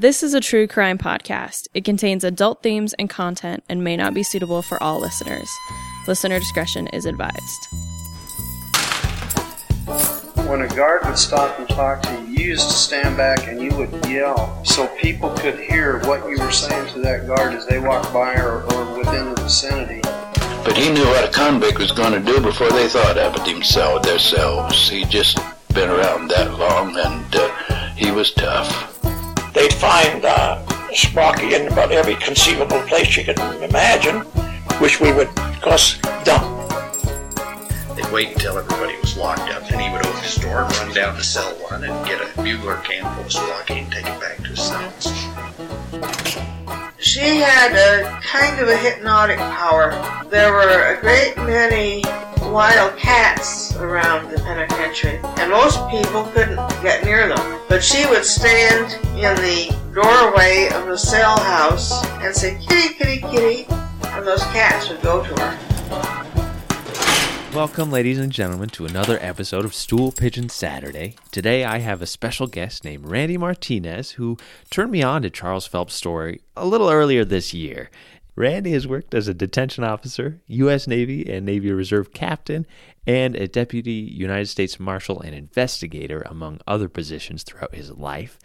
This 0.00 0.22
is 0.22 0.32
a 0.32 0.40
true 0.40 0.68
crime 0.68 0.96
podcast. 0.96 1.66
It 1.74 1.84
contains 1.84 2.22
adult 2.22 2.62
themes 2.62 2.94
and 3.00 3.10
content 3.10 3.64
and 3.68 3.82
may 3.82 3.96
not 3.96 4.14
be 4.14 4.22
suitable 4.22 4.62
for 4.62 4.80
all 4.80 5.00
listeners. 5.00 5.50
Listener 6.06 6.38
discretion 6.38 6.86
is 6.92 7.04
advised. 7.04 7.66
When 10.46 10.62
a 10.62 10.68
guard 10.68 11.04
would 11.04 11.18
stop 11.18 11.58
and 11.58 11.68
talk 11.68 12.02
to 12.02 12.12
you, 12.12 12.28
you 12.28 12.50
used 12.50 12.68
to 12.68 12.74
stand 12.74 13.16
back 13.16 13.48
and 13.48 13.60
you 13.60 13.74
would 13.76 14.06
yell 14.06 14.64
so 14.64 14.86
people 14.98 15.30
could 15.30 15.58
hear 15.58 15.98
what 16.06 16.30
you 16.30 16.38
were 16.38 16.52
saying 16.52 16.92
to 16.92 17.00
that 17.00 17.26
guard 17.26 17.54
as 17.54 17.66
they 17.66 17.80
walked 17.80 18.12
by 18.12 18.34
or, 18.34 18.62
or 18.72 18.98
within 18.98 19.34
the 19.34 19.42
vicinity. 19.42 20.00
But 20.64 20.76
he 20.76 20.92
knew 20.92 21.06
what 21.06 21.28
a 21.28 21.32
convict 21.32 21.80
was 21.80 21.90
going 21.90 22.12
to 22.12 22.20
do 22.20 22.40
before 22.40 22.70
they 22.70 22.86
thought 22.86 23.18
of 23.18 23.34
it 23.34 23.44
themselves. 23.44 24.06
Themselves. 24.06 24.88
He 24.88 25.04
just 25.06 25.40
been 25.74 25.90
around 25.90 26.28
that 26.28 26.56
long, 26.56 26.96
and 26.96 27.34
uh, 27.34 27.94
he 27.96 28.12
was 28.12 28.30
tough 28.30 28.97
they'd 29.54 29.72
find 29.72 30.24
uh, 30.24 30.64
Sprocky 30.92 31.52
in 31.52 31.70
about 31.70 31.92
every 31.92 32.14
conceivable 32.16 32.80
place 32.82 33.16
you 33.16 33.24
could 33.24 33.38
imagine, 33.62 34.20
which 34.80 35.00
we 35.00 35.12
would, 35.12 35.28
of 35.38 35.60
course, 35.60 35.98
dump. 36.24 36.70
They'd 37.94 38.10
wait 38.12 38.32
until 38.32 38.58
everybody 38.58 38.96
was 39.00 39.16
locked 39.16 39.50
up, 39.50 39.70
and 39.70 39.80
he 39.80 39.90
would 39.90 40.06
open 40.06 40.22
his 40.22 40.36
door 40.36 40.62
and 40.62 40.76
run 40.76 40.94
down 40.94 41.16
to 41.16 41.22
cell 41.22 41.52
one 41.70 41.84
and 41.84 42.06
get 42.06 42.20
a 42.20 42.42
bugler 42.42 42.76
can 42.84 43.02
full 43.14 43.24
of 43.24 43.30
Sprocky 43.30 43.82
and 43.82 43.92
take 43.92 44.06
it 44.06 44.20
back 44.20 44.36
to 44.38 44.44
his 44.44 44.62
cells. 44.62 45.12
She 46.98 47.38
had 47.38 47.72
a 47.74 48.20
kind 48.20 48.60
of 48.60 48.68
a 48.68 48.76
hypnotic 48.76 49.38
power. 49.38 49.90
There 50.30 50.52
were 50.52 50.94
a 50.94 51.00
great 51.00 51.36
many 51.36 52.02
wild 52.50 52.96
cats 52.96 53.76
around 53.76 54.30
the 54.30 54.38
penitentiary, 54.38 55.20
and 55.38 55.50
most 55.50 55.78
people 55.90 56.24
couldn't 56.32 56.56
get 56.82 57.04
near 57.04 57.28
them. 57.28 57.60
But 57.68 57.84
she 57.84 58.06
would 58.06 58.24
stand 58.24 58.94
in 59.16 59.34
the 59.36 59.76
doorway 59.94 60.68
of 60.72 60.86
the 60.86 60.96
cell 60.96 61.38
house 61.38 62.04
and 62.22 62.34
say, 62.34 62.58
kitty, 62.66 62.94
kitty, 62.94 63.20
kitty, 63.20 63.66
and 64.04 64.26
those 64.26 64.42
cats 64.44 64.88
would 64.88 65.02
go 65.02 65.22
to 65.22 65.40
her. 65.40 65.58
Welcome, 67.54 67.90
ladies 67.90 68.18
and 68.18 68.30
gentlemen, 68.32 68.68
to 68.70 68.86
another 68.86 69.18
episode 69.20 69.64
of 69.64 69.74
Stool 69.74 70.12
Pigeon 70.12 70.48
Saturday. 70.48 71.16
Today 71.32 71.64
I 71.64 71.78
have 71.78 72.00
a 72.00 72.06
special 72.06 72.46
guest 72.46 72.84
named 72.84 73.06
Randy 73.06 73.36
Martinez 73.36 74.12
who 74.12 74.36
turned 74.70 74.92
me 74.92 75.02
on 75.02 75.22
to 75.22 75.30
Charles 75.30 75.66
Phelps' 75.66 75.94
story 75.94 76.40
a 76.56 76.66
little 76.66 76.88
earlier 76.88 77.24
this 77.24 77.52
year. 77.52 77.90
Randy 78.38 78.70
has 78.70 78.86
worked 78.86 79.14
as 79.14 79.26
a 79.26 79.34
detention 79.34 79.82
officer, 79.82 80.40
U.S. 80.46 80.86
Navy 80.86 81.28
and 81.28 81.44
Navy 81.44 81.72
Reserve 81.72 82.12
captain, 82.12 82.68
and 83.04 83.34
a 83.34 83.48
deputy 83.48 83.90
United 83.90 84.46
States 84.46 84.78
Marshal 84.78 85.20
and 85.20 85.34
investigator, 85.34 86.22
among 86.24 86.60
other 86.64 86.88
positions 86.88 87.42
throughout 87.42 87.74
his 87.74 87.90
life. 87.90 88.38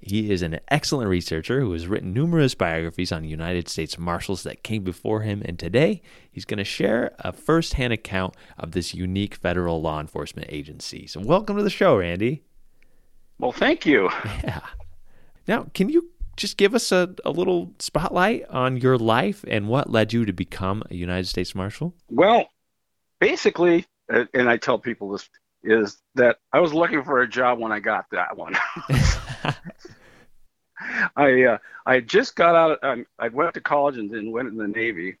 He 0.00 0.30
is 0.30 0.42
an 0.42 0.60
excellent 0.68 1.08
researcher 1.08 1.60
who 1.60 1.72
has 1.72 1.86
written 1.86 2.12
numerous 2.12 2.54
biographies 2.54 3.10
on 3.10 3.24
United 3.24 3.70
States 3.70 3.96
Marshals 3.96 4.42
that 4.42 4.62
came 4.62 4.84
before 4.84 5.22
him, 5.22 5.40
and 5.46 5.58
today 5.58 6.02
he's 6.30 6.44
going 6.44 6.58
to 6.58 6.64
share 6.64 7.14
a 7.20 7.32
first 7.32 7.72
hand 7.72 7.94
account 7.94 8.34
of 8.58 8.72
this 8.72 8.92
unique 8.92 9.34
federal 9.34 9.80
law 9.80 9.98
enforcement 9.98 10.48
agency. 10.50 11.06
So, 11.06 11.20
welcome 11.20 11.56
to 11.56 11.62
the 11.62 11.70
show, 11.70 11.96
Randy. 11.96 12.42
Well, 13.38 13.52
thank 13.52 13.86
you. 13.86 14.10
Yeah. 14.44 14.60
Now, 15.46 15.68
can 15.72 15.88
you 15.88 16.10
just 16.38 16.56
give 16.56 16.74
us 16.74 16.92
a, 16.92 17.14
a 17.24 17.30
little 17.30 17.74
spotlight 17.80 18.48
on 18.48 18.76
your 18.76 18.96
life 18.96 19.44
and 19.48 19.68
what 19.68 19.90
led 19.90 20.12
you 20.12 20.24
to 20.24 20.32
become 20.32 20.84
a 20.90 20.94
United 20.94 21.26
States 21.26 21.54
Marshal? 21.54 21.94
Well, 22.08 22.48
basically, 23.18 23.86
and 24.08 24.48
I 24.48 24.56
tell 24.56 24.78
people 24.78 25.10
this, 25.10 25.28
is 25.64 26.00
that 26.14 26.38
I 26.52 26.60
was 26.60 26.72
looking 26.72 27.02
for 27.02 27.20
a 27.20 27.28
job 27.28 27.58
when 27.58 27.72
I 27.72 27.80
got 27.80 28.06
that 28.12 28.36
one. 28.36 28.56
I 31.16 31.42
uh, 31.42 31.58
I 31.84 32.00
just 32.00 32.36
got 32.36 32.54
out. 32.54 32.78
Um, 32.84 33.04
I 33.18 33.28
went 33.28 33.54
to 33.54 33.60
college 33.60 33.98
and 33.98 34.08
then 34.08 34.30
went 34.30 34.48
in 34.48 34.56
the 34.56 34.68
Navy, 34.68 35.16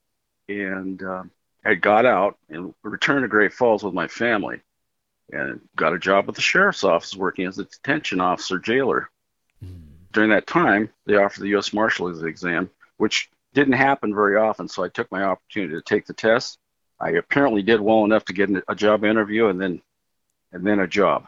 and 0.48 1.02
uh, 1.02 1.24
I 1.64 1.74
got 1.74 2.06
out 2.06 2.38
and 2.48 2.72
returned 2.84 3.24
to 3.24 3.28
Great 3.28 3.52
Falls 3.52 3.82
with 3.82 3.92
my 3.92 4.06
family, 4.06 4.60
and 5.32 5.60
got 5.74 5.94
a 5.94 5.98
job 5.98 6.28
at 6.28 6.36
the 6.36 6.40
sheriff's 6.40 6.84
office 6.84 7.16
working 7.16 7.46
as 7.46 7.58
a 7.58 7.64
detention 7.64 8.20
officer 8.20 8.60
jailer 8.60 9.10
during 10.12 10.30
that 10.30 10.46
time, 10.46 10.90
they 11.06 11.16
offered 11.16 11.42
the 11.42 11.48
U.S. 11.50 11.72
Marshals 11.72 12.22
exam, 12.22 12.70
which 12.96 13.30
didn't 13.54 13.74
happen 13.74 14.14
very 14.14 14.36
often. 14.36 14.68
So 14.68 14.84
I 14.84 14.88
took 14.88 15.10
my 15.10 15.22
opportunity 15.22 15.74
to 15.74 15.82
take 15.82 16.06
the 16.06 16.14
test. 16.14 16.58
I 17.00 17.10
apparently 17.10 17.62
did 17.62 17.80
well 17.80 18.04
enough 18.04 18.24
to 18.26 18.32
get 18.32 18.50
a 18.68 18.74
job 18.74 19.04
interview 19.04 19.46
and 19.46 19.60
then 19.60 19.80
and 20.52 20.66
then 20.66 20.80
a 20.80 20.86
job 20.86 21.26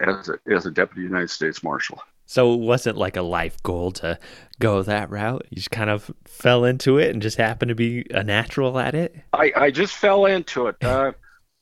as 0.00 0.28
a, 0.28 0.38
as 0.50 0.66
a 0.66 0.70
deputy 0.70 1.02
United 1.02 1.30
States 1.30 1.62
Marshal. 1.62 2.00
So 2.24 2.54
it 2.54 2.60
wasn't 2.60 2.96
like 2.96 3.16
a 3.16 3.22
life 3.22 3.62
goal 3.62 3.90
to 3.92 4.18
go 4.58 4.82
that 4.82 5.10
route. 5.10 5.44
You 5.50 5.56
just 5.56 5.70
kind 5.70 5.90
of 5.90 6.10
fell 6.24 6.64
into 6.64 6.98
it 6.98 7.10
and 7.10 7.20
just 7.20 7.36
happened 7.36 7.68
to 7.70 7.74
be 7.74 8.06
a 8.10 8.22
natural 8.22 8.78
at 8.78 8.94
it. 8.94 9.14
I, 9.32 9.52
I 9.54 9.70
just 9.70 9.94
fell 9.94 10.26
into 10.26 10.68
it. 10.68 10.76
Uh, 10.82 11.12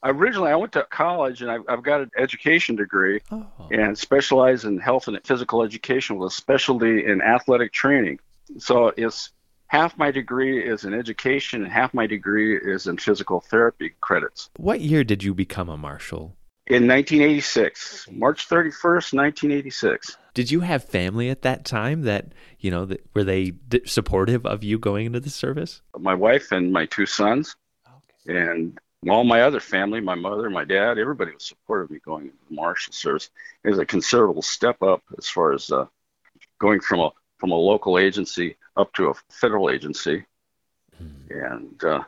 originally 0.04 0.50
I 0.50 0.56
went 0.56 0.72
to 0.72 0.86
college 0.90 1.42
and 1.42 1.50
I've, 1.50 1.62
I've 1.68 1.82
got 1.82 2.00
an 2.00 2.10
education 2.16 2.76
degree 2.76 3.20
oh. 3.30 3.46
and 3.70 3.96
specialize 3.96 4.64
in 4.64 4.78
health 4.78 5.08
and 5.08 5.18
physical 5.24 5.62
education 5.62 6.16
with 6.16 6.32
a 6.32 6.34
specialty 6.34 7.04
in 7.04 7.20
athletic 7.20 7.72
training. 7.72 8.18
So 8.58 8.92
it's 8.96 9.30
half 9.66 9.96
my 9.96 10.10
degree 10.10 10.64
is 10.64 10.84
in 10.84 10.94
education 10.94 11.62
and 11.62 11.72
half 11.72 11.94
my 11.94 12.06
degree 12.06 12.56
is 12.56 12.86
in 12.86 12.98
physical 12.98 13.40
therapy 13.40 13.94
credits. 14.00 14.50
What 14.56 14.80
year 14.80 15.04
did 15.04 15.22
you 15.22 15.34
become 15.34 15.68
a 15.68 15.76
marshal? 15.76 16.36
In 16.66 16.86
1986, 16.86 18.08
March 18.12 18.48
31st, 18.48 19.12
1986. 19.12 20.16
Did 20.34 20.52
you 20.52 20.60
have 20.60 20.84
family 20.84 21.28
at 21.28 21.42
that 21.42 21.64
time 21.64 22.02
that, 22.02 22.32
you 22.60 22.70
know, 22.70 22.84
that, 22.84 23.04
were 23.12 23.24
they 23.24 23.54
supportive 23.86 24.46
of 24.46 24.62
you 24.62 24.78
going 24.78 25.06
into 25.06 25.18
the 25.18 25.30
service? 25.30 25.82
My 25.98 26.14
wife 26.14 26.52
and 26.52 26.72
my 26.72 26.86
two 26.86 27.06
sons. 27.06 27.56
Okay. 28.28 28.38
And 28.38 28.78
all 29.08 29.24
my 29.24 29.42
other 29.42 29.60
family, 29.60 30.00
my 30.00 30.14
mother, 30.14 30.50
my 30.50 30.64
dad, 30.64 30.98
everybody 30.98 31.32
was 31.32 31.46
supportive 31.46 31.86
of 31.86 31.90
me 31.90 32.00
going 32.04 32.26
into 32.26 32.36
the 32.48 32.54
marshal 32.54 32.92
service. 32.92 33.30
It 33.64 33.70
was 33.70 33.78
a 33.78 33.86
considerable 33.86 34.42
step 34.42 34.82
up 34.82 35.02
as 35.16 35.28
far 35.28 35.52
as 35.52 35.70
uh, 35.70 35.86
going 36.58 36.80
from 36.80 37.00
a 37.00 37.10
from 37.38 37.52
a 37.52 37.56
local 37.56 37.98
agency 37.98 38.56
up 38.76 38.92
to 38.92 39.08
a 39.08 39.14
federal 39.30 39.70
agency, 39.70 40.26
hmm. 40.98 41.06
and 41.30 41.84
uh, 41.84 42.02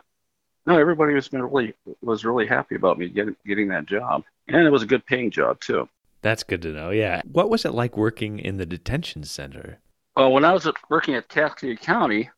no, 0.66 0.78
everybody 0.78 1.14
was 1.14 1.28
been 1.28 1.42
really 1.42 1.75
was 2.03 2.26
really 2.26 2.47
happy 2.47 2.75
about 2.75 2.98
me 2.98 3.09
getting 3.09 3.36
getting 3.47 3.69
that 3.69 3.86
job, 3.86 4.24
and 4.48 4.66
it 4.66 4.70
was 4.70 4.82
a 4.82 4.86
good 4.86 5.06
paying 5.06 5.30
job 5.30 5.60
too. 5.60 5.88
That's 6.20 6.42
good 6.42 6.60
to 6.62 6.72
know. 6.72 6.91
Yeah, 6.91 7.22
what 7.24 7.48
was 7.48 7.64
it 7.64 7.72
like 7.72 7.97
working 7.97 8.38
in 8.38 8.59
the 8.59 8.66
detention 8.66 9.24
center? 9.24 9.78
Well, 10.14 10.30
when 10.30 10.44
I 10.44 10.53
was 10.53 10.69
working 10.91 11.14
at 11.14 11.28
Cascade 11.28 11.80
County, 11.80 12.28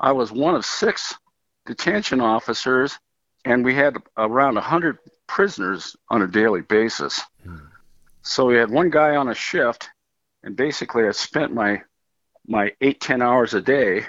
I 0.00 0.12
was 0.12 0.32
one 0.32 0.54
of 0.54 0.64
six 0.64 1.14
detention 1.66 2.22
officers 2.22 2.98
and 3.44 3.64
we 3.64 3.74
had 3.74 3.96
around 4.16 4.54
100 4.54 4.98
prisoners 5.26 5.94
on 6.08 6.22
a 6.22 6.26
daily 6.26 6.62
basis. 6.62 7.20
Hmm. 7.44 7.56
So 8.22 8.46
we 8.46 8.56
had 8.56 8.70
one 8.70 8.90
guy 8.90 9.16
on 9.16 9.28
a 9.28 9.34
shift, 9.34 9.88
and 10.42 10.56
basically 10.56 11.06
I 11.06 11.12
spent 11.12 11.54
my 11.54 11.82
my 12.46 12.72
eight 12.80 13.00
ten 13.00 13.22
hours 13.22 13.54
a 13.54 13.60
day 13.60 14.06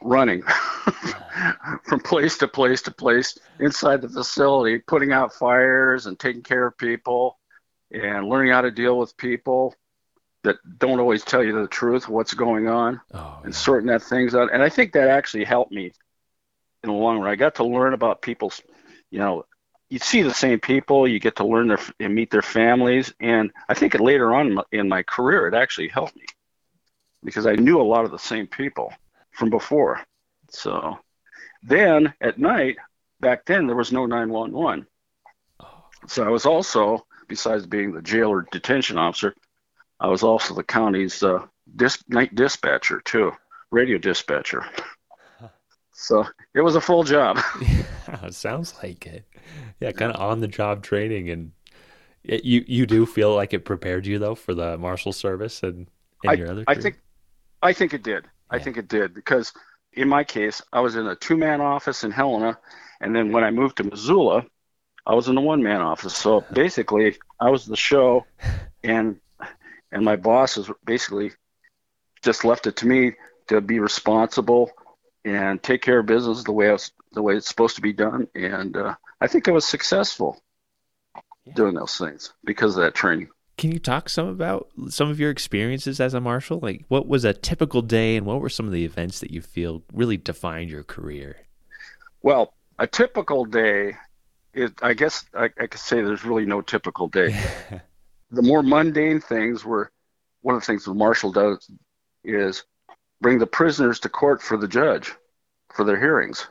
running 0.00 0.42
from 1.84 2.00
place 2.00 2.38
to 2.38 2.48
place 2.48 2.82
to 2.82 2.90
place 2.90 3.36
inside 3.60 4.00
the 4.00 4.08
facility, 4.08 4.78
putting 4.78 5.12
out 5.12 5.34
fires 5.34 6.06
and 6.06 6.18
taking 6.18 6.42
care 6.42 6.66
of 6.66 6.78
people, 6.78 7.38
and 7.90 8.28
learning 8.28 8.52
how 8.52 8.62
to 8.62 8.70
deal 8.70 8.98
with 8.98 9.16
people 9.16 9.74
that 10.44 10.56
don't 10.78 10.98
always 10.98 11.24
tell 11.24 11.42
you 11.44 11.52
the 11.60 11.68
truth, 11.68 12.08
what's 12.08 12.34
going 12.34 12.68
on, 12.68 13.00
oh, 13.14 13.40
and 13.44 13.54
sorting 13.54 13.86
that 13.88 14.02
things 14.02 14.34
out. 14.34 14.52
And 14.52 14.62
I 14.62 14.68
think 14.68 14.92
that 14.92 15.08
actually 15.08 15.44
helped 15.44 15.72
me 15.72 15.92
in 16.82 16.90
the 16.90 16.96
long 16.96 17.18
run. 17.18 17.32
I 17.32 17.36
got 17.36 17.56
to 17.56 17.64
learn 17.64 17.94
about 17.94 18.22
people's, 18.22 18.60
you 19.10 19.18
know, 19.18 19.44
you 19.88 19.98
see 19.98 20.22
the 20.22 20.32
same 20.32 20.58
people, 20.58 21.06
you 21.06 21.20
get 21.20 21.36
to 21.36 21.46
learn 21.46 21.68
their 21.68 21.80
and 22.00 22.14
meet 22.14 22.30
their 22.30 22.42
families, 22.42 23.12
and 23.20 23.52
I 23.68 23.74
think 23.74 23.98
later 24.00 24.34
on 24.34 24.58
in 24.72 24.88
my 24.88 25.02
career 25.02 25.48
it 25.48 25.54
actually 25.54 25.88
helped 25.88 26.16
me 26.16 26.24
because 27.22 27.46
I 27.46 27.52
knew 27.52 27.80
a 27.80 27.82
lot 27.82 28.04
of 28.04 28.10
the 28.10 28.18
same 28.18 28.46
people 28.46 28.92
from 29.32 29.50
before. 29.50 30.00
So 30.50 30.98
then 31.62 32.14
at 32.20 32.38
night, 32.38 32.76
back 33.20 33.44
then 33.44 33.66
there 33.66 33.76
was 33.76 33.92
no 33.92 34.06
911. 34.06 34.86
So 36.08 36.24
I 36.24 36.28
was 36.28 36.46
also, 36.46 37.06
besides 37.28 37.66
being 37.66 37.92
the 37.92 38.02
jailer 38.02 38.46
detention 38.50 38.98
officer, 38.98 39.34
I 40.00 40.08
was 40.08 40.22
also 40.22 40.54
the 40.54 40.64
county's 40.64 41.22
uh, 41.22 41.46
night 42.08 42.34
dispatcher 42.34 43.00
too, 43.04 43.32
radio 43.70 43.98
dispatcher. 43.98 44.64
So 46.02 46.26
it 46.54 46.60
was 46.60 46.74
a 46.74 46.80
full 46.80 47.04
job. 47.04 47.38
yeah, 47.62 48.30
sounds 48.30 48.74
like 48.82 49.06
it. 49.06 49.24
Yeah, 49.80 49.92
kind 49.92 50.12
of 50.12 50.20
on 50.20 50.40
the 50.40 50.48
job 50.48 50.82
training, 50.82 51.30
and 51.30 51.52
it, 52.24 52.44
you 52.44 52.64
you 52.66 52.86
do 52.86 53.06
feel 53.06 53.34
like 53.34 53.54
it 53.54 53.64
prepared 53.64 54.06
you 54.06 54.18
though 54.18 54.34
for 54.34 54.54
the 54.54 54.76
marshal 54.78 55.12
service 55.12 55.62
and, 55.62 55.88
and 56.22 56.30
I, 56.30 56.32
your 56.34 56.50
other. 56.50 56.64
I 56.66 56.74
think, 56.74 56.98
I 57.62 57.72
think 57.72 57.94
it 57.94 58.02
did. 58.02 58.24
Yeah. 58.24 58.56
I 58.56 58.58
think 58.58 58.76
it 58.76 58.88
did 58.88 59.14
because 59.14 59.52
in 59.92 60.08
my 60.08 60.24
case, 60.24 60.60
I 60.72 60.80
was 60.80 60.96
in 60.96 61.06
a 61.06 61.14
two 61.14 61.36
man 61.36 61.60
office 61.60 62.02
in 62.02 62.10
Helena, 62.10 62.58
and 63.00 63.14
then 63.14 63.30
when 63.30 63.44
I 63.44 63.50
moved 63.50 63.76
to 63.76 63.84
Missoula, 63.84 64.44
I 65.06 65.14
was 65.14 65.28
in 65.28 65.36
the 65.36 65.40
one 65.40 65.62
man 65.62 65.80
office. 65.80 66.16
So 66.16 66.44
basically, 66.52 67.16
I 67.40 67.50
was 67.50 67.64
the 67.64 67.76
show, 67.76 68.26
and 68.82 69.20
and 69.92 70.04
my 70.04 70.16
boss 70.16 70.56
was 70.56 70.70
basically 70.84 71.30
just 72.22 72.44
left 72.44 72.66
it 72.66 72.76
to 72.76 72.86
me 72.86 73.12
to 73.48 73.60
be 73.60 73.78
responsible 73.78 74.70
and 75.24 75.62
take 75.62 75.82
care 75.82 76.00
of 76.00 76.06
business 76.06 76.42
the 76.44 76.52
way 76.52 76.68
I 76.68 76.72
was, 76.72 76.92
the 77.12 77.22
way 77.22 77.36
it's 77.36 77.48
supposed 77.48 77.76
to 77.76 77.82
be 77.82 77.92
done. 77.92 78.28
And 78.34 78.76
uh, 78.76 78.94
I 79.20 79.26
think 79.28 79.48
I 79.48 79.52
was 79.52 79.64
successful 79.64 80.42
Yeah. 81.44 81.54
doing 81.54 81.74
those 81.74 81.96
things 81.98 82.32
because 82.44 82.76
of 82.76 82.82
that 82.82 82.94
training. 82.94 83.28
Can 83.58 83.70
you 83.70 83.78
talk 83.78 84.08
some 84.08 84.28
about 84.28 84.68
some 84.88 85.10
of 85.10 85.20
your 85.20 85.30
experiences 85.30 86.00
as 86.00 86.14
a 86.14 86.20
marshal? 86.20 86.58
Like, 86.60 86.84
what 86.88 87.06
was 87.06 87.24
a 87.24 87.32
typical 87.34 87.82
day, 87.82 88.16
and 88.16 88.26
what 88.26 88.40
were 88.40 88.48
some 88.48 88.66
of 88.66 88.72
the 88.72 88.84
events 88.84 89.20
that 89.20 89.30
you 89.30 89.42
feel 89.42 89.82
really 89.92 90.16
defined 90.16 90.70
your 90.70 90.82
career? 90.82 91.36
Well, 92.22 92.54
a 92.78 92.86
typical 92.86 93.44
day 93.44 93.96
is, 94.54 94.70
I 94.80 94.94
guess 94.94 95.24
I, 95.34 95.50
I 95.60 95.66
could 95.66 95.80
say 95.80 96.00
there's 96.00 96.24
really 96.24 96.46
no 96.46 96.60
typical 96.62 97.08
day. 97.08 97.38
the 98.30 98.42
more 98.42 98.62
mundane 98.62 99.20
things 99.20 99.64
were 99.64 99.90
one 100.40 100.54
of 100.54 100.62
the 100.62 100.66
things 100.66 100.84
the 100.84 100.94
marshal 100.94 101.30
does 101.32 101.70
is 102.24 102.64
bring 103.22 103.38
the 103.38 103.46
prisoners 103.46 104.00
to 104.00 104.08
court 104.08 104.42
for 104.42 104.56
the 104.58 104.68
judge 104.68 105.14
for 105.72 105.84
their 105.84 105.98
hearings 105.98 106.46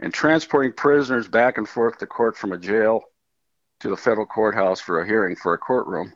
and 0.00 0.12
transporting 0.12 0.72
prisoners 0.72 1.28
back 1.28 1.58
and 1.58 1.68
forth 1.68 1.98
to 1.98 2.06
court 2.06 2.36
from 2.36 2.52
a 2.52 2.58
jail 2.58 3.02
to 3.80 3.90
the 3.90 3.96
federal 3.96 4.26
courthouse 4.26 4.80
for 4.80 5.00
a 5.00 5.06
hearing 5.06 5.36
for 5.36 5.54
a 5.54 5.58
courtroom 5.58 6.12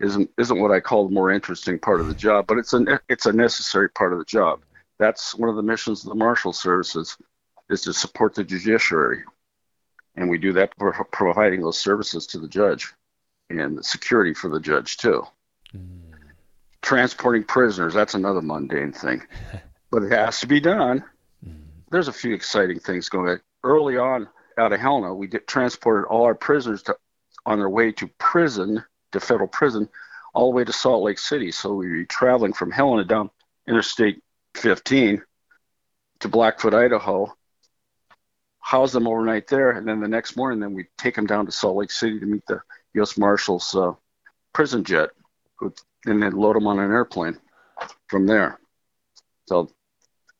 isn't 0.00 0.30
isn't 0.38 0.58
what 0.58 0.72
I 0.72 0.80
call 0.80 1.06
the 1.06 1.14
more 1.14 1.30
interesting 1.30 1.78
part 1.78 2.00
of 2.00 2.08
the 2.08 2.14
job, 2.14 2.46
but 2.46 2.56
it's 2.56 2.72
a 2.72 3.00
it's 3.08 3.26
a 3.26 3.32
necessary 3.32 3.90
part 3.90 4.14
of 4.14 4.18
the 4.18 4.24
job. 4.24 4.62
That's 4.98 5.34
one 5.34 5.50
of 5.50 5.56
the 5.56 5.62
missions 5.62 6.02
of 6.02 6.08
the 6.08 6.14
marshal 6.14 6.54
services 6.54 7.18
is 7.68 7.82
to 7.82 7.92
support 7.92 8.34
the 8.34 8.42
judiciary, 8.42 9.24
and 10.16 10.30
we 10.30 10.38
do 10.38 10.54
that 10.54 10.74
by 10.78 10.90
providing 11.12 11.60
those 11.60 11.78
services 11.78 12.26
to 12.28 12.38
the 12.38 12.48
judge 12.48 12.94
and 13.50 13.84
security 13.84 14.32
for 14.32 14.48
the 14.48 14.60
judge 14.60 14.96
too. 14.96 15.26
Mm. 15.76 16.09
Transporting 16.82 17.44
prisoners, 17.44 17.94
that's 17.94 18.14
another 18.14 18.42
mundane 18.42 18.92
thing, 18.92 19.22
but 19.90 20.02
it 20.02 20.12
has 20.12 20.40
to 20.40 20.46
be 20.46 20.60
done. 20.60 21.04
There's 21.90 22.08
a 22.08 22.12
few 22.12 22.34
exciting 22.34 22.80
things 22.80 23.08
going 23.08 23.28
on. 23.28 23.40
Early 23.62 23.96
on 23.96 24.28
out 24.56 24.72
of 24.72 24.80
Helena, 24.80 25.14
we 25.14 25.26
did, 25.26 25.46
transported 25.46 26.06
all 26.06 26.24
our 26.24 26.34
prisoners 26.34 26.82
to, 26.84 26.96
on 27.44 27.58
their 27.58 27.68
way 27.68 27.92
to 27.92 28.06
prison, 28.18 28.82
to 29.12 29.20
federal 29.20 29.48
prison, 29.48 29.88
all 30.32 30.50
the 30.50 30.56
way 30.56 30.64
to 30.64 30.72
Salt 30.72 31.02
Lake 31.02 31.18
City. 31.18 31.50
So 31.52 31.74
we 31.74 31.90
were 31.90 32.04
traveling 32.04 32.52
from 32.52 32.70
Helena 32.70 33.04
down 33.04 33.30
Interstate 33.68 34.22
15 34.54 35.22
to 36.20 36.28
Blackfoot, 36.28 36.74
Idaho, 36.74 37.34
house 38.60 38.92
them 38.92 39.08
overnight 39.08 39.46
there, 39.48 39.72
and 39.72 39.86
then 39.86 40.00
the 40.00 40.08
next 40.08 40.36
morning, 40.36 40.60
then 40.60 40.74
we 40.74 40.86
take 40.98 41.14
them 41.16 41.26
down 41.26 41.46
to 41.46 41.52
Salt 41.52 41.76
Lake 41.76 41.90
City 41.90 42.20
to 42.20 42.26
meet 42.26 42.46
the 42.46 42.60
U.S. 42.94 43.16
Marshal's 43.16 43.74
uh, 43.74 43.92
prison 44.52 44.84
jet, 44.84 45.10
who, 45.56 45.72
and 46.06 46.22
then 46.22 46.32
load 46.32 46.56
them 46.56 46.66
on 46.66 46.78
an 46.78 46.90
airplane 46.90 47.38
from 48.08 48.26
there. 48.26 48.58
So 49.48 49.70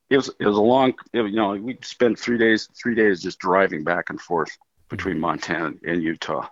it 0.08 0.16
was 0.16 0.30
it 0.40 0.46
was 0.46 0.56
a 0.56 0.60
long, 0.60 0.94
it, 1.12 1.22
you 1.22 1.36
know, 1.36 1.50
we 1.50 1.78
spent 1.82 2.18
three 2.18 2.38
days 2.38 2.68
three 2.80 2.94
days 2.94 3.22
just 3.22 3.38
driving 3.38 3.84
back 3.84 4.10
and 4.10 4.20
forth 4.20 4.56
between 4.88 5.20
Montana 5.20 5.72
and 5.84 6.02
Utah. 6.02 6.48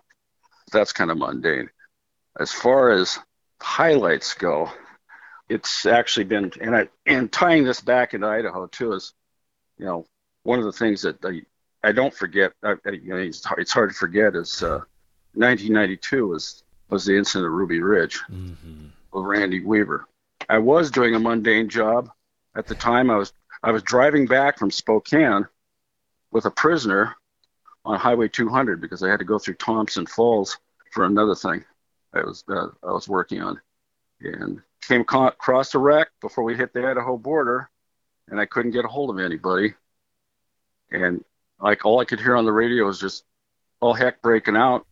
That's 0.73 0.93
kind 0.93 1.11
of 1.11 1.19
mundane. 1.19 1.69
As 2.39 2.53
far 2.53 2.91
as 2.91 3.19
highlights 3.61 4.35
go, 4.35 4.71
it's 5.49 5.87
actually 5.87 6.25
been 6.25 6.53
and 6.61 6.77
I 6.77 6.89
and 7.07 7.33
tying 7.33 7.65
this 7.65 7.81
back 7.81 8.15
into 8.15 8.27
Idaho 8.27 8.67
too 8.67 8.93
is, 8.93 9.13
you 9.79 9.87
know, 9.87 10.07
one 10.45 10.59
of 10.59 10.65
the 10.65 10.73
things 10.73 11.03
that 11.03 11.25
I, 11.25 11.43
I 11.83 11.93
don't 11.93 12.15
forget. 12.15 12.53
I, 12.63 12.75
I, 12.87 12.91
you 12.91 13.11
know, 13.11 13.17
it's, 13.17 13.45
it's 13.57 13.73
hard 13.73 13.91
to 13.91 13.97
forget 13.97 14.37
is 14.37 14.63
uh, 14.63 14.81
1992 15.35 16.27
was 16.27 16.63
was 16.91 17.05
the 17.05 17.17
incident 17.17 17.47
at 17.47 17.53
Ruby 17.53 17.81
Ridge 17.81 18.21
with 19.19 19.27
Randy 19.27 19.61
Weaver. 19.65 20.07
I 20.49 20.59
was 20.59 20.91
doing 20.91 21.15
a 21.15 21.21
mundane 21.21 21.69
job 21.69 22.11
at 22.57 22.67
the 22.67 22.75
time. 22.75 23.11
I 23.11 23.17
was 23.17 23.33
I 23.63 23.73
was 23.73 23.83
driving 23.83 24.27
back 24.27 24.59
from 24.59 24.71
Spokane 24.71 25.47
with 26.31 26.45
a 26.45 26.51
prisoner 26.51 27.17
on 27.85 27.99
Highway 27.99 28.29
200 28.29 28.81
because 28.81 29.03
I 29.03 29.11
had 29.11 29.19
to 29.19 29.25
go 29.25 29.39
through 29.39 29.55
Thompson 29.55 30.07
Falls 30.07 30.59
for 30.93 31.05
another 31.05 31.35
thing 31.35 31.65
I 32.13 32.21
was 32.21 32.45
uh, 32.49 32.69
I 32.83 32.93
was 32.93 33.09
working 33.09 33.43
on, 33.43 33.61
and 34.21 34.63
came 34.83 35.03
across 35.03 35.75
a 35.75 35.79
wreck 35.79 36.09
before 36.21 36.45
we 36.45 36.57
hit 36.57 36.73
the 36.73 36.87
Idaho 36.87 37.17
border, 37.17 37.69
and 38.29 38.41
I 38.41 38.47
couldn't 38.47 38.73
get 38.73 38.85
a 38.85 38.89
hold 38.89 39.11
of 39.11 39.19
anybody, 39.19 39.75
and 40.91 41.25
like 41.61 41.85
all 41.85 42.01
I 42.01 42.05
could 42.05 42.21
hear 42.21 42.37
on 42.37 42.45
the 42.45 42.53
radio 42.53 42.87
was 42.87 42.99
just 42.99 43.25
all 43.81 43.95
heck 43.95 44.23
breaking 44.23 44.57
out, 44.57 44.87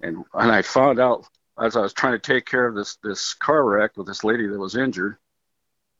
and 0.00 0.24
and 0.34 0.50
I 0.50 0.62
found 0.62 0.98
out 0.98 1.26
as 1.60 1.76
I 1.76 1.80
was 1.80 1.92
trying 1.92 2.12
to 2.12 2.18
take 2.18 2.46
care 2.46 2.66
of 2.66 2.74
this 2.74 2.96
this 3.02 3.34
car 3.34 3.64
wreck 3.64 3.96
with 3.96 4.06
this 4.06 4.24
lady 4.24 4.46
that 4.46 4.58
was 4.58 4.76
injured 4.76 5.16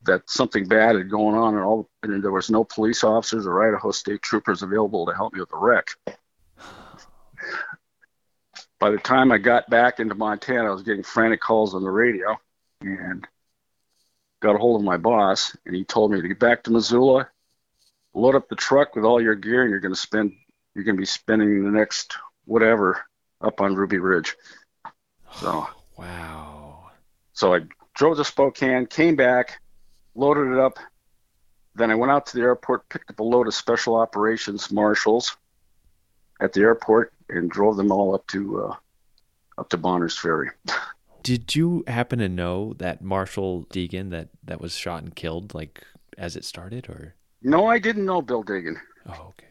that 0.02 0.28
something 0.30 0.66
bad 0.66 0.96
had 0.96 1.10
gone 1.10 1.34
on 1.34 1.54
and 1.54 1.62
all 1.62 1.88
and 2.02 2.22
there 2.22 2.32
was 2.32 2.50
no 2.50 2.64
police 2.64 3.04
officers 3.04 3.46
or 3.46 3.66
Idaho 3.66 3.90
state 3.90 4.22
troopers 4.22 4.62
available 4.62 5.06
to 5.06 5.14
help 5.14 5.34
me 5.34 5.40
with 5.40 5.50
the 5.50 5.58
wreck. 5.58 5.88
By 8.78 8.90
the 8.90 8.98
time 8.98 9.30
I 9.30 9.36
got 9.36 9.68
back 9.68 10.00
into 10.00 10.14
Montana, 10.14 10.68
I 10.68 10.72
was 10.72 10.82
getting 10.82 11.02
frantic 11.02 11.40
calls 11.40 11.74
on 11.74 11.82
the 11.82 11.90
radio 11.90 12.38
and 12.80 13.26
got 14.40 14.54
a 14.54 14.58
hold 14.58 14.80
of 14.80 14.84
my 14.84 14.96
boss 14.96 15.54
and 15.66 15.76
he 15.76 15.84
told 15.84 16.12
me 16.12 16.22
to 16.22 16.28
get 16.28 16.38
back 16.38 16.62
to 16.62 16.70
Missoula, 16.70 17.28
load 18.14 18.34
up 18.34 18.48
the 18.48 18.56
truck 18.56 18.96
with 18.96 19.04
all 19.04 19.20
your 19.20 19.34
gear 19.34 19.62
and 19.62 19.70
you're 19.70 19.80
going 19.80 19.94
to 19.94 20.00
spend 20.00 20.32
you're 20.74 20.84
going 20.84 20.96
to 20.96 21.00
be 21.00 21.06
spending 21.06 21.62
the 21.64 21.70
next 21.70 22.16
whatever 22.46 23.04
up 23.42 23.60
on 23.60 23.74
Ruby 23.74 23.98
Ridge. 23.98 24.34
So 25.34 25.66
Wow. 25.96 26.90
so 27.32 27.54
I 27.54 27.60
drove 27.94 28.16
to 28.16 28.24
Spokane, 28.24 28.86
came 28.86 29.16
back, 29.16 29.60
loaded 30.14 30.52
it 30.52 30.58
up. 30.58 30.78
Then 31.74 31.90
I 31.90 31.94
went 31.94 32.10
out 32.12 32.26
to 32.26 32.36
the 32.36 32.42
airport, 32.42 32.88
picked 32.88 33.10
up 33.10 33.20
a 33.20 33.22
load 33.22 33.46
of 33.46 33.54
special 33.54 33.94
operations 33.96 34.70
marshals 34.72 35.36
at 36.40 36.52
the 36.52 36.60
airport, 36.60 37.12
and 37.28 37.50
drove 37.50 37.76
them 37.76 37.92
all 37.92 38.14
up 38.14 38.26
to 38.28 38.64
uh, 38.64 38.76
up 39.58 39.68
to 39.70 39.76
Bonners 39.76 40.18
Ferry. 40.18 40.50
Did 41.22 41.54
you 41.54 41.84
happen 41.86 42.18
to 42.18 42.28
know 42.28 42.72
that 42.78 43.02
Marshall 43.02 43.66
Degan 43.72 44.10
that 44.10 44.30
that 44.44 44.60
was 44.60 44.74
shot 44.74 45.02
and 45.02 45.14
killed 45.14 45.54
like 45.54 45.84
as 46.18 46.34
it 46.34 46.44
started, 46.44 46.88
or? 46.88 47.14
No, 47.42 47.66
I 47.66 47.78
didn't 47.78 48.04
know 48.06 48.20
Bill 48.22 48.42
Degan. 48.42 48.76
Oh, 49.06 49.28
okay. 49.30 49.46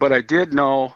but 0.00 0.12
I 0.12 0.20
did 0.20 0.52
know 0.54 0.94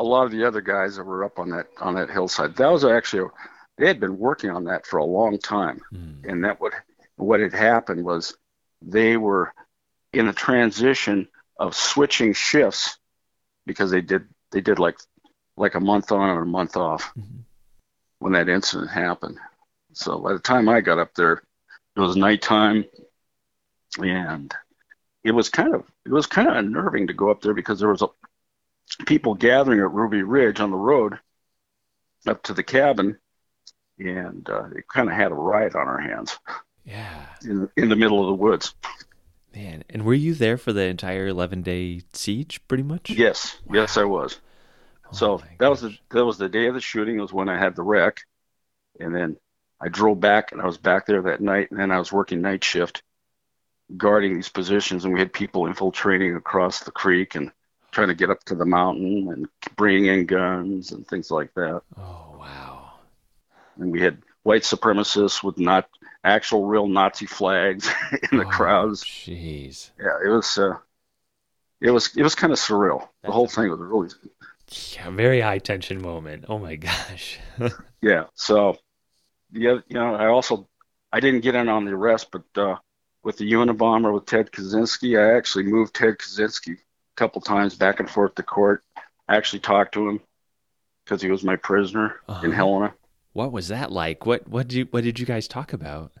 a 0.00 0.04
lot 0.04 0.24
of 0.24 0.32
the 0.32 0.44
other 0.44 0.62
guys 0.62 0.96
that 0.96 1.04
were 1.04 1.24
up 1.24 1.38
on 1.38 1.50
that 1.50 1.66
on 1.78 1.94
that 1.94 2.10
hillside. 2.10 2.56
That 2.56 2.72
was 2.72 2.84
actually 2.84 3.30
they 3.76 3.86
had 3.86 4.00
been 4.00 4.18
working 4.18 4.50
on 4.50 4.64
that 4.64 4.86
for 4.86 4.96
a 4.98 5.04
long 5.04 5.38
time. 5.38 5.80
Mm. 5.92 6.28
and 6.28 6.44
that 6.44 6.60
what 6.60 6.72
what 7.16 7.40
had 7.40 7.52
happened 7.52 8.04
was 8.04 8.36
they 8.82 9.16
were 9.16 9.52
in 10.12 10.26
a 10.26 10.32
transition 10.32 11.28
of 11.58 11.76
switching 11.76 12.32
shifts 12.32 12.98
because 13.66 13.90
they 13.90 14.00
did 14.00 14.26
they 14.50 14.62
did 14.62 14.78
like 14.78 14.98
like 15.56 15.74
a 15.74 15.80
month 15.80 16.10
on 16.10 16.30
and 16.30 16.40
a 16.40 16.46
month 16.46 16.76
off 16.76 17.12
mm-hmm. 17.16 17.40
when 18.20 18.32
that 18.32 18.48
incident 18.48 18.90
happened. 18.90 19.38
So 19.92 20.18
by 20.18 20.32
the 20.32 20.38
time 20.38 20.68
I 20.68 20.80
got 20.80 20.98
up 20.98 21.14
there, 21.14 21.42
it 21.94 22.00
was 22.00 22.16
nighttime, 22.16 22.86
and 23.98 24.54
it 25.24 25.32
was 25.32 25.50
kind 25.50 25.74
of 25.74 25.84
it 26.06 26.12
was 26.12 26.26
kind 26.26 26.48
of 26.48 26.56
unnerving 26.56 27.08
to 27.08 27.12
go 27.12 27.30
up 27.30 27.42
there 27.42 27.52
because 27.52 27.78
there 27.78 27.90
was 27.90 28.00
a, 28.00 28.08
people 29.06 29.34
gathering 29.34 29.80
at 29.80 29.92
Ruby 29.92 30.22
Ridge 30.22 30.60
on 30.60 30.70
the 30.70 30.76
road 30.76 31.18
up 32.26 32.42
to 32.44 32.54
the 32.54 32.62
cabin, 32.62 33.18
and 33.98 34.48
uh, 34.50 34.66
it 34.76 34.86
kind 34.88 35.08
of 35.10 35.16
had 35.16 35.32
a 35.32 35.36
riot 35.36 35.76
on 35.76 35.88
our 35.88 36.00
hands 36.00 36.38
Yeah, 36.84 37.26
in 37.42 37.68
in 37.76 37.88
the 37.88 37.96
middle 37.96 38.20
of 38.20 38.26
the 38.28 38.42
woods. 38.42 38.74
man. 39.54 39.84
And 39.88 40.04
were 40.04 40.14
you 40.14 40.34
there 40.34 40.58
for 40.58 40.72
the 40.72 40.82
entire 40.86 41.26
eleven 41.28 41.62
day 41.62 42.02
siege, 42.12 42.66
pretty 42.68 42.82
much? 42.82 43.18
Yes, 43.18 43.58
yes, 43.70 43.96
I 43.96 44.04
was. 44.04 44.40
Oh 45.04 45.12
So 45.12 45.42
that 45.58 45.68
was 45.68 45.82
the 45.82 45.96
that 46.10 46.24
was 46.26 46.38
the 46.38 46.48
day 46.48 46.66
of 46.68 46.74
the 46.74 46.80
shooting. 46.80 47.18
It 47.18 47.22
was 47.22 47.32
when 47.32 47.48
I 47.50 47.58
had 47.58 47.76
the 47.76 47.82
wreck, 47.82 48.20
and 49.00 49.14
then 49.14 49.38
I 49.80 49.88
drove 49.88 50.20
back, 50.20 50.52
and 50.52 50.60
I 50.62 50.66
was 50.66 50.78
back 50.78 51.06
there 51.06 51.22
that 51.22 51.40
night, 51.42 51.70
and 51.70 51.80
then 51.80 51.90
I 51.92 51.98
was 51.98 52.12
working 52.12 52.42
night 52.42 52.64
shift, 52.64 53.02
guarding 53.96 54.34
these 54.34 54.48
positions, 54.50 55.04
and 55.04 55.14
we 55.14 55.20
had 55.20 55.32
people 55.32 55.66
infiltrating 55.66 56.36
across 56.36 56.80
the 56.80 56.92
creek 56.92 57.34
and 57.36 57.52
trying 57.92 58.08
to 58.08 58.14
get 58.14 58.30
up 58.30 58.42
to 58.44 58.54
the 58.54 58.64
mountain 58.66 59.28
and 59.32 59.48
bringing 59.76 60.06
in 60.06 60.26
guns 60.26 60.92
and 60.92 61.06
things 61.06 61.30
like 61.30 61.52
that. 61.54 61.82
Oh 61.96 62.36
wow. 62.38 62.92
And 63.76 63.92
we 63.92 64.00
had 64.00 64.22
white 64.42 64.62
supremacists 64.62 65.42
with 65.42 65.58
not 65.58 65.88
actual 66.24 66.66
real 66.66 66.86
Nazi 66.86 67.26
flags 67.26 67.88
in 68.32 68.38
the 68.38 68.46
Oh, 68.46 68.48
crowds. 68.48 69.04
Jeez. 69.04 69.90
Yeah, 69.98 70.18
it 70.24 70.28
was. 70.28 70.58
Uh, 70.58 70.78
it 71.80 71.90
was 71.90 72.16
it 72.16 72.22
was 72.22 72.34
kind 72.34 72.52
of 72.52 72.58
surreal. 72.58 73.08
The 73.24 73.32
whole 73.32 73.48
thing 73.48 73.70
was 73.70 73.80
really 73.80 74.08
Yeah, 74.94 75.10
very 75.10 75.40
high 75.40 75.58
tension 75.58 76.00
moment. 76.00 76.44
Oh 76.48 76.58
my 76.58 76.76
gosh. 76.76 77.38
Yeah. 78.02 78.24
So, 78.34 78.76
yeah, 79.52 79.78
you 79.88 79.94
know, 79.94 80.14
I 80.14 80.26
also 80.28 80.68
I 81.12 81.20
didn't 81.20 81.40
get 81.42 81.54
in 81.54 81.68
on 81.68 81.84
the 81.84 81.92
arrest, 81.92 82.30
but 82.32 82.44
uh, 82.56 82.76
with 83.24 83.38
the 83.38 83.50
Unabomber 83.52 84.12
with 84.14 84.26
Ted 84.26 84.52
Kaczynski, 84.52 85.18
I 85.20 85.36
actually 85.36 85.64
moved 85.64 85.94
Ted 85.94 86.18
Kaczynski 86.18 86.78
couple 87.20 87.42
times 87.42 87.74
back 87.74 88.00
and 88.00 88.08
forth 88.08 88.34
to 88.36 88.42
court. 88.42 88.82
I 89.28 89.36
actually 89.36 89.60
talked 89.60 89.92
to 89.94 90.08
him 90.08 90.20
because 91.04 91.20
he 91.20 91.30
was 91.30 91.44
my 91.44 91.56
prisoner 91.56 92.16
in 92.28 92.34
Uh-huh. 92.34 92.50
Helena. 92.50 92.94
what 93.34 93.52
was 93.52 93.68
that 93.68 93.92
like? 93.92 94.24
What 94.26 94.48
what 94.48 94.68
did 94.68 94.76
you 94.78 94.88
what 94.90 95.04
did 95.04 95.18
you 95.20 95.26
guys 95.26 95.46
talk 95.46 95.72
about? 95.74 96.12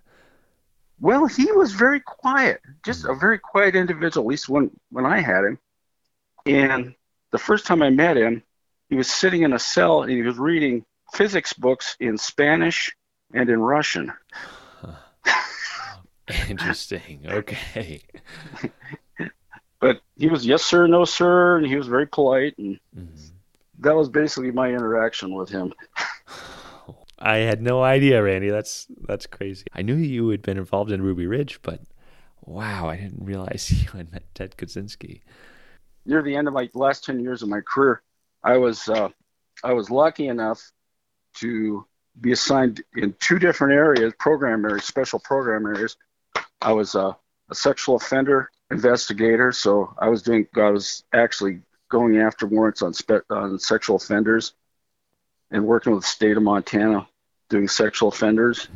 Well, 1.00 1.24
he 1.26 1.50
was 1.52 1.72
very 1.72 2.00
quiet, 2.00 2.60
just 2.84 3.06
a 3.06 3.14
very 3.14 3.38
quiet 3.38 3.74
individual, 3.74 4.26
at 4.26 4.28
least 4.28 4.50
when, 4.50 4.70
when 4.90 5.06
I 5.06 5.20
had 5.20 5.44
him. 5.46 5.58
And 6.44 6.94
the 7.30 7.38
first 7.38 7.64
time 7.64 7.80
I 7.82 7.88
met 7.88 8.18
him, 8.18 8.42
he 8.90 8.96
was 8.96 9.10
sitting 9.10 9.40
in 9.42 9.54
a 9.54 9.58
cell 9.58 10.02
and 10.02 10.10
he 10.12 10.20
was 10.20 10.36
reading 10.38 10.84
physics 11.14 11.54
books 11.54 11.96
in 12.00 12.18
Spanish 12.18 12.94
and 13.32 13.48
in 13.48 13.60
Russian. 13.62 14.12
Interesting. 16.50 17.24
Okay. 17.26 18.02
but 19.80 20.00
he 20.16 20.28
was 20.28 20.46
yes 20.46 20.62
sir, 20.64 20.86
no 20.86 21.04
sir, 21.04 21.58
and 21.58 21.66
he 21.66 21.76
was 21.76 21.86
very 21.88 22.06
polite, 22.06 22.56
and 22.58 22.78
Mm-hmm. 22.96 23.26
that 23.80 23.96
was 23.96 24.08
basically 24.08 24.50
my 24.50 24.68
interaction 24.68 25.34
with 25.34 25.48
him. 25.48 25.72
I 27.18 27.36
had 27.38 27.60
no 27.62 27.82
idea, 27.82 28.22
Randy. 28.22 28.48
That's 28.50 28.86
that's 29.02 29.26
crazy. 29.26 29.66
I 29.74 29.82
knew 29.82 29.94
you 29.96 30.28
had 30.30 30.42
been 30.42 30.58
involved 30.58 30.90
in 30.90 31.02
Ruby 31.02 31.26
Ridge, 31.26 31.60
but 31.62 31.80
wow, 32.44 32.88
I 32.88 32.96
didn't 32.96 33.24
realize 33.24 33.70
you 33.82 33.88
had 33.90 34.12
met 34.12 34.24
Ted 34.34 34.56
Kaczynski. 34.56 35.20
Near 36.06 36.22
the 36.22 36.34
end 36.34 36.48
of 36.48 36.54
my 36.54 36.68
last 36.74 37.04
ten 37.04 37.20
years 37.20 37.42
of 37.42 37.48
my 37.48 37.60
career, 37.60 38.02
I 38.42 38.56
was 38.56 38.88
uh, 38.88 39.10
I 39.62 39.74
was 39.74 39.90
lucky 39.90 40.28
enough 40.28 40.72
to 41.36 41.84
be 42.20 42.32
assigned 42.32 42.82
in 42.96 43.14
two 43.20 43.38
different 43.38 43.74
areas, 43.74 44.12
program 44.18 44.64
areas, 44.64 44.84
special 44.84 45.18
program 45.20 45.66
areas. 45.66 45.96
I 46.62 46.72
was 46.72 46.94
a, 46.94 47.16
a 47.50 47.54
sexual 47.54 47.96
offender 47.96 48.50
investigator, 48.70 49.52
so 49.52 49.94
I 49.98 50.08
was 50.08 50.22
doing 50.22 50.46
I 50.56 50.70
was 50.70 51.04
actually 51.12 51.60
going 51.88 52.18
after 52.18 52.46
warrants 52.46 52.82
on 52.82 52.94
spe- 52.94 53.30
on 53.30 53.58
sexual 53.58 53.96
offenders 53.96 54.54
and 55.50 55.66
working 55.66 55.92
with 55.92 56.02
the 56.02 56.08
state 56.08 56.36
of 56.36 56.42
Montana 56.42 57.06
doing 57.48 57.68
sexual 57.68 58.08
offenders. 58.08 58.68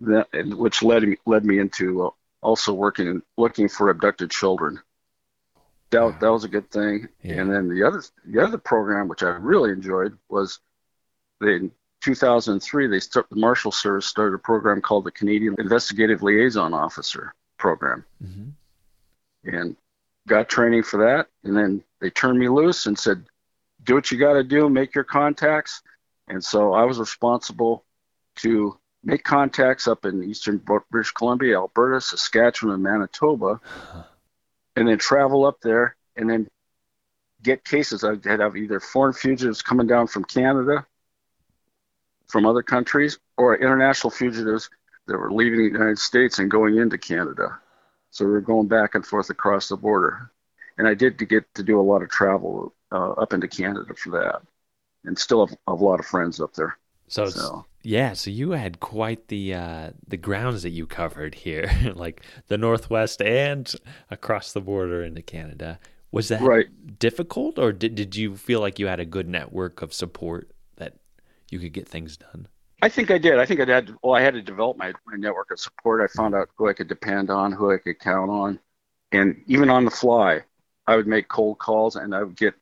That 0.00 0.28
and 0.32 0.54
which 0.54 0.82
led 0.82 1.02
me 1.02 1.16
led 1.26 1.44
me 1.44 1.58
into 1.58 2.06
uh, 2.06 2.10
also 2.42 2.72
working 2.72 3.08
and 3.08 3.22
looking 3.36 3.68
for 3.68 3.90
abducted 3.90 4.30
children. 4.30 4.80
That 5.90 6.20
that 6.20 6.32
was 6.32 6.44
a 6.44 6.48
good 6.48 6.70
thing. 6.70 7.08
Yeah. 7.22 7.40
And 7.40 7.52
then 7.52 7.68
the 7.68 7.84
other 7.84 8.02
the 8.24 8.40
other 8.40 8.58
program 8.58 9.08
which 9.08 9.22
I 9.22 9.28
really 9.28 9.70
enjoyed 9.70 10.18
was 10.28 10.60
in 11.40 11.70
2003 12.02 12.86
they 12.88 13.00
start 13.00 13.26
the 13.30 13.36
Marshal 13.36 13.70
Service 13.72 14.06
started 14.06 14.34
a 14.34 14.38
program 14.38 14.80
called 14.80 15.04
the 15.04 15.10
Canadian 15.10 15.54
Investigative 15.58 16.22
Liaison 16.22 16.74
Officer 16.74 17.34
program 17.64 18.04
Mhm. 18.22 18.52
and 19.44 19.76
got 20.26 20.50
training 20.50 20.82
for 20.82 20.98
that. 20.98 21.28
And 21.44 21.56
then 21.56 21.82
they 22.00 22.10
turned 22.10 22.38
me 22.38 22.48
loose 22.48 22.84
and 22.84 22.98
said, 22.98 23.24
do 23.82 23.94
what 23.94 24.10
you 24.10 24.18
got 24.18 24.34
to 24.34 24.44
do, 24.44 24.68
make 24.68 24.94
your 24.94 25.04
contacts. 25.04 25.82
And 26.28 26.44
so 26.44 26.74
I 26.74 26.84
was 26.84 26.98
responsible 26.98 27.84
to 28.36 28.78
make 29.02 29.24
contacts 29.24 29.88
up 29.88 30.04
in 30.04 30.22
eastern 30.22 30.58
British 30.90 31.12
Columbia, 31.12 31.56
Alberta, 31.56 32.00
Saskatchewan, 32.02 32.74
and 32.74 32.82
Manitoba, 32.82 33.60
and 34.76 34.86
then 34.86 34.98
travel 34.98 35.46
up 35.46 35.60
there 35.60 35.96
and 36.16 36.28
then 36.28 36.46
get 37.42 37.64
cases. 37.64 38.04
I'd 38.04 38.24
have 38.24 38.56
either 38.56 38.78
foreign 38.80 39.14
fugitives 39.14 39.62
coming 39.62 39.86
down 39.86 40.06
from 40.06 40.24
Canada, 40.24 40.86
from 42.28 42.44
other 42.46 42.62
countries, 42.62 43.18
or 43.36 43.56
international 43.56 44.10
fugitives 44.10 44.68
that 45.06 45.18
were 45.18 45.32
leaving 45.32 45.58
the 45.58 45.64
United 45.78 45.98
States 45.98 46.38
and 46.38 46.50
going 46.50 46.78
into 46.78 46.98
Canada. 46.98 47.58
So 48.10 48.24
we 48.24 48.30
were 48.32 48.40
going 48.40 48.68
back 48.68 48.94
and 48.94 49.04
forth 49.04 49.30
across 49.30 49.68
the 49.68 49.76
border. 49.76 50.30
And 50.78 50.88
I 50.88 50.94
did 50.94 51.18
to 51.18 51.26
get 51.26 51.44
to 51.54 51.62
do 51.62 51.80
a 51.80 51.82
lot 51.82 52.02
of 52.02 52.10
travel 52.10 52.74
uh, 52.92 53.12
up 53.12 53.32
into 53.32 53.48
Canada 53.48 53.94
for 53.94 54.10
that, 54.10 54.42
and 55.04 55.18
still 55.18 55.46
have, 55.46 55.56
have 55.68 55.80
a 55.80 55.84
lot 55.84 56.00
of 56.00 56.06
friends 56.06 56.40
up 56.40 56.54
there. 56.54 56.76
So, 57.08 57.26
So- 57.26 57.64
yeah, 57.82 58.14
so 58.14 58.30
you 58.30 58.52
had 58.52 58.80
quite 58.80 59.28
the 59.28 59.54
uh, 59.54 59.90
the 60.08 60.16
grounds 60.16 60.62
that 60.62 60.70
you 60.70 60.86
covered 60.86 61.34
here, 61.34 61.70
like 61.94 62.22
the 62.48 62.56
Northwest 62.58 63.20
and 63.22 63.72
across 64.10 64.52
the 64.52 64.60
border 64.60 65.02
into 65.04 65.22
Canada. 65.22 65.78
Was 66.10 66.28
that 66.28 66.40
Right. 66.42 66.66
difficult, 66.98 67.58
or 67.58 67.72
did 67.72 67.94
did 67.94 68.16
you 68.16 68.36
feel 68.36 68.60
like 68.60 68.78
you 68.78 68.86
had 68.86 69.00
a 69.00 69.04
good 69.04 69.28
network 69.28 69.82
of 69.82 69.92
support 69.92 70.50
that 70.76 70.94
you 71.50 71.58
could 71.58 71.72
get 71.72 71.88
things 71.88 72.16
done? 72.16 72.48
I 72.82 72.88
think 72.88 73.10
I 73.10 73.18
did. 73.18 73.38
I 73.38 73.46
think 73.46 73.60
I 73.60 73.66
had. 73.66 73.94
Well, 74.02 74.14
I 74.14 74.20
had 74.20 74.34
to 74.34 74.42
develop 74.42 74.76
my, 74.76 74.92
my 75.06 75.16
network 75.16 75.50
of 75.50 75.60
support. 75.60 76.02
I 76.02 76.12
found 76.14 76.34
out 76.34 76.50
who 76.56 76.68
I 76.68 76.72
could 76.72 76.88
depend 76.88 77.30
on, 77.30 77.52
who 77.52 77.72
I 77.72 77.78
could 77.78 77.98
count 77.98 78.30
on, 78.30 78.58
and 79.12 79.42
even 79.46 79.70
on 79.70 79.84
the 79.84 79.90
fly, 79.90 80.42
I 80.86 80.96
would 80.96 81.06
make 81.06 81.28
cold 81.28 81.58
calls, 81.58 81.96
and 81.96 82.14
I 82.14 82.22
would 82.22 82.36
get 82.36 82.54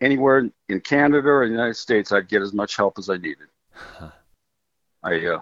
anywhere 0.00 0.48
in 0.68 0.80
Canada 0.80 1.28
or 1.28 1.46
the 1.46 1.52
United 1.52 1.74
States. 1.74 2.12
I'd 2.12 2.28
get 2.28 2.42
as 2.42 2.52
much 2.52 2.76
help 2.76 2.98
as 2.98 3.10
I 3.10 3.16
needed. 3.16 3.48
I 5.02 5.26
uh, 5.26 5.40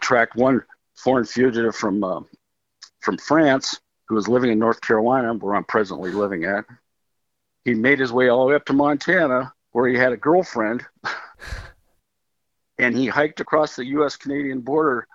tracked 0.00 0.36
one 0.36 0.62
foreign 0.94 1.24
fugitive 1.24 1.74
from 1.74 2.02
uh, 2.02 2.20
from 3.00 3.18
France 3.18 3.80
who 4.06 4.14
was 4.14 4.28
living 4.28 4.50
in 4.50 4.58
North 4.58 4.80
Carolina, 4.80 5.34
where 5.34 5.54
I'm 5.54 5.64
presently 5.64 6.10
living 6.10 6.44
at. 6.44 6.64
He 7.64 7.74
made 7.74 8.00
his 8.00 8.12
way 8.12 8.28
all 8.28 8.44
the 8.44 8.50
way 8.50 8.56
up 8.56 8.64
to 8.66 8.72
Montana, 8.72 9.52
where 9.70 9.88
he 9.88 9.96
had 9.96 10.12
a 10.12 10.16
girlfriend 10.16 10.84
and 12.82 12.96
he 12.96 13.06
hiked 13.06 13.40
across 13.40 13.76
the 13.76 13.86
U.S. 13.86 14.16
Canadian 14.16 14.60
border 14.60 15.06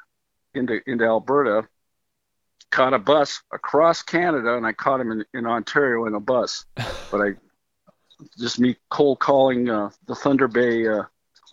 into 0.53 0.79
into 0.87 1.05
Alberta, 1.05 1.67
caught 2.71 2.93
a 2.93 2.99
bus 2.99 3.41
across 3.51 4.01
Canada, 4.01 4.55
and 4.55 4.65
I 4.65 4.73
caught 4.73 5.01
him 5.01 5.11
in, 5.11 5.25
in 5.33 5.45
Ontario 5.45 6.05
in 6.05 6.15
a 6.15 6.19
bus. 6.19 6.65
But 7.09 7.21
I 7.21 7.35
just 8.37 8.59
me 8.59 8.75
cold 8.89 9.19
calling 9.19 9.69
uh, 9.69 9.91
the 10.07 10.15
Thunder 10.15 10.49
Bay, 10.49 10.87
uh, 10.87 11.03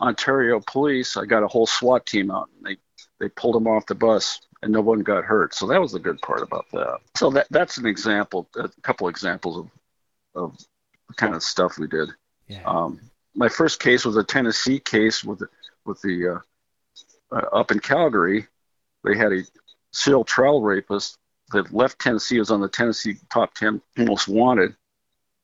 Ontario 0.01 0.59
police. 0.65 1.15
I 1.15 1.25
got 1.25 1.43
a 1.43 1.47
whole 1.47 1.65
SWAT 1.65 2.05
team 2.05 2.29
out, 2.29 2.49
and 2.55 2.65
they 2.65 2.77
they 3.19 3.29
pulled 3.29 3.55
him 3.55 3.67
off 3.67 3.85
the 3.85 3.95
bus, 3.95 4.41
and 4.61 4.73
no 4.73 4.81
one 4.81 4.99
got 4.99 5.23
hurt. 5.23 5.53
So 5.53 5.67
that 5.67 5.79
was 5.79 5.93
the 5.93 5.99
good 5.99 6.21
part 6.21 6.41
about 6.41 6.65
that. 6.73 6.99
So 7.15 7.29
that 7.31 7.47
that's 7.51 7.77
an 7.77 7.85
example, 7.85 8.49
a 8.57 8.67
couple 8.81 9.07
examples 9.07 9.57
of 9.59 10.43
of 10.43 10.57
the 11.07 11.13
kind 11.13 11.35
of 11.35 11.43
stuff 11.43 11.77
we 11.77 11.87
did. 11.87 12.09
Yeah. 12.47 12.63
Um, 12.65 12.99
my 13.33 13.49
first 13.49 13.79
case 13.79 14.05
was 14.05 14.17
a 14.17 14.23
Tennessee 14.23 14.79
case 14.79 15.23
with 15.23 15.41
with 15.85 16.01
the 16.01 16.35
uh, 17.31 17.35
uh, 17.35 17.45
up 17.59 17.71
in 17.71 17.79
Calgary. 17.79 18.47
They 19.03 19.15
had 19.17 19.31
a 19.33 19.41
serial 19.91 20.23
trial 20.23 20.61
rapist 20.61 21.17
that 21.51 21.73
left 21.73 21.99
Tennessee. 21.99 22.39
Was 22.39 22.51
on 22.51 22.61
the 22.61 22.69
Tennessee 22.69 23.15
top 23.29 23.53
ten 23.53 23.81
most 23.97 24.27
wanted, 24.27 24.75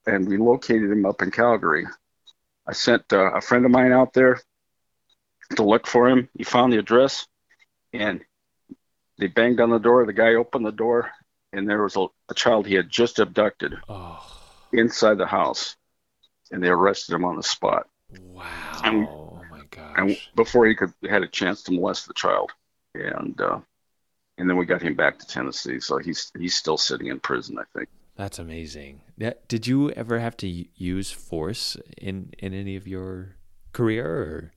and 0.06 0.28
we 0.28 0.36
located 0.36 0.90
him 0.90 1.06
up 1.06 1.22
in 1.22 1.30
Calgary. 1.30 1.86
I 2.66 2.72
sent 2.72 3.12
uh, 3.12 3.32
a 3.32 3.40
friend 3.40 3.64
of 3.64 3.70
mine 3.70 3.92
out 3.92 4.12
there 4.12 4.40
to 5.56 5.62
look 5.64 5.86
for 5.86 6.08
him. 6.08 6.28
He 6.36 6.44
found 6.44 6.72
the 6.72 6.78
address, 6.78 7.26
and 7.92 8.20
they 9.18 9.26
banged 9.28 9.60
on 9.60 9.70
the 9.70 9.78
door. 9.78 10.06
The 10.06 10.12
guy 10.12 10.34
opened 10.34 10.66
the 10.66 10.72
door, 10.72 11.10
and 11.52 11.68
there 11.68 11.82
was 11.82 11.96
a, 11.96 12.06
a 12.28 12.34
child 12.34 12.66
he 12.66 12.74
had 12.74 12.88
just 12.90 13.18
abducted 13.18 13.74
Oh, 13.88 14.24
inside 14.72 15.18
the 15.18 15.26
house, 15.26 15.76
and 16.50 16.62
they 16.62 16.68
arrested 16.68 17.14
him 17.14 17.24
on 17.24 17.36
the 17.36 17.42
spot. 17.42 17.88
wow. 18.20 18.80
And- 18.84 19.08
gosh. 19.72 19.94
and 19.96 20.16
before 20.36 20.66
he 20.66 20.74
could 20.74 20.92
had 21.08 21.22
a 21.22 21.28
chance 21.28 21.62
to 21.64 21.72
molest 21.72 22.06
the 22.06 22.14
child, 22.14 22.52
and 22.94 23.40
uh, 23.40 23.60
and 24.38 24.48
then 24.48 24.56
we 24.56 24.64
got 24.64 24.82
him 24.82 24.94
back 24.94 25.18
to 25.18 25.26
Tennessee. 25.26 25.80
So 25.80 25.98
he's 25.98 26.30
he's 26.38 26.56
still 26.56 26.78
sitting 26.78 27.08
in 27.08 27.20
prison, 27.20 27.58
I 27.58 27.64
think. 27.76 27.88
That's 28.16 28.38
amazing. 28.38 29.00
Did 29.48 29.66
you 29.66 29.90
ever 29.90 30.18
have 30.18 30.36
to 30.38 30.46
use 30.46 31.10
force 31.10 31.76
in 31.98 32.32
in 32.38 32.54
any 32.54 32.76
of 32.76 32.86
your 32.86 33.36
career? 33.72 34.06
Or? 34.06 34.52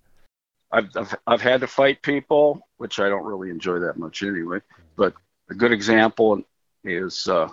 I've, 0.71 0.89
I've 0.95 1.15
I've 1.25 1.41
had 1.41 1.61
to 1.61 1.67
fight 1.67 2.01
people, 2.01 2.67
which 2.77 2.99
I 2.99 3.09
don't 3.09 3.25
really 3.25 3.49
enjoy 3.49 3.79
that 3.79 3.97
much 3.97 4.23
anyway. 4.23 4.59
But 4.95 5.13
a 5.49 5.55
good 5.55 5.71
example 5.71 6.41
is 6.83 7.27
uh, 7.27 7.49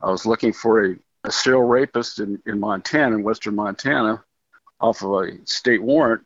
I 0.00 0.10
was 0.10 0.26
looking 0.26 0.52
for 0.52 0.84
a, 0.84 0.96
a 1.24 1.32
serial 1.32 1.62
rapist 1.62 2.20
in, 2.20 2.40
in 2.46 2.60
Montana, 2.60 3.16
in 3.16 3.22
western 3.22 3.54
Montana, 3.54 4.22
off 4.80 5.02
of 5.02 5.12
a 5.12 5.46
state 5.46 5.82
warrant, 5.82 6.25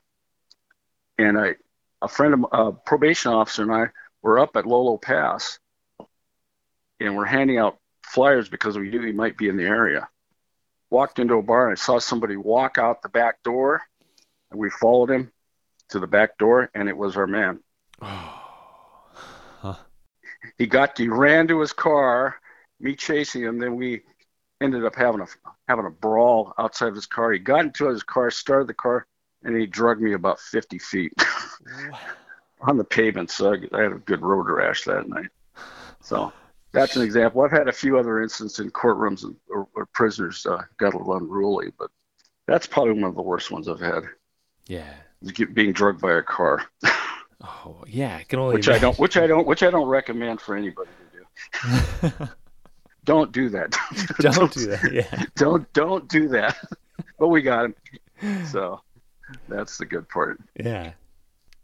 and 1.22 1.38
I 1.38 1.56
a 2.02 2.08
friend 2.08 2.34
of 2.34 2.46
a 2.52 2.72
probation 2.72 3.32
officer 3.32 3.62
and 3.62 3.72
I 3.72 3.88
were 4.22 4.38
up 4.38 4.56
at 4.56 4.66
Lolo 4.66 4.96
Pass, 4.96 5.58
and 6.98 7.16
we're 7.16 7.26
handing 7.26 7.58
out 7.58 7.78
flyers 8.02 8.48
because 8.48 8.78
we 8.78 8.90
knew 8.90 9.02
he 9.02 9.12
might 9.12 9.36
be 9.36 9.48
in 9.48 9.56
the 9.56 9.64
area. 9.64 10.08
Walked 10.90 11.18
into 11.18 11.34
a 11.34 11.42
bar 11.42 11.68
and 11.68 11.78
I 11.78 11.80
saw 11.80 11.98
somebody 11.98 12.36
walk 12.36 12.78
out 12.78 13.02
the 13.02 13.08
back 13.08 13.42
door, 13.42 13.82
and 14.50 14.58
we 14.58 14.70
followed 14.70 15.10
him 15.10 15.30
to 15.90 16.00
the 16.00 16.06
back 16.06 16.38
door, 16.38 16.70
and 16.74 16.88
it 16.88 16.96
was 16.96 17.16
our 17.16 17.26
man. 17.26 17.60
He 20.56 20.66
got 20.66 20.96
he 20.96 21.08
ran 21.08 21.48
to 21.48 21.60
his 21.60 21.72
car, 21.72 22.36
me 22.78 22.94
chasing 22.94 23.42
him. 23.42 23.58
Then 23.58 23.76
we 23.76 24.02
ended 24.60 24.84
up 24.84 24.94
having 24.94 25.20
a 25.20 25.26
having 25.68 25.86
a 25.86 25.90
brawl 25.90 26.54
outside 26.58 26.88
of 26.88 26.94
his 26.94 27.06
car. 27.06 27.32
He 27.32 27.38
got 27.38 27.64
into 27.64 27.88
his 27.88 28.02
car, 28.02 28.30
started 28.30 28.66
the 28.66 28.74
car, 28.74 29.06
and 29.44 29.56
he 29.56 29.66
drugged 29.66 30.00
me 30.00 30.12
about 30.14 30.38
50 30.40 30.78
feet 30.78 31.12
on 32.60 32.76
the 32.76 32.84
pavement. 32.84 33.30
So 33.30 33.52
I, 33.54 33.76
I 33.78 33.82
had 33.82 33.92
a 33.92 33.96
good 33.98 34.22
road 34.22 34.46
rash 34.48 34.84
that 34.84 35.08
night. 35.08 35.28
So 36.02 36.32
that's 36.72 36.96
an 36.96 37.02
example. 37.02 37.42
I've 37.42 37.50
had 37.50 37.68
a 37.68 37.72
few 37.72 37.98
other 37.98 38.22
instances 38.22 38.58
in 38.60 38.70
courtrooms 38.70 39.24
where, 39.46 39.66
where 39.72 39.86
prisoners 39.86 40.46
uh, 40.46 40.62
got 40.78 40.94
a 40.94 40.98
little 40.98 41.16
unruly, 41.16 41.72
but 41.78 41.90
that's 42.46 42.66
probably 42.66 42.92
one 42.92 43.04
of 43.04 43.14
the 43.14 43.22
worst 43.22 43.50
ones 43.50 43.68
I've 43.68 43.80
had. 43.80 44.02
Yeah. 44.66 44.92
get- 45.34 45.54
Being 45.54 45.72
drugged 45.72 46.00
by 46.00 46.12
a 46.12 46.22
car. 46.22 46.64
Oh 47.42 47.84
yeah, 47.86 48.18
I 48.20 48.24
can 48.24 48.38
only 48.38 48.56
which 48.56 48.68
I 48.68 48.78
don't, 48.78 48.98
which 48.98 49.16
I 49.16 49.26
don't, 49.26 49.46
which 49.46 49.62
I 49.62 49.70
don't 49.70 49.88
recommend 49.88 50.42
for 50.42 50.54
anybody 50.54 50.90
to 52.02 52.10
do. 52.10 52.28
don't 53.04 53.32
do 53.32 53.48
that. 53.48 53.74
don't 54.18 54.52
do 54.52 54.66
that. 54.66 54.92
Yeah. 54.92 55.24
Don't 55.36 55.72
don't 55.72 56.06
do 56.06 56.28
that. 56.28 56.58
but 57.18 57.28
we 57.28 57.40
got 57.40 57.64
him. 58.20 58.44
So 58.48 58.82
that's 59.48 59.78
the 59.78 59.86
good 59.86 60.08
part. 60.08 60.40
Yeah. 60.58 60.92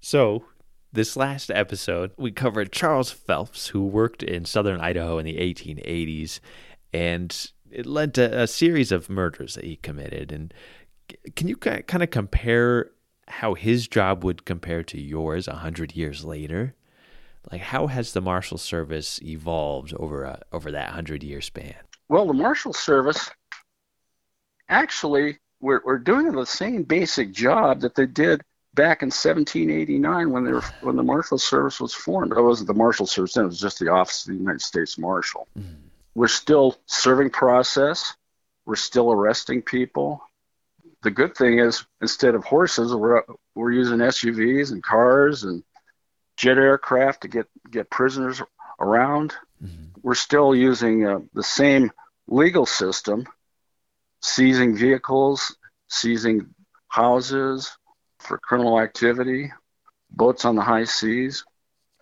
So 0.00 0.44
this 0.92 1.16
last 1.16 1.50
episode, 1.50 2.12
we 2.16 2.30
covered 2.30 2.72
Charles 2.72 3.10
Phelps, 3.10 3.68
who 3.68 3.84
worked 3.84 4.22
in 4.22 4.44
southern 4.44 4.80
Idaho 4.80 5.18
in 5.18 5.26
the 5.26 5.36
1880s, 5.36 6.40
and 6.92 7.50
it 7.70 7.86
led 7.86 8.14
to 8.14 8.42
a 8.42 8.46
series 8.46 8.92
of 8.92 9.10
murders 9.10 9.54
that 9.54 9.64
he 9.64 9.76
committed. 9.76 10.32
And 10.32 10.54
can 11.34 11.48
you 11.48 11.56
kind 11.56 12.02
of 12.02 12.10
compare 12.10 12.90
how 13.28 13.54
his 13.54 13.88
job 13.88 14.24
would 14.24 14.44
compare 14.44 14.82
to 14.84 15.00
yours 15.00 15.48
a 15.48 15.56
hundred 15.56 15.94
years 15.94 16.24
later? 16.24 16.74
Like, 17.50 17.60
how 17.60 17.86
has 17.86 18.12
the 18.12 18.20
Marshal 18.20 18.58
Service 18.58 19.20
evolved 19.22 19.94
over 19.94 20.24
a, 20.24 20.40
over 20.52 20.72
that 20.72 20.90
hundred 20.90 21.22
year 21.22 21.40
span? 21.40 21.74
Well, 22.08 22.26
the 22.26 22.32
Marshal 22.32 22.72
Service 22.72 23.30
actually 24.68 25.38
we're, 25.66 25.80
we're 25.84 25.98
doing 25.98 26.30
the 26.32 26.46
same 26.46 26.82
basic 26.84 27.32
job 27.32 27.80
that 27.80 27.94
they 27.94 28.06
did 28.06 28.42
back 28.74 29.02
in 29.02 29.06
1789 29.06 30.30
when 30.30 30.44
they 30.44 30.52
were 30.52 30.64
when 30.80 30.96
the 30.96 31.02
Marshal 31.02 31.38
Service 31.38 31.80
was 31.80 31.94
formed. 31.94 32.32
It 32.32 32.40
wasn't 32.40 32.68
the 32.68 32.74
Marshal 32.74 33.06
Service 33.06 33.34
then; 33.34 33.44
it 33.44 33.48
was 33.48 33.60
just 33.60 33.78
the 33.78 33.90
Office 33.90 34.26
of 34.26 34.32
the 34.32 34.38
United 34.38 34.62
States 34.62 34.98
Marshal. 34.98 35.48
Mm. 35.58 35.64
We're 36.14 36.28
still 36.28 36.76
serving 36.86 37.30
process. 37.30 38.14
We're 38.64 38.76
still 38.76 39.12
arresting 39.12 39.62
people 39.62 40.22
the 41.06 41.10
good 41.12 41.36
thing 41.36 41.60
is 41.60 41.84
instead 42.00 42.34
of 42.34 42.44
horses, 42.44 42.92
we're 42.92 43.22
we're 43.54 43.70
using 43.70 43.98
SUVs 43.98 44.72
and 44.72 44.82
cars 44.82 45.44
and 45.44 45.62
jet 46.36 46.58
aircraft 46.58 47.22
to 47.22 47.28
get 47.28 47.46
get 47.70 47.90
prisoners 47.90 48.42
around. 48.80 49.32
Mm-hmm. 49.64 50.00
We're 50.02 50.14
still 50.14 50.52
using 50.52 51.06
uh, 51.06 51.20
the 51.32 51.44
same 51.44 51.92
legal 52.26 52.66
system, 52.66 53.26
seizing 54.26 54.76
vehicles, 54.76 55.56
seizing 55.88 56.52
houses 56.88 57.76
for 58.18 58.38
criminal 58.38 58.80
activity, 58.80 59.52
boats 60.10 60.44
on 60.44 60.56
the 60.56 60.62
high 60.62 60.84
seas. 60.84 61.44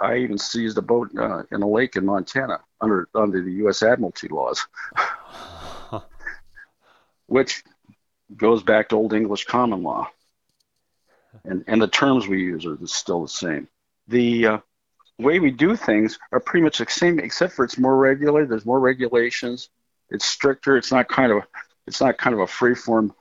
I 0.01 0.17
even 0.17 0.39
seized 0.39 0.79
a 0.79 0.83
boat 0.83 1.11
uh, 1.17 1.43
in 1.53 1.63
a 1.63 1.69
lake 1.69 1.97
in 1.97 2.07
Montana 2.07 2.61
under 2.81 3.09
under 3.15 3.43
the 3.43 3.53
U.S. 3.65 3.83
Admiralty 3.83 4.29
laws, 4.29 4.67
which 7.27 7.63
goes 8.37 8.63
back 8.63 8.89
to 8.89 8.97
Old 8.97 9.13
English 9.13 9.45
common 9.45 9.83
law, 9.83 10.09
and 11.45 11.63
and 11.69 11.81
the 11.81 11.89
terms 11.89 12.27
we 12.27 12.41
use 12.41 12.67
are 12.67 12.77
still 12.87 13.23
the 13.23 13.29
same. 13.29 13.69
The 14.09 14.47
uh, 14.47 14.59
way 15.19 15.39
we 15.39 15.51
do 15.51 15.77
things 15.77 16.19
are 16.33 16.41
pretty 16.41 16.65
much 16.65 16.79
the 16.79 16.87
same, 16.89 17.21
except 17.21 17.53
for 17.53 17.65
it's 17.65 17.79
more 17.79 17.97
regular. 17.97 18.47
There's 18.47 18.67
more 18.67 18.81
regulations. 18.81 19.69
It's 20.11 20.25
stricter. 20.25 20.77
It's 20.77 20.91
not 20.91 21.09
kind 21.09 21.31
of 21.31 21.45
it's 21.87 22.01
not 22.01 22.19
kind 22.19 22.35
of 22.35 22.41
a 22.41 22.47
free 22.47 22.75
form. 22.75 23.15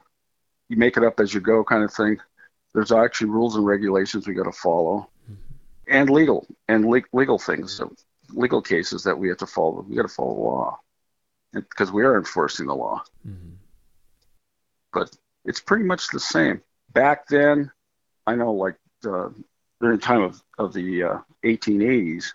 You 0.68 0.76
make 0.76 0.96
it 0.96 1.04
up 1.04 1.20
as 1.20 1.32
you 1.34 1.40
go 1.40 1.64
kind 1.64 1.84
of 1.84 1.92
thing. 1.92 2.18
There's 2.72 2.92
actually 2.92 3.30
rules 3.30 3.54
and 3.56 3.64
regulations 3.66 4.26
we 4.26 4.34
got 4.34 4.44
to 4.44 4.52
follow, 4.52 5.08
and 5.86 6.10
legal 6.10 6.46
and 6.68 6.84
le- 6.86 7.02
legal 7.12 7.38
things, 7.38 7.80
legal 8.30 8.60
cases 8.62 9.04
that 9.04 9.16
we 9.18 9.28
have 9.28 9.38
to 9.38 9.46
follow. 9.46 9.84
We 9.88 9.96
got 9.96 10.02
to 10.02 10.08
follow 10.08 10.34
the 10.34 10.40
law, 10.40 10.80
because 11.52 11.92
we 11.92 12.02
are 12.02 12.16
enforcing 12.16 12.66
the 12.66 12.74
law. 12.74 13.02
Mm-hmm 13.26 13.50
but 14.94 15.14
it's 15.44 15.60
pretty 15.60 15.84
much 15.84 16.08
the 16.08 16.20
same. 16.20 16.62
Back 16.92 17.26
then, 17.28 17.70
I 18.26 18.36
know 18.36 18.52
like 18.52 18.76
uh, 19.04 19.28
during 19.80 19.98
the 19.98 20.02
time 20.02 20.22
of, 20.22 20.42
of 20.58 20.72
the 20.72 21.02
uh, 21.02 21.18
1880s, 21.44 22.32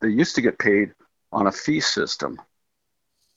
they 0.00 0.08
used 0.08 0.34
to 0.34 0.42
get 0.42 0.58
paid 0.58 0.94
on 1.30 1.46
a 1.46 1.52
fee 1.52 1.80
system. 1.80 2.40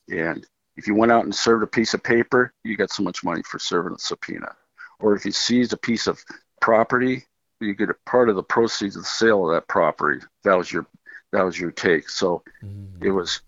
And 0.10 0.46
if 0.82 0.88
you 0.88 0.96
went 0.96 1.12
out 1.12 1.26
and 1.26 1.36
served 1.36 1.62
a 1.62 1.68
piece 1.68 1.94
of 1.94 2.02
paper, 2.02 2.52
you 2.64 2.76
got 2.76 2.90
so 2.90 3.04
much 3.04 3.24
money 3.24 3.44
for 3.44 3.60
serving 3.60 3.94
a 3.94 4.00
subpoena. 4.00 4.56
Or 5.00 5.16
if 5.16 5.24
you 5.26 5.32
seized 5.32 5.74
a 5.74 5.78
piece 5.78 6.08
of 6.08 6.20
property, 6.60 7.24
you 7.60 7.76
get 7.76 7.92
a 7.92 7.96
part 8.08 8.30
of 8.30 8.36
the 8.36 8.42
proceeds 8.42 8.96
of 8.96 9.04
the 9.04 9.08
sale 9.08 9.48
of 9.48 9.54
that 9.54 9.68
property. 9.68 10.26
That 10.44 10.58
was 10.58 10.72
your 10.72 10.88
that 11.34 11.44
was 11.44 11.60
your 11.60 11.70
take. 11.70 12.10
So 12.10 12.42
mm. 12.64 12.88
it 13.00 13.12
was 13.12 13.42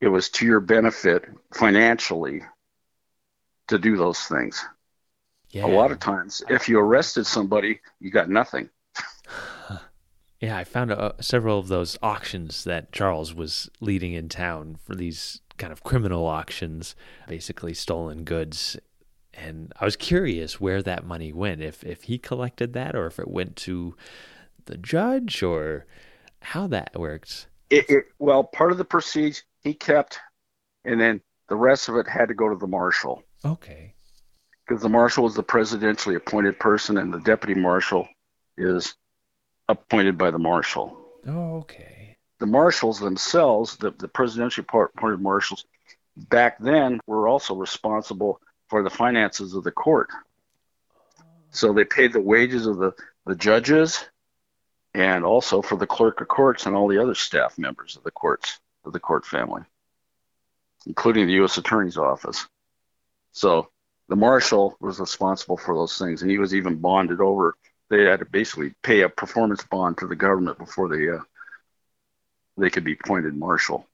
it 0.00 0.08
was 0.08 0.30
to 0.30 0.46
your 0.46 0.58
benefit 0.58 1.26
financially 1.54 2.42
to 3.68 3.78
do 3.78 3.96
those 3.96 4.18
things. 4.18 4.64
Yeah. 5.50 5.64
A 5.64 5.68
lot 5.68 5.92
of 5.92 6.00
times, 6.00 6.42
if 6.50 6.68
you 6.68 6.80
arrested 6.80 7.24
somebody, 7.24 7.78
you 8.00 8.10
got 8.10 8.28
nothing. 8.28 8.68
yeah, 10.40 10.56
I 10.56 10.64
found 10.64 10.90
uh, 10.90 11.12
several 11.20 11.60
of 11.60 11.68
those 11.68 11.96
auctions 12.02 12.64
that 12.64 12.90
Charles 12.90 13.32
was 13.32 13.70
leading 13.80 14.12
in 14.12 14.28
town 14.28 14.76
for 14.84 14.96
these 14.96 15.40
kind 15.58 15.72
of 15.72 15.82
criminal 15.82 16.26
auctions, 16.26 16.94
basically 17.26 17.74
stolen 17.74 18.24
goods. 18.24 18.76
And 19.34 19.72
I 19.78 19.84
was 19.84 19.96
curious 19.96 20.60
where 20.60 20.82
that 20.82 21.04
money 21.04 21.32
went, 21.32 21.60
if 21.60 21.84
if 21.84 22.04
he 22.04 22.18
collected 22.18 22.72
that, 22.72 22.96
or 22.96 23.06
if 23.06 23.18
it 23.18 23.28
went 23.28 23.56
to 23.56 23.94
the 24.64 24.76
judge, 24.76 25.42
or 25.42 25.86
how 26.40 26.66
that 26.68 26.98
works. 26.98 27.46
It, 27.70 27.88
it, 27.88 28.04
well, 28.18 28.44
part 28.44 28.72
of 28.72 28.78
the 28.78 28.84
proceeds 28.84 29.44
he 29.62 29.74
kept, 29.74 30.18
and 30.84 31.00
then 31.00 31.20
the 31.48 31.56
rest 31.56 31.88
of 31.88 31.96
it 31.96 32.08
had 32.08 32.28
to 32.28 32.34
go 32.34 32.48
to 32.48 32.56
the 32.56 32.66
marshal. 32.66 33.22
Okay. 33.44 33.94
Because 34.66 34.82
the 34.82 34.88
marshal 34.88 35.26
is 35.26 35.34
the 35.34 35.42
presidentially 35.42 36.16
appointed 36.16 36.58
person, 36.58 36.98
and 36.98 37.12
the 37.12 37.20
deputy 37.20 37.58
marshal 37.58 38.08
is 38.56 38.94
appointed 39.68 40.18
by 40.18 40.30
the 40.30 40.38
marshal. 40.38 40.98
Oh, 41.26 41.56
okay. 41.58 41.97
The 42.38 42.46
marshals 42.46 43.00
themselves, 43.00 43.76
the, 43.76 43.90
the 43.90 44.08
presidentially 44.08 44.60
appointed 44.60 45.20
marshals, 45.20 45.64
back 46.16 46.58
then 46.58 47.00
were 47.06 47.28
also 47.28 47.54
responsible 47.54 48.40
for 48.68 48.82
the 48.82 48.90
finances 48.90 49.54
of 49.54 49.64
the 49.64 49.72
court. 49.72 50.08
So 51.50 51.72
they 51.72 51.84
paid 51.84 52.12
the 52.12 52.20
wages 52.20 52.66
of 52.66 52.78
the, 52.78 52.92
the 53.26 53.34
judges 53.34 54.04
and 54.94 55.24
also 55.24 55.62
for 55.62 55.76
the 55.76 55.86
clerk 55.86 56.20
of 56.20 56.28
courts 56.28 56.66
and 56.66 56.76
all 56.76 56.88
the 56.88 57.02
other 57.02 57.14
staff 57.14 57.58
members 57.58 57.96
of 57.96 58.04
the 58.04 58.10
courts, 58.10 58.58
of 58.84 58.92
the 58.92 59.00
court 59.00 59.24
family, 59.24 59.62
including 60.86 61.26
the 61.26 61.34
U.S. 61.34 61.58
Attorney's 61.58 61.96
Office. 61.96 62.46
So 63.32 63.70
the 64.08 64.16
marshal 64.16 64.76
was 64.80 65.00
responsible 65.00 65.56
for 65.56 65.74
those 65.74 65.98
things, 65.98 66.22
and 66.22 66.30
he 66.30 66.38
was 66.38 66.54
even 66.54 66.76
bonded 66.76 67.20
over. 67.20 67.56
They 67.90 68.04
had 68.04 68.20
to 68.20 68.26
basically 68.26 68.74
pay 68.82 69.02
a 69.02 69.08
performance 69.08 69.62
bond 69.64 69.98
to 69.98 70.06
the 70.06 70.16
government 70.16 70.58
before 70.58 70.88
they 70.88 71.08
uh, 71.08 71.18
they 72.58 72.70
could 72.70 72.84
be 72.84 72.94
appointed 72.94 73.34
marshal 73.34 73.86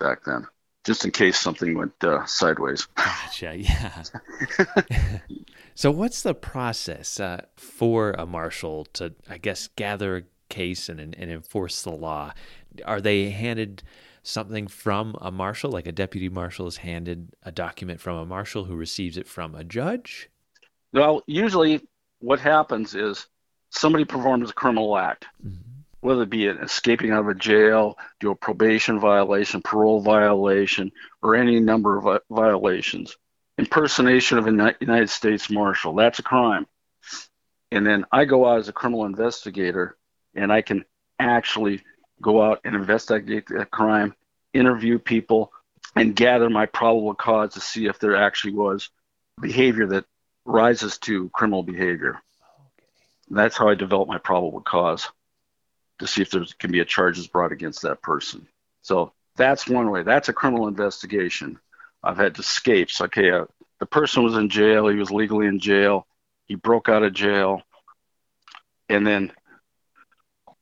back 0.00 0.24
then, 0.24 0.46
just 0.84 1.04
in 1.04 1.10
case 1.10 1.38
something 1.38 1.76
went 1.76 1.92
uh, 2.02 2.24
sideways. 2.26 2.86
Gotcha. 2.96 3.56
Yeah. 3.56 4.02
so, 5.74 5.90
what's 5.90 6.22
the 6.22 6.34
process 6.34 7.20
uh, 7.20 7.42
for 7.56 8.12
a 8.12 8.26
marshal 8.26 8.84
to, 8.94 9.14
I 9.28 9.38
guess, 9.38 9.68
gather 9.76 10.16
a 10.18 10.22
case 10.48 10.88
and, 10.88 11.00
and 11.00 11.30
enforce 11.30 11.82
the 11.82 11.92
law? 11.92 12.32
Are 12.84 13.00
they 13.00 13.30
handed 13.30 13.82
something 14.22 14.66
from 14.66 15.16
a 15.20 15.30
marshal, 15.30 15.70
like 15.70 15.86
a 15.86 15.92
deputy 15.92 16.28
marshal 16.28 16.66
is 16.66 16.78
handed 16.78 17.30
a 17.42 17.50
document 17.50 18.00
from 18.00 18.16
a 18.16 18.26
marshal 18.26 18.64
who 18.64 18.74
receives 18.74 19.16
it 19.16 19.26
from 19.26 19.54
a 19.54 19.64
judge? 19.64 20.28
Well, 20.92 21.22
usually 21.26 21.86
what 22.20 22.40
happens 22.40 22.94
is 22.94 23.26
somebody 23.70 24.04
performs 24.04 24.50
a 24.50 24.54
criminal 24.54 24.96
act, 24.96 25.26
mm-hmm. 25.44 25.77
Whether 26.00 26.22
it 26.22 26.30
be 26.30 26.46
escaping 26.46 27.10
out 27.10 27.20
of 27.20 27.28
a 27.28 27.34
jail, 27.34 27.98
do 28.20 28.30
a 28.30 28.34
probation 28.34 29.00
violation, 29.00 29.62
parole 29.62 30.00
violation, 30.00 30.92
or 31.22 31.34
any 31.34 31.58
number 31.58 31.98
of 31.98 32.22
violations. 32.30 33.16
Impersonation 33.58 34.38
of 34.38 34.46
a 34.46 34.74
United 34.80 35.10
States 35.10 35.50
Marshal, 35.50 35.94
that's 35.94 36.20
a 36.20 36.22
crime. 36.22 36.66
And 37.72 37.86
then 37.86 38.04
I 38.12 38.24
go 38.24 38.46
out 38.46 38.60
as 38.60 38.68
a 38.68 38.72
criminal 38.72 39.04
investigator 39.04 39.96
and 40.34 40.52
I 40.52 40.62
can 40.62 40.84
actually 41.18 41.82
go 42.22 42.42
out 42.42 42.60
and 42.64 42.76
investigate 42.76 43.48
that 43.48 43.70
crime, 43.70 44.14
interview 44.54 44.98
people, 44.98 45.52
and 45.96 46.14
gather 46.14 46.48
my 46.48 46.66
probable 46.66 47.14
cause 47.14 47.54
to 47.54 47.60
see 47.60 47.86
if 47.86 47.98
there 47.98 48.16
actually 48.16 48.54
was 48.54 48.90
behavior 49.40 49.86
that 49.88 50.04
rises 50.44 50.98
to 50.98 51.28
criminal 51.30 51.64
behavior. 51.64 52.10
Okay. 52.10 52.86
That's 53.30 53.56
how 53.56 53.68
I 53.68 53.74
develop 53.74 54.08
my 54.08 54.18
probable 54.18 54.60
cause 54.60 55.08
to 55.98 56.06
see 56.06 56.22
if 56.22 56.30
there 56.30 56.44
can 56.58 56.70
be 56.70 56.80
a 56.80 56.84
charges 56.84 57.26
brought 57.26 57.52
against 57.52 57.82
that 57.82 58.02
person. 58.02 58.46
So 58.82 59.12
that's 59.36 59.68
one 59.68 59.90
way. 59.90 60.02
That's 60.02 60.28
a 60.28 60.32
criminal 60.32 60.68
investigation. 60.68 61.58
I've 62.02 62.18
had 62.18 62.38
escapes. 62.38 63.00
Okay, 63.00 63.30
uh, 63.30 63.46
the 63.80 63.86
person 63.86 64.22
was 64.22 64.34
in 64.34 64.48
jail. 64.48 64.88
He 64.88 64.96
was 64.96 65.10
legally 65.10 65.46
in 65.46 65.58
jail. 65.58 66.06
He 66.46 66.54
broke 66.54 66.88
out 66.88 67.02
of 67.02 67.12
jail, 67.12 67.62
and 68.88 69.06
then 69.06 69.32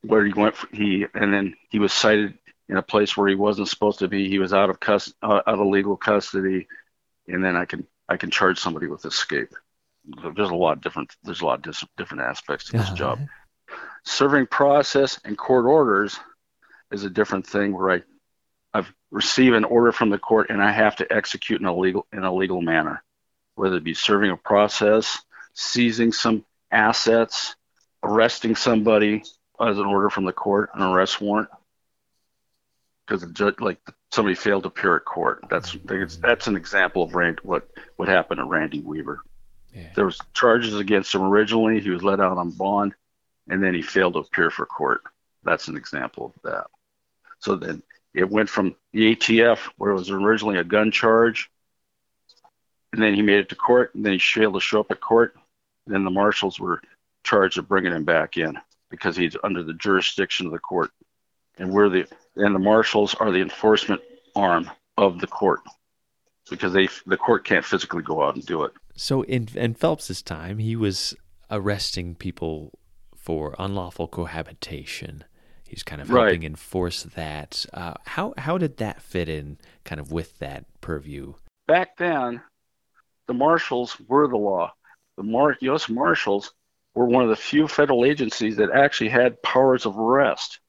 where 0.02 0.24
he 0.24 0.32
went. 0.32 0.54
He 0.72 1.06
and 1.14 1.32
then 1.32 1.54
he 1.70 1.78
was 1.78 1.92
sighted 1.92 2.38
in 2.68 2.76
a 2.76 2.82
place 2.82 3.16
where 3.16 3.28
he 3.28 3.34
wasn't 3.34 3.68
supposed 3.68 4.00
to 4.00 4.08
be. 4.08 4.28
He 4.28 4.38
was 4.38 4.52
out 4.52 4.70
of 4.70 4.80
cus- 4.80 5.14
uh, 5.22 5.42
out 5.46 5.58
of 5.60 5.66
legal 5.66 5.96
custody, 5.96 6.66
and 7.28 7.44
then 7.44 7.56
I 7.56 7.64
can 7.64 7.86
I 8.08 8.16
can 8.16 8.30
charge 8.30 8.58
somebody 8.58 8.86
with 8.86 9.04
escape. 9.04 9.52
There's 10.34 10.50
a 10.50 10.54
lot 10.54 10.76
of 10.76 10.82
different 10.82 11.14
there's 11.22 11.40
a 11.40 11.46
lot 11.46 11.58
of 11.58 11.62
dis- 11.62 11.84
different 11.96 12.22
aspects 12.22 12.66
to 12.66 12.72
this 12.72 12.90
job. 12.90 13.18
Serving 14.06 14.46
process 14.46 15.20
and 15.24 15.36
court 15.36 15.66
orders 15.66 16.18
is 16.92 17.04
a 17.04 17.10
different 17.10 17.46
thing 17.46 17.72
where 17.72 17.90
I, 17.90 18.02
I've 18.72 18.92
received 19.10 19.54
an 19.56 19.64
order 19.64 19.90
from 19.90 20.10
the 20.10 20.18
court 20.18 20.48
and 20.50 20.62
I 20.62 20.70
have 20.70 20.96
to 20.96 21.12
execute 21.12 21.60
in 21.60 21.66
a 21.66 21.76
legal 21.76 22.06
in 22.12 22.22
a 22.22 22.32
legal 22.32 22.62
manner, 22.62 23.02
whether 23.56 23.76
it 23.76 23.84
be 23.84 23.94
serving 23.94 24.30
a 24.30 24.36
process, 24.36 25.18
seizing 25.54 26.12
some 26.12 26.44
assets, 26.70 27.56
arresting 28.02 28.54
somebody 28.54 29.24
as 29.60 29.78
an 29.78 29.86
order 29.86 30.08
from 30.08 30.24
the 30.24 30.32
court, 30.32 30.70
an 30.74 30.82
arrest 30.82 31.20
warrant, 31.20 31.48
because 33.04 33.22
the 33.22 33.32
judge 33.32 33.56
like 33.58 33.80
somebody 34.12 34.36
failed 34.36 34.62
to 34.62 34.68
appear 34.68 34.96
at 34.96 35.04
court. 35.04 35.44
That's 35.50 35.76
that's 36.20 36.46
an 36.46 36.56
example 36.56 37.02
of 37.02 37.14
Rand, 37.14 37.40
what 37.42 37.68
what 37.96 38.08
happened 38.08 38.38
to 38.38 38.44
Randy 38.44 38.80
Weaver. 38.80 39.20
Yeah. 39.74 39.90
There 39.94 40.04
was 40.06 40.20
charges 40.32 40.76
against 40.76 41.14
him 41.14 41.22
originally. 41.22 41.80
He 41.80 41.90
was 41.90 42.04
let 42.04 42.20
out 42.20 42.38
on 42.38 42.50
bond, 42.50 42.94
and 43.48 43.62
then 43.62 43.74
he 43.74 43.82
failed 43.82 44.14
to 44.14 44.20
appear 44.20 44.50
for 44.50 44.66
court. 44.66 45.02
That's 45.44 45.68
an 45.68 45.76
example 45.76 46.34
of 46.34 46.42
that. 46.42 46.66
So 47.38 47.54
then 47.56 47.82
it 48.14 48.28
went 48.28 48.48
from 48.48 48.74
the 48.92 49.14
ATF, 49.14 49.58
where 49.76 49.90
it 49.90 49.94
was 49.94 50.10
originally 50.10 50.58
a 50.58 50.64
gun 50.64 50.90
charge, 50.90 51.50
and 52.92 53.02
then 53.02 53.14
he 53.14 53.22
made 53.22 53.40
it 53.40 53.48
to 53.50 53.54
court, 53.54 53.94
and 53.94 54.04
then 54.04 54.12
he 54.12 54.18
failed 54.18 54.54
to 54.54 54.60
show 54.60 54.80
up 54.80 54.90
at 54.90 55.00
court. 55.00 55.34
And 55.86 55.94
then 55.94 56.04
the 56.04 56.10
marshals 56.10 56.58
were 56.58 56.80
charged 57.24 57.58
of 57.58 57.68
bringing 57.68 57.92
him 57.92 58.04
back 58.04 58.36
in 58.36 58.58
because 58.90 59.16
he's 59.16 59.36
under 59.44 59.62
the 59.62 59.74
jurisdiction 59.74 60.46
of 60.46 60.52
the 60.52 60.58
court, 60.58 60.90
and 61.58 61.70
we're 61.70 61.88
the 61.88 62.06
and 62.36 62.54
the 62.54 62.60
marshals 62.60 63.14
are 63.14 63.30
the 63.30 63.40
enforcement 63.40 64.00
arm 64.34 64.70
of 64.96 65.20
the 65.20 65.26
court 65.26 65.60
because 66.48 66.72
they 66.72 66.88
the 67.06 67.16
court 67.16 67.44
can't 67.44 67.64
physically 67.64 68.02
go 68.02 68.22
out 68.22 68.34
and 68.34 68.46
do 68.46 68.64
it. 68.64 68.72
So 68.94 69.22
in 69.22 69.48
in 69.54 69.74
Phelps's 69.74 70.22
time, 70.22 70.58
he 70.58 70.76
was 70.76 71.14
arresting 71.50 72.14
people 72.14 72.78
for 73.26 73.56
unlawful 73.58 74.06
cohabitation. 74.06 75.24
He's 75.66 75.82
kind 75.82 76.00
of 76.00 76.08
Right. 76.10 76.26
helping 76.28 76.44
enforce 76.44 77.02
that. 77.02 77.66
Uh, 77.74 77.94
how 78.06 78.34
how 78.38 78.56
did 78.56 78.76
that 78.76 79.02
fit 79.02 79.28
in, 79.28 79.58
kind 79.84 80.00
of 80.00 80.12
with 80.12 80.38
that 80.38 80.64
purview? 80.80 81.34
Back 81.66 81.96
then, 81.96 82.40
the 83.26 83.34
marshals 83.34 83.98
were 84.06 84.28
the 84.28 84.36
law. 84.36 84.72
The 85.16 85.24
Mar- 85.24 85.56
U.S. 85.60 85.88
Marshals 85.88 86.52
were 86.94 87.06
one 87.06 87.24
of 87.24 87.28
the 87.30 87.34
few 87.34 87.66
federal 87.66 88.04
agencies 88.04 88.58
that 88.58 88.70
actually 88.70 89.08
had 89.10 89.42
powers 89.42 89.86
of 89.86 89.98
arrest. 89.98 90.60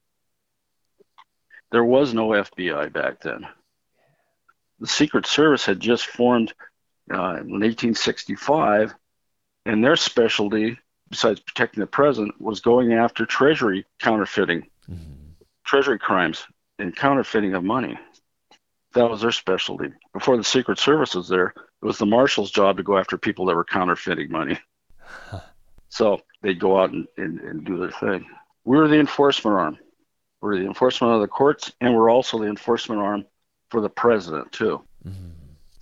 There 1.70 1.84
was 1.84 2.12
no 2.12 2.30
FBI 2.30 2.92
back 2.92 3.20
then. 3.20 3.46
The 4.80 4.88
Secret 4.88 5.26
Service 5.26 5.64
had 5.64 5.78
just 5.78 6.06
formed 6.06 6.52
uh, 7.08 7.38
in 7.40 7.50
1865, 7.60 8.94
and 9.64 9.84
their 9.84 9.94
specialty, 9.96 10.76
besides 11.10 11.40
protecting 11.40 11.80
the 11.80 11.86
president, 11.86 12.40
was 12.40 12.60
going 12.60 12.92
after 12.92 13.26
Treasury 13.26 13.86
counterfeiting, 13.98 14.66
mm-hmm. 14.90 15.12
Treasury 15.64 15.98
crimes, 15.98 16.46
and 16.78 16.94
counterfeiting 16.94 17.54
of 17.54 17.64
money. 17.64 17.98
That 18.94 19.10
was 19.10 19.20
their 19.20 19.32
specialty. 19.32 19.92
Before 20.12 20.36
the 20.36 20.44
Secret 20.44 20.78
Service 20.78 21.14
was 21.14 21.28
there, 21.28 21.48
it 21.48 21.86
was 21.86 21.98
the 21.98 22.06
marshal's 22.06 22.50
job 22.50 22.78
to 22.78 22.82
go 22.82 22.98
after 22.98 23.18
people 23.18 23.46
that 23.46 23.56
were 23.56 23.64
counterfeiting 23.64 24.30
money. 24.30 24.58
so 25.88 26.20
they'd 26.42 26.58
go 26.58 26.80
out 26.80 26.90
and, 26.90 27.06
and, 27.16 27.40
and 27.40 27.64
do 27.64 27.78
their 27.78 27.90
thing. 27.90 28.26
We 28.64 28.76
were 28.76 28.88
the 28.88 28.98
enforcement 28.98 29.56
arm. 29.56 29.78
We're 30.40 30.58
the 30.58 30.66
enforcement 30.66 31.14
of 31.14 31.20
the 31.20 31.28
courts, 31.28 31.72
and 31.80 31.94
we're 31.94 32.10
also 32.10 32.38
the 32.38 32.46
enforcement 32.46 33.00
arm 33.00 33.26
for 33.70 33.80
the 33.80 33.88
president 33.88 34.52
too, 34.52 34.82
mm-hmm. 35.06 35.30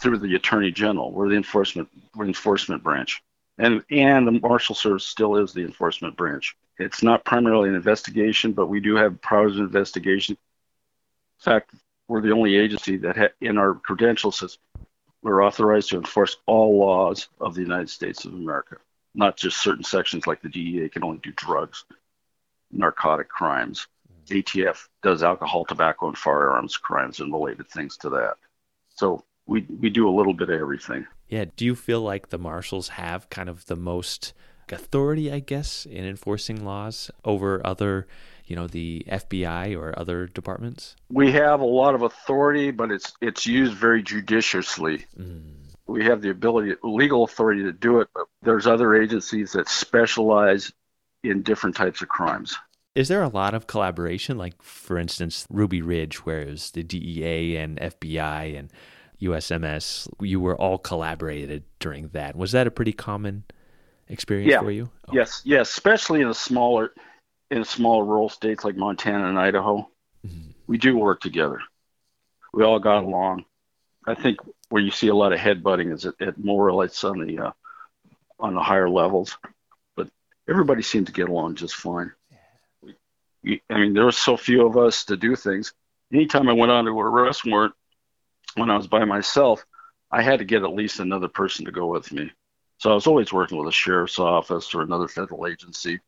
through 0.00 0.18
the 0.18 0.34
attorney 0.34 0.72
general. 0.72 1.12
We're 1.12 1.28
the 1.28 1.36
enforcement, 1.36 1.88
we're 2.14 2.24
the 2.24 2.30
enforcement 2.30 2.82
branch, 2.82 3.22
and 3.58 3.82
and 3.90 4.26
the 4.26 4.32
marshal 4.32 4.74
service 4.74 5.04
still 5.04 5.36
is 5.36 5.52
the 5.52 5.62
enforcement 5.62 6.16
branch. 6.16 6.56
It's 6.78 7.02
not 7.02 7.24
primarily 7.24 7.68
an 7.70 7.74
investigation, 7.74 8.52
but 8.52 8.66
we 8.66 8.80
do 8.80 8.96
have 8.96 9.20
powers 9.22 9.54
of 9.54 9.60
investigation. 9.60 10.36
In 10.36 11.42
fact, 11.42 11.74
we're 12.08 12.20
the 12.20 12.32
only 12.32 12.56
agency 12.56 12.96
that 12.98 13.16
ha- 13.16 13.28
in 13.40 13.58
our 13.58 13.74
credentials 13.74 14.38
says 14.38 14.58
we're 15.22 15.44
authorized 15.44 15.90
to 15.90 15.96
enforce 15.96 16.36
all 16.46 16.78
laws 16.78 17.28
of 17.40 17.54
the 17.54 17.62
United 17.62 17.90
States 17.90 18.24
of 18.24 18.34
America, 18.34 18.76
not 19.14 19.36
just 19.36 19.62
certain 19.62 19.84
sections 19.84 20.26
like 20.26 20.42
the 20.42 20.48
DEA 20.48 20.88
can 20.88 21.02
only 21.02 21.18
do 21.18 21.32
drugs, 21.32 21.84
narcotic 22.70 23.28
crimes. 23.28 23.86
ATF 24.28 24.88
does 25.02 25.22
alcohol, 25.22 25.64
tobacco, 25.64 26.08
and 26.08 26.18
firearms 26.18 26.76
crimes 26.76 27.20
and 27.20 27.32
related 27.32 27.68
things 27.68 27.96
to 27.98 28.10
that. 28.10 28.34
So 28.90 29.24
we 29.46 29.66
we 29.80 29.88
do 29.90 30.08
a 30.08 30.16
little 30.16 30.34
bit 30.34 30.50
of 30.50 30.60
everything. 30.60 31.06
Yeah. 31.28 31.46
Do 31.56 31.64
you 31.64 31.74
feel 31.74 32.00
like 32.00 32.28
the 32.28 32.38
marshals 32.38 32.88
have 32.88 33.28
kind 33.30 33.48
of 33.48 33.66
the 33.66 33.76
most 33.76 34.32
authority, 34.72 35.32
I 35.32 35.40
guess, 35.40 35.86
in 35.86 36.04
enforcing 36.04 36.64
laws 36.64 37.10
over 37.24 37.64
other, 37.64 38.06
you 38.46 38.56
know, 38.56 38.66
the 38.66 39.04
FBI 39.08 39.76
or 39.78 39.96
other 39.98 40.26
departments? 40.26 40.96
We 41.08 41.32
have 41.32 41.60
a 41.60 41.66
lot 41.66 41.94
of 41.94 42.02
authority, 42.02 42.70
but 42.70 42.90
it's 42.90 43.12
it's 43.20 43.46
used 43.46 43.74
very 43.74 44.02
judiciously. 44.02 45.06
Mm. 45.18 45.52
We 45.86 46.04
have 46.04 46.20
the 46.20 46.30
ability, 46.30 46.74
legal 46.82 47.22
authority 47.24 47.62
to 47.62 47.72
do 47.72 48.00
it, 48.00 48.08
but 48.12 48.26
there's 48.42 48.66
other 48.66 48.94
agencies 48.94 49.52
that 49.52 49.68
specialize 49.68 50.72
in 51.22 51.42
different 51.42 51.76
types 51.76 52.02
of 52.02 52.08
crimes. 52.08 52.56
Is 52.96 53.08
there 53.08 53.22
a 53.22 53.28
lot 53.28 53.54
of 53.54 53.66
collaboration? 53.66 54.38
Like, 54.38 54.60
for 54.62 54.98
instance, 54.98 55.46
Ruby 55.50 55.82
Ridge, 55.82 56.24
where 56.24 56.40
it 56.40 56.48
was 56.48 56.70
the 56.70 56.82
DEA 56.82 57.56
and 57.56 57.78
FBI 57.78 58.58
and 58.58 58.72
USMS, 59.20 60.08
you 60.20 60.40
were 60.40 60.56
all 60.56 60.78
collaborated 60.78 61.64
during 61.80 62.08
that. 62.08 62.36
Was 62.36 62.52
that 62.52 62.66
a 62.66 62.70
pretty 62.70 62.92
common 62.92 63.44
experience 64.08 64.50
Yeah. 64.50 64.60
for 64.60 64.70
you? 64.70 64.90
Oh, 65.08 65.12
Yes, 65.14 65.42
yes, 65.44 65.70
especially 65.70 66.20
in 66.20 66.28
a 66.28 66.34
smaller, 66.34 66.92
in 67.50 67.64
small 67.64 68.02
rural 68.02 68.28
states 68.28 68.64
like 68.64 68.76
Montana 68.76 69.28
and 69.28 69.38
Idaho, 69.38 69.88
we 70.66 70.76
do 70.78 70.96
work 70.96 71.20
together. 71.20 71.60
We 72.52 72.64
all 72.64 72.78
got 72.80 73.04
along. 73.04 73.44
I 74.06 74.14
think 74.14 74.38
where 74.68 74.82
you 74.82 74.90
see 74.90 75.08
a 75.08 75.14
lot 75.14 75.32
of 75.32 75.38
headbutting 75.38 75.92
is 75.92 76.04
at, 76.06 76.14
at 76.20 76.38
more 76.42 76.66
or 76.66 76.72
less 76.72 77.04
on 77.04 77.24
the 77.24 77.38
uh, 77.38 77.50
on 78.40 78.54
the 78.54 78.60
higher 78.60 78.88
levels, 78.90 79.38
but 79.94 80.08
everybody 80.48 80.82
seemed 80.82 81.06
to 81.06 81.12
get 81.12 81.28
along 81.28 81.54
just 81.54 81.74
fine. 81.76 82.12
We, 83.42 83.62
I 83.70 83.78
mean, 83.78 83.94
there 83.94 84.04
were 84.04 84.12
so 84.12 84.36
few 84.36 84.66
of 84.66 84.76
us 84.76 85.04
to 85.06 85.16
do 85.16 85.36
things. 85.36 85.72
Anytime 86.12 86.48
I 86.48 86.52
went 86.52 86.72
on 86.72 86.84
to 86.86 86.90
arrest 86.90 87.44
warrant, 87.46 87.74
when 88.56 88.70
I 88.70 88.76
was 88.76 88.86
by 88.86 89.04
myself, 89.04 89.64
I 90.10 90.22
had 90.22 90.38
to 90.38 90.44
get 90.44 90.62
at 90.62 90.74
least 90.74 91.00
another 91.00 91.28
person 91.28 91.64
to 91.66 91.72
go 91.72 91.86
with 91.86 92.10
me. 92.12 92.30
So 92.78 92.90
I 92.90 92.94
was 92.94 93.06
always 93.06 93.32
working 93.32 93.58
with 93.58 93.68
a 93.68 93.72
sheriff's 93.72 94.18
office 94.18 94.74
or 94.74 94.82
another 94.82 95.08
federal 95.08 95.46
agency. 95.46 96.00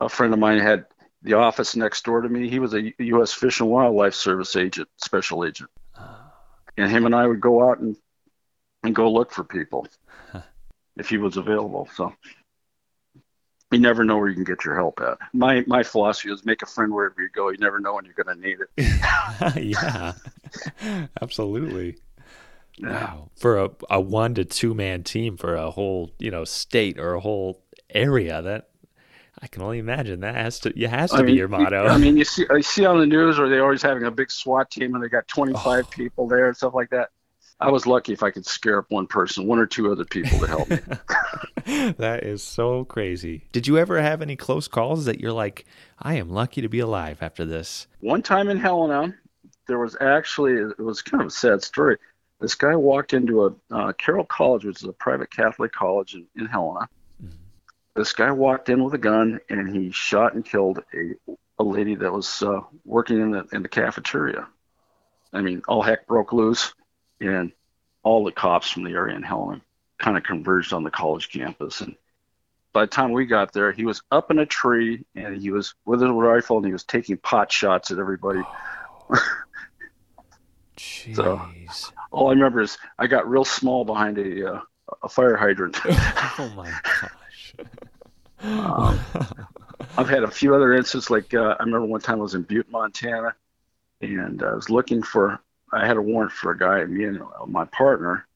A 0.00 0.08
friend 0.08 0.32
of 0.32 0.38
mine 0.38 0.58
had 0.58 0.86
the 1.22 1.34
office 1.34 1.74
next 1.74 2.04
door 2.04 2.20
to 2.20 2.28
me. 2.28 2.48
He 2.48 2.58
was 2.58 2.74
a 2.74 2.92
U.S. 2.98 3.32
Fish 3.32 3.60
and 3.60 3.70
Wildlife 3.70 4.14
Service 4.14 4.56
agent, 4.56 4.88
special 4.96 5.44
agent. 5.44 5.70
Ah. 5.96 6.32
And 6.76 6.90
him 6.90 7.06
and 7.06 7.14
I 7.14 7.26
would 7.26 7.40
go 7.40 7.68
out 7.68 7.78
and, 7.78 7.96
and 8.82 8.94
go 8.94 9.10
look 9.10 9.32
for 9.32 9.44
people 9.44 9.86
if 10.96 11.08
he 11.08 11.18
was 11.18 11.36
available. 11.36 11.88
So 11.94 12.12
you 13.72 13.78
never 13.80 14.04
know 14.04 14.16
where 14.16 14.28
you 14.28 14.34
can 14.34 14.44
get 14.44 14.64
your 14.64 14.76
help 14.76 15.00
at. 15.00 15.18
My 15.32 15.64
my 15.66 15.82
philosophy 15.82 16.30
is 16.30 16.44
make 16.44 16.62
a 16.62 16.66
friend 16.66 16.92
wherever 16.92 17.20
you 17.20 17.28
go. 17.34 17.48
You 17.50 17.58
never 17.58 17.80
know 17.80 17.94
when 17.94 18.04
you're 18.04 18.14
going 18.14 18.36
to 18.36 18.40
need 18.40 18.58
it. 18.60 19.56
yeah, 19.64 20.12
absolutely. 21.22 21.96
Wow. 22.80 23.30
For 23.36 23.58
a, 23.58 23.70
a 23.90 24.00
one 24.00 24.34
to 24.34 24.44
two 24.44 24.74
man 24.74 25.02
team 25.02 25.36
for 25.36 25.54
a 25.56 25.70
whole, 25.70 26.12
you 26.18 26.30
know, 26.30 26.44
state 26.44 26.98
or 26.98 27.14
a 27.14 27.20
whole 27.20 27.62
area, 27.90 28.42
that 28.42 28.68
I 29.40 29.46
can 29.48 29.62
only 29.62 29.78
imagine 29.78 30.20
that 30.20 30.34
has 30.36 30.60
to 30.60 30.70
it 30.78 30.88
has 30.90 31.10
to 31.10 31.16
I 31.16 31.20
be 31.22 31.28
mean, 31.28 31.36
your 31.36 31.48
motto. 31.48 31.86
I 31.86 31.98
mean, 31.98 32.16
you 32.16 32.24
see, 32.24 32.44
I 32.50 32.60
see 32.60 32.84
on 32.84 33.00
the 33.00 33.06
news 33.06 33.38
where 33.38 33.48
they're 33.48 33.64
always 33.64 33.82
having 33.82 34.04
a 34.04 34.10
big 34.10 34.30
SWAT 34.30 34.70
team 34.70 34.94
and 34.94 35.02
they 35.02 35.08
got 35.08 35.26
25 35.26 35.64
Oh. 35.64 35.82
people 35.90 36.28
there 36.28 36.46
and 36.48 36.56
stuff 36.56 36.74
like 36.74 36.90
that. 36.90 37.08
I 37.58 37.70
was 37.70 37.86
lucky 37.86 38.12
if 38.12 38.22
I 38.22 38.30
could 38.30 38.44
scare 38.44 38.78
up 38.78 38.86
one 38.90 39.06
person, 39.06 39.46
one 39.46 39.58
or 39.58 39.66
two 39.66 39.90
other 39.90 40.04
people 40.04 40.38
to 40.40 40.46
help 40.46 40.68
me. 40.68 40.76
that 41.96 42.20
is 42.22 42.42
so 42.42 42.84
crazy. 42.84 43.48
Did 43.52 43.66
you 43.66 43.78
ever 43.78 44.00
have 44.00 44.20
any 44.20 44.36
close 44.36 44.68
calls 44.68 45.06
that 45.06 45.20
you're 45.20 45.32
like, 45.32 45.64
I 45.98 46.14
am 46.14 46.28
lucky 46.28 46.60
to 46.60 46.68
be 46.68 46.80
alive 46.80 47.18
after 47.22 47.44
this? 47.44 47.86
one 48.00 48.22
time 48.22 48.48
in 48.48 48.58
Helena, 48.58 49.14
there 49.66 49.78
was 49.78 49.96
actually 50.00 50.52
it 50.52 50.78
was 50.78 51.02
kind 51.02 51.22
of 51.22 51.28
a 51.28 51.30
sad 51.30 51.62
story. 51.62 51.96
This 52.40 52.54
guy 52.54 52.76
walked 52.76 53.14
into 53.14 53.46
a 53.46 53.74
uh, 53.74 53.92
Carroll 53.94 54.26
College, 54.26 54.66
which 54.66 54.82
is 54.82 54.88
a 54.88 54.92
private 54.92 55.30
Catholic 55.30 55.72
college 55.72 56.14
in, 56.14 56.26
in 56.36 56.46
Helena. 56.46 56.88
This 57.94 58.12
guy 58.12 58.30
walked 58.30 58.68
in 58.68 58.84
with 58.84 58.92
a 58.92 58.98
gun 58.98 59.40
and 59.48 59.74
he 59.74 59.90
shot 59.90 60.34
and 60.34 60.44
killed 60.44 60.82
a 60.94 61.14
a 61.58 61.64
lady 61.64 61.94
that 61.94 62.12
was 62.12 62.42
uh, 62.42 62.60
working 62.84 63.18
in 63.20 63.30
the 63.30 63.46
in 63.52 63.62
the 63.62 63.68
cafeteria. 63.68 64.46
I 65.32 65.40
mean, 65.40 65.62
all 65.66 65.82
heck 65.82 66.06
broke 66.06 66.34
loose, 66.34 66.74
and 67.20 67.52
all 68.02 68.24
the 68.24 68.32
cops 68.32 68.70
from 68.70 68.84
the 68.84 68.92
area 68.92 69.16
in 69.16 69.22
Helena 69.22 69.60
kind 69.98 70.16
of 70.16 70.22
converged 70.22 70.72
on 70.72 70.84
the 70.84 70.90
college 70.90 71.30
campus. 71.30 71.80
And 71.80 71.96
by 72.72 72.82
the 72.82 72.88
time 72.88 73.12
we 73.12 73.26
got 73.26 73.52
there, 73.52 73.72
he 73.72 73.84
was 73.84 74.02
up 74.12 74.30
in 74.30 74.38
a 74.38 74.46
tree 74.46 75.04
and 75.14 75.40
he 75.40 75.50
was 75.50 75.74
with 75.84 76.02
a 76.02 76.12
rifle 76.12 76.58
and 76.58 76.66
he 76.66 76.72
was 76.72 76.84
taking 76.84 77.16
pot 77.16 77.50
shots 77.50 77.90
at 77.90 77.98
everybody. 77.98 78.42
Jeez. 80.76 81.92
All 82.10 82.28
I 82.28 82.32
remember 82.32 82.60
is 82.60 82.78
I 82.98 83.06
got 83.06 83.28
real 83.28 83.44
small 83.44 83.84
behind 83.84 84.18
a 84.18 84.54
uh, 84.54 84.60
a 85.02 85.08
fire 85.08 85.36
hydrant. 85.36 85.78
oh 85.84 86.52
my 86.56 86.70
gosh. 86.82 87.54
Um, 88.42 89.00
I've 89.96 90.10
had 90.10 90.22
a 90.22 90.30
few 90.30 90.54
other 90.54 90.74
incidents. 90.74 91.08
Like 91.08 91.32
uh, 91.32 91.56
I 91.58 91.64
remember 91.64 91.86
one 91.86 92.02
time 92.02 92.18
I 92.18 92.22
was 92.22 92.34
in 92.34 92.42
Butte, 92.42 92.70
Montana, 92.70 93.34
and 94.02 94.42
I 94.42 94.54
was 94.54 94.68
looking 94.68 95.02
for. 95.02 95.40
I 95.72 95.86
had 95.86 95.96
a 95.96 96.02
warrant 96.02 96.32
for 96.32 96.52
a 96.52 96.58
guy. 96.58 96.84
Me 96.84 97.04
and 97.04 97.20
my 97.46 97.64
partner. 97.66 98.26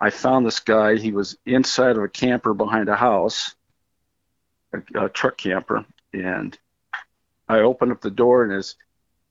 I 0.00 0.10
found 0.10 0.44
this 0.44 0.60
guy. 0.60 0.96
He 0.96 1.12
was 1.12 1.36
inside 1.46 1.96
of 1.96 2.02
a 2.02 2.08
camper 2.08 2.54
behind 2.54 2.88
a 2.88 2.96
house, 2.96 3.54
a, 4.72 5.04
a 5.06 5.08
truck 5.08 5.36
camper, 5.36 5.84
and 6.12 6.58
I 7.48 7.60
opened 7.60 7.92
up 7.92 8.00
the 8.00 8.10
door, 8.10 8.44
and 8.44 8.52
as 8.52 8.76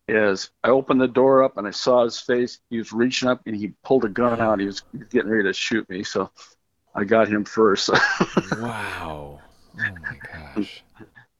as 0.07 0.49
I 0.63 0.69
opened 0.69 0.99
the 0.99 1.07
door 1.07 1.43
up 1.43 1.57
and 1.57 1.65
I 1.65 1.71
saw 1.71 2.03
his 2.03 2.19
face, 2.19 2.59
he 2.69 2.77
was 2.77 2.91
reaching 2.91 3.29
up 3.29 3.41
and 3.45 3.55
he 3.55 3.69
pulled 3.83 4.03
a 4.03 4.09
gun 4.09 4.41
out. 4.41 4.59
He 4.59 4.65
was 4.65 4.81
getting 5.09 5.29
ready 5.29 5.43
to 5.43 5.53
shoot 5.53 5.89
me, 5.89 6.03
so 6.03 6.29
I 6.93 7.05
got 7.05 7.29
him 7.29 7.45
first. 7.45 7.89
wow! 8.59 9.39
Oh 9.41 9.95
my 10.01 10.17
gosh! 10.55 10.83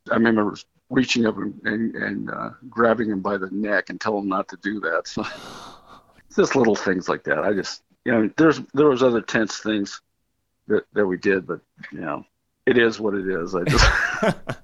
I 0.10 0.15
remember 0.15 0.56
reaching 0.89 1.25
up 1.25 1.38
and, 1.38 1.60
and, 1.65 1.95
and 1.95 2.29
uh, 2.29 2.51
grabbing 2.69 3.10
him 3.10 3.21
by 3.21 3.38
the 3.38 3.49
neck 3.51 3.89
and 3.89 3.99
telling 3.99 4.23
him 4.23 4.29
not 4.29 4.47
to 4.49 4.58
do 4.58 4.79
that. 4.82 5.08
So 5.08 5.25
just 6.36 6.56
little 6.56 6.76
things 6.76 7.10
like 7.10 7.24
that. 7.24 7.39
I 7.39 7.54
just, 7.54 7.82
you 8.06 8.12
know, 8.12 8.30
there's 8.38 8.60
there 8.74 8.88
was 8.88 9.04
other 9.04 9.22
tense 9.22 9.60
things 9.60 10.02
that 10.67 10.86
that 10.93 11.06
we 11.06 11.17
did, 11.17 11.48
but 11.48 11.62
you 11.91 12.02
know, 12.02 12.26
it 12.65 12.78
is 12.78 13.00
what 13.00 13.13
it 13.13 13.28
is. 13.28 13.56
I 13.56 13.63
just. 13.63 14.60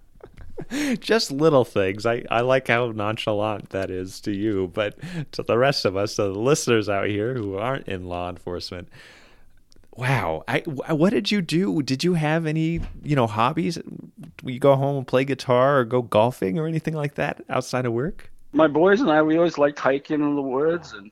just 1.00 1.32
little 1.32 1.66
things. 1.66 2.06
I, 2.06 2.24
I 2.30 2.42
like 2.42 2.68
how 2.68 2.92
nonchalant 2.92 3.70
that 3.70 3.90
is 3.90 4.20
to 4.22 4.32
you, 4.32 4.70
but 4.74 4.98
to 5.32 5.44
the 5.44 5.58
rest 5.58 5.86
of 5.86 5.96
us, 5.96 6.16
to 6.16 6.24
the 6.24 6.40
listeners 6.40 6.90
out 6.90 7.08
here 7.08 7.34
who 7.34 7.58
aren't 7.58 7.88
in 7.88 8.06
law 8.06 8.30
enforcement, 8.30 8.90
wow. 9.96 10.44
I, 10.48 10.60
what 10.60 11.12
did 11.12 11.32
you 11.32 11.42
do? 11.42 11.82
Did 11.82 12.04
you 12.04 12.14
have 12.16 12.46
any, 12.46 12.82
you 13.04 13.16
know, 13.16 13.28
hobbies? 13.28 13.80
You 14.44 14.60
go 14.60 14.76
home 14.76 14.98
and 14.98 15.08
play 15.08 15.26
guitar 15.26 15.80
or 15.80 15.86
go 15.86 16.02
golfing 16.02 16.60
or 16.60 16.68
anything 16.68 16.94
like 16.94 17.16
that 17.16 17.44
outside 17.50 17.86
of 17.86 17.94
work? 17.94 18.32
My 18.52 18.68
boys 18.68 19.02
and 19.02 19.12
I, 19.12 19.22
we 19.22 19.38
always 19.38 19.58
liked 19.58 19.78
hiking 19.78 20.22
in 20.22 20.36
the 20.36 20.42
woods, 20.42 20.94
and 20.94 21.12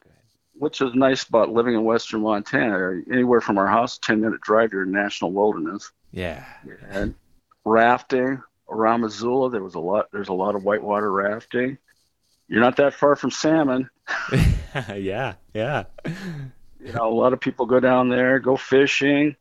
which 0.60 0.82
is 0.82 0.94
nice 0.94 1.24
about 1.24 1.50
living 1.50 1.76
in 1.76 1.84
western 1.84 2.22
Montana. 2.22 3.02
Anywhere 3.12 3.42
from 3.42 3.58
our 3.58 3.68
house, 3.68 3.98
ten 3.98 4.22
minute 4.22 4.42
drive, 4.42 4.72
you're 4.72 4.84
in 4.84 4.92
national 4.92 5.32
wilderness. 5.32 5.92
Yeah. 6.12 6.46
And 6.90 7.16
rafting 7.66 8.42
around 8.70 9.02
Missoula, 9.02 9.50
there 9.50 9.64
was 9.64 9.76
a 9.76 9.80
lot. 9.80 10.08
There's 10.12 10.30
a 10.30 10.34
lot 10.34 10.56
of 10.56 10.64
whitewater 10.64 11.12
rafting. 11.12 11.78
You're 12.48 12.62
not 12.62 12.78
that 12.78 12.94
far 12.94 13.16
from 13.16 13.32
salmon. 13.32 13.90
yeah, 14.96 15.36
yeah. 15.54 15.84
You 16.80 16.94
know, 16.94 17.12
a 17.12 17.14
lot 17.14 17.34
of 17.34 17.42
people 17.42 17.66
go 17.66 17.80
down 17.80 18.10
there, 18.10 18.40
go 18.40 18.56
fishing, 18.56 19.36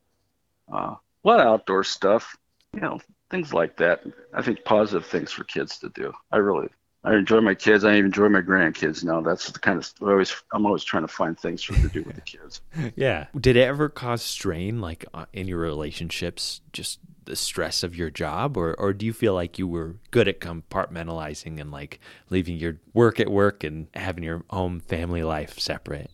uh, 0.71 0.95
a 0.95 1.27
lot 1.27 1.39
of 1.39 1.47
outdoor 1.47 1.83
stuff. 1.83 2.35
You 2.73 2.81
know, 2.81 2.99
things 3.29 3.53
like 3.53 3.77
that. 3.77 4.03
I 4.33 4.41
think 4.41 4.65
positive 4.65 5.05
things 5.05 5.31
for 5.31 5.43
kids 5.45 5.79
to 5.79 5.89
do. 5.89 6.13
I 6.31 6.37
really, 6.37 6.67
I 7.07 7.15
enjoy 7.15 7.39
my 7.39 7.55
kids. 7.55 7.85
I 7.85 7.93
even 7.93 8.07
enjoy 8.07 8.27
my 8.27 8.41
grandkids 8.41 9.01
now. 9.01 9.21
That's 9.21 9.49
the 9.49 9.59
kind 9.59 9.79
of 9.79 9.89
I 10.01 10.11
always. 10.11 10.35
I'm 10.51 10.65
always 10.65 10.83
trying 10.83 11.03
to 11.03 11.07
find 11.07 11.39
things 11.39 11.63
for 11.63 11.73
to 11.75 11.87
do 11.87 12.03
with 12.03 12.15
the 12.15 12.21
kids. 12.21 12.59
yeah. 12.97 13.27
Did 13.39 13.55
it 13.55 13.63
ever 13.63 13.87
cause 13.87 14.21
strain, 14.21 14.81
like 14.81 15.05
uh, 15.13 15.25
in 15.31 15.47
your 15.47 15.59
relationships? 15.59 16.59
Just 16.73 16.99
the 17.23 17.37
stress 17.37 17.81
of 17.81 17.95
your 17.95 18.09
job, 18.09 18.57
or 18.57 18.73
or 18.77 18.91
do 18.91 19.05
you 19.05 19.13
feel 19.13 19.33
like 19.33 19.57
you 19.57 19.69
were 19.69 19.95
good 20.11 20.27
at 20.27 20.41
compartmentalizing 20.41 21.61
and 21.61 21.71
like 21.71 22.01
leaving 22.29 22.57
your 22.57 22.79
work 22.93 23.21
at 23.21 23.29
work 23.29 23.63
and 23.63 23.87
having 23.93 24.25
your 24.25 24.43
home 24.49 24.81
family 24.81 25.23
life 25.23 25.57
separate? 25.57 26.11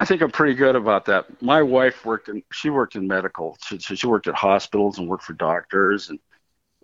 I 0.00 0.06
think 0.06 0.22
I'm 0.22 0.30
pretty 0.30 0.54
good 0.54 0.76
about 0.76 1.04
that. 1.06 1.42
My 1.42 1.60
wife 1.60 2.06
worked 2.06 2.30
in 2.30 2.42
she 2.52 2.70
worked 2.70 2.96
in 2.96 3.06
medical. 3.06 3.58
She, 3.66 3.76
she 3.78 4.06
worked 4.06 4.28
at 4.28 4.34
hospitals 4.34 4.96
and 4.96 5.06
worked 5.06 5.24
for 5.24 5.34
doctors 5.34 6.08
and 6.08 6.18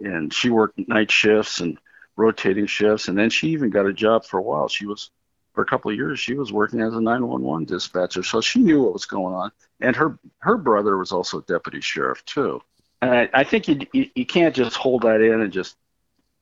and 0.00 0.34
she 0.34 0.50
worked 0.50 0.78
night 0.86 1.10
shifts 1.10 1.60
and 1.60 1.78
rotating 2.16 2.66
shifts 2.66 3.08
and 3.08 3.16
then 3.16 3.30
she 3.30 3.48
even 3.48 3.70
got 3.70 3.86
a 3.86 3.92
job 3.92 4.24
for 4.24 4.38
a 4.38 4.42
while. 4.42 4.68
She 4.68 4.86
was 4.86 5.10
for 5.54 5.62
a 5.62 5.66
couple 5.66 5.90
of 5.90 5.96
years 5.96 6.18
she 6.18 6.34
was 6.34 6.52
working 6.52 6.80
as 6.80 6.94
a 6.94 7.00
911 7.00 7.66
dispatcher, 7.66 8.22
so 8.22 8.40
she 8.40 8.60
knew 8.60 8.82
what 8.82 8.92
was 8.92 9.06
going 9.06 9.34
on. 9.34 9.52
And 9.80 9.94
her 9.96 10.18
her 10.38 10.56
brother 10.56 10.96
was 10.96 11.12
also 11.12 11.40
deputy 11.40 11.80
sheriff 11.80 12.24
too. 12.24 12.62
And 13.00 13.10
I, 13.10 13.28
I 13.32 13.44
think 13.44 13.68
you, 13.68 13.80
you 13.92 14.10
you 14.14 14.26
can't 14.26 14.54
just 14.54 14.76
hold 14.76 15.02
that 15.02 15.20
in 15.20 15.40
and 15.40 15.52
just 15.52 15.76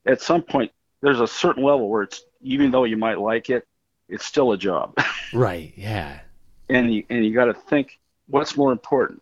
at 0.07 0.21
some 0.21 0.43
point 0.43 0.73
there's 1.01 1.21
a 1.21 1.27
certain 1.27 1.63
level 1.63 1.89
where 1.89 2.03
it's 2.03 2.23
even 2.43 2.71
though 2.71 2.85
you 2.85 2.97
might 2.97 3.19
like 3.19 3.51
it, 3.51 3.67
it's 4.09 4.25
still 4.25 4.53
a 4.53 4.59
job. 4.59 4.95
right. 5.33 5.73
Yeah 5.77 6.21
and 6.71 6.95
you 6.95 7.05
and 7.11 7.25
you 7.25 7.35
got 7.35 7.47
to 7.47 7.55
think 7.55 7.99
what's 8.29 8.57
more 8.57 8.73
important, 8.73 9.21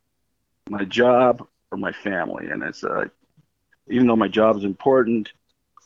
my 0.68 0.84
job 0.84 1.46
or 1.72 1.78
my 1.78 1.92
family. 1.92 2.48
And 2.48 2.62
it's 2.62 2.84
uh, 2.84 3.06
even 3.88 4.06
though 4.06 4.16
my 4.16 4.28
job 4.28 4.56
is 4.56 4.64
important, 4.64 5.32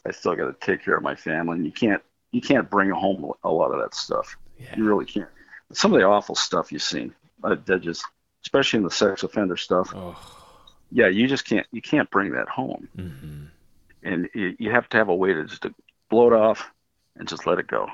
I 0.07 0.11
still 0.11 0.35
got 0.35 0.61
to 0.61 0.67
take 0.67 0.85
care 0.85 0.97
of 0.97 1.03
my 1.03 1.15
family. 1.15 1.57
And 1.57 1.67
you 1.67 1.73
can't 1.73 2.03
you 2.33 2.41
can't 2.41 2.69
bring 2.71 2.91
home 2.91 3.33
a 3.45 3.51
lot 3.51 3.73
of 3.73 3.81
that 3.81 3.95
stuff. 3.95 4.37
Yeah. 4.59 4.75
You 4.77 4.85
really 4.85 5.05
can't. 5.05 5.29
Some 5.73 5.93
of 5.93 6.01
the 6.01 6.07
awful 6.07 6.35
stuff 6.35 6.73
you've 6.73 6.83
seen, 6.83 7.15
uh, 7.45 7.57
that 7.67 7.81
just 7.81 8.05
especially 8.45 8.79
in 8.79 8.85
the 8.85 8.91
sex 8.91 9.23
offender 9.23 9.57
stuff. 9.57 9.93
Oh. 9.95 10.17
Yeah, 10.91 11.09
you 11.09 11.27
just 11.27 11.47
can't 11.47 11.67
you 11.73 11.81
can't 11.81 12.11
bring 12.11 12.33
that 12.33 12.49
home. 12.49 12.89
Mm-hmm. 12.97 13.45
And 14.03 14.29
you, 14.35 14.57
you 14.59 14.71
have 14.71 14.89
to 14.91 14.97
have 14.97 15.09
a 15.09 15.15
way 15.15 15.33
to 15.33 15.45
just 15.45 15.63
to 15.63 15.75
blow 16.11 16.27
it 16.27 16.33
off 16.35 16.71
and 17.17 17.29
just 17.29 17.47
let 17.47 17.59
it 17.59 17.67
go. 17.67 17.87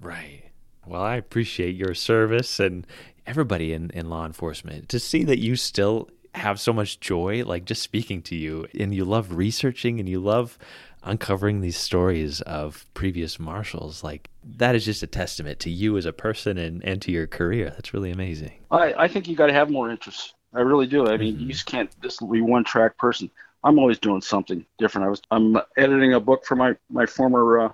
Right. 0.00 0.44
Well, 0.86 1.02
I 1.02 1.16
appreciate 1.16 1.76
your 1.76 1.94
service 1.94 2.58
and 2.58 2.86
everybody 3.26 3.72
in, 3.72 3.90
in 3.90 4.08
law 4.08 4.24
enforcement 4.24 4.88
to 4.88 4.98
see 4.98 5.22
that 5.24 5.38
you 5.38 5.54
still 5.54 6.08
have 6.34 6.58
so 6.58 6.72
much 6.72 7.00
joy, 7.00 7.44
like 7.44 7.64
just 7.64 7.82
speaking 7.82 8.22
to 8.22 8.34
you, 8.34 8.66
and 8.78 8.94
you 8.94 9.04
love 9.04 9.34
researching 9.34 10.00
and 10.00 10.08
you 10.08 10.20
love 10.20 10.58
uncovering 11.02 11.60
these 11.60 11.76
stories 11.76 12.40
of 12.42 12.86
previous 12.94 13.38
marshals. 13.38 14.04
Like 14.04 14.30
that 14.44 14.74
is 14.74 14.84
just 14.84 15.02
a 15.02 15.06
testament 15.06 15.58
to 15.60 15.70
you 15.70 15.96
as 15.96 16.06
a 16.06 16.12
person 16.12 16.58
and, 16.58 16.84
and 16.84 17.00
to 17.02 17.12
your 17.12 17.26
career. 17.26 17.70
That's 17.70 17.94
really 17.94 18.10
amazing. 18.10 18.52
I, 18.70 18.94
I 18.94 19.08
think 19.08 19.28
you 19.28 19.36
got 19.36 19.46
to 19.46 19.52
have 19.52 19.70
more 19.70 19.90
interest. 19.90 20.34
I 20.52 20.60
really 20.60 20.86
do. 20.86 21.06
I 21.06 21.16
mean, 21.16 21.34
mm-hmm. 21.34 21.42
you 21.44 21.52
just 21.52 21.66
can't 21.66 21.90
just 22.02 22.20
be 22.30 22.40
one 22.40 22.64
track 22.64 22.98
person. 22.98 23.30
I'm 23.62 23.78
always 23.78 23.98
doing 23.98 24.20
something 24.20 24.64
different. 24.78 25.06
I 25.06 25.10
was 25.10 25.22
I'm 25.30 25.56
editing 25.76 26.14
a 26.14 26.20
book 26.20 26.44
for 26.44 26.56
my 26.56 26.74
my 26.88 27.06
former 27.06 27.60
uh, 27.60 27.72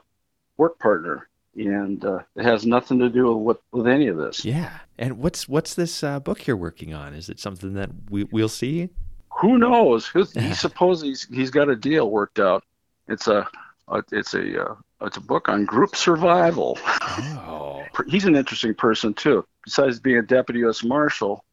work 0.57 0.79
partner, 0.79 1.29
and 1.55 2.05
uh, 2.05 2.21
it 2.35 2.45
has 2.45 2.67
nothing 2.67 2.99
to 2.99 3.09
do 3.09 3.35
with 3.35 3.43
what, 3.43 3.62
with 3.73 3.87
any 3.87 4.09
of 4.09 4.17
this. 4.17 4.45
Yeah. 4.45 4.79
And 4.99 5.19
what's 5.19 5.49
what's 5.49 5.75
this 5.75 6.03
uh, 6.03 6.21
book 6.21 6.47
you're 6.47 6.57
working 6.57 6.93
on? 6.93 7.15
Is 7.15 7.29
it 7.29 7.39
something 7.39 7.75
that 7.75 7.91
we 8.11 8.25
we'll 8.25 8.49
see? 8.49 8.91
Who 9.41 9.59
knows? 9.59 10.09
he 10.09 10.25
supposes 10.55 11.03
he's 11.03 11.25
he's 11.35 11.51
got 11.51 11.69
a 11.69 11.77
deal 11.77 12.11
worked 12.11 12.41
out. 12.41 12.65
It's 13.09 13.29
a, 13.29 13.47
a 13.88 14.03
it's 14.12 14.35
a 14.35 14.64
uh, 14.64 14.75
it's 15.03 15.16
a 15.16 15.21
book 15.21 15.49
on 15.49 15.64
group 15.64 15.95
survival. 15.95 16.79
Oh. 16.85 17.85
he's 18.09 18.25
an 18.25 18.37
interesting 18.37 18.75
person 18.75 19.14
too. 19.14 19.47
Besides 19.64 20.01
being 20.01 20.19
a 20.19 20.23
deputy 20.23 20.61
U.S. 20.61 20.83
marshal, 20.83 21.45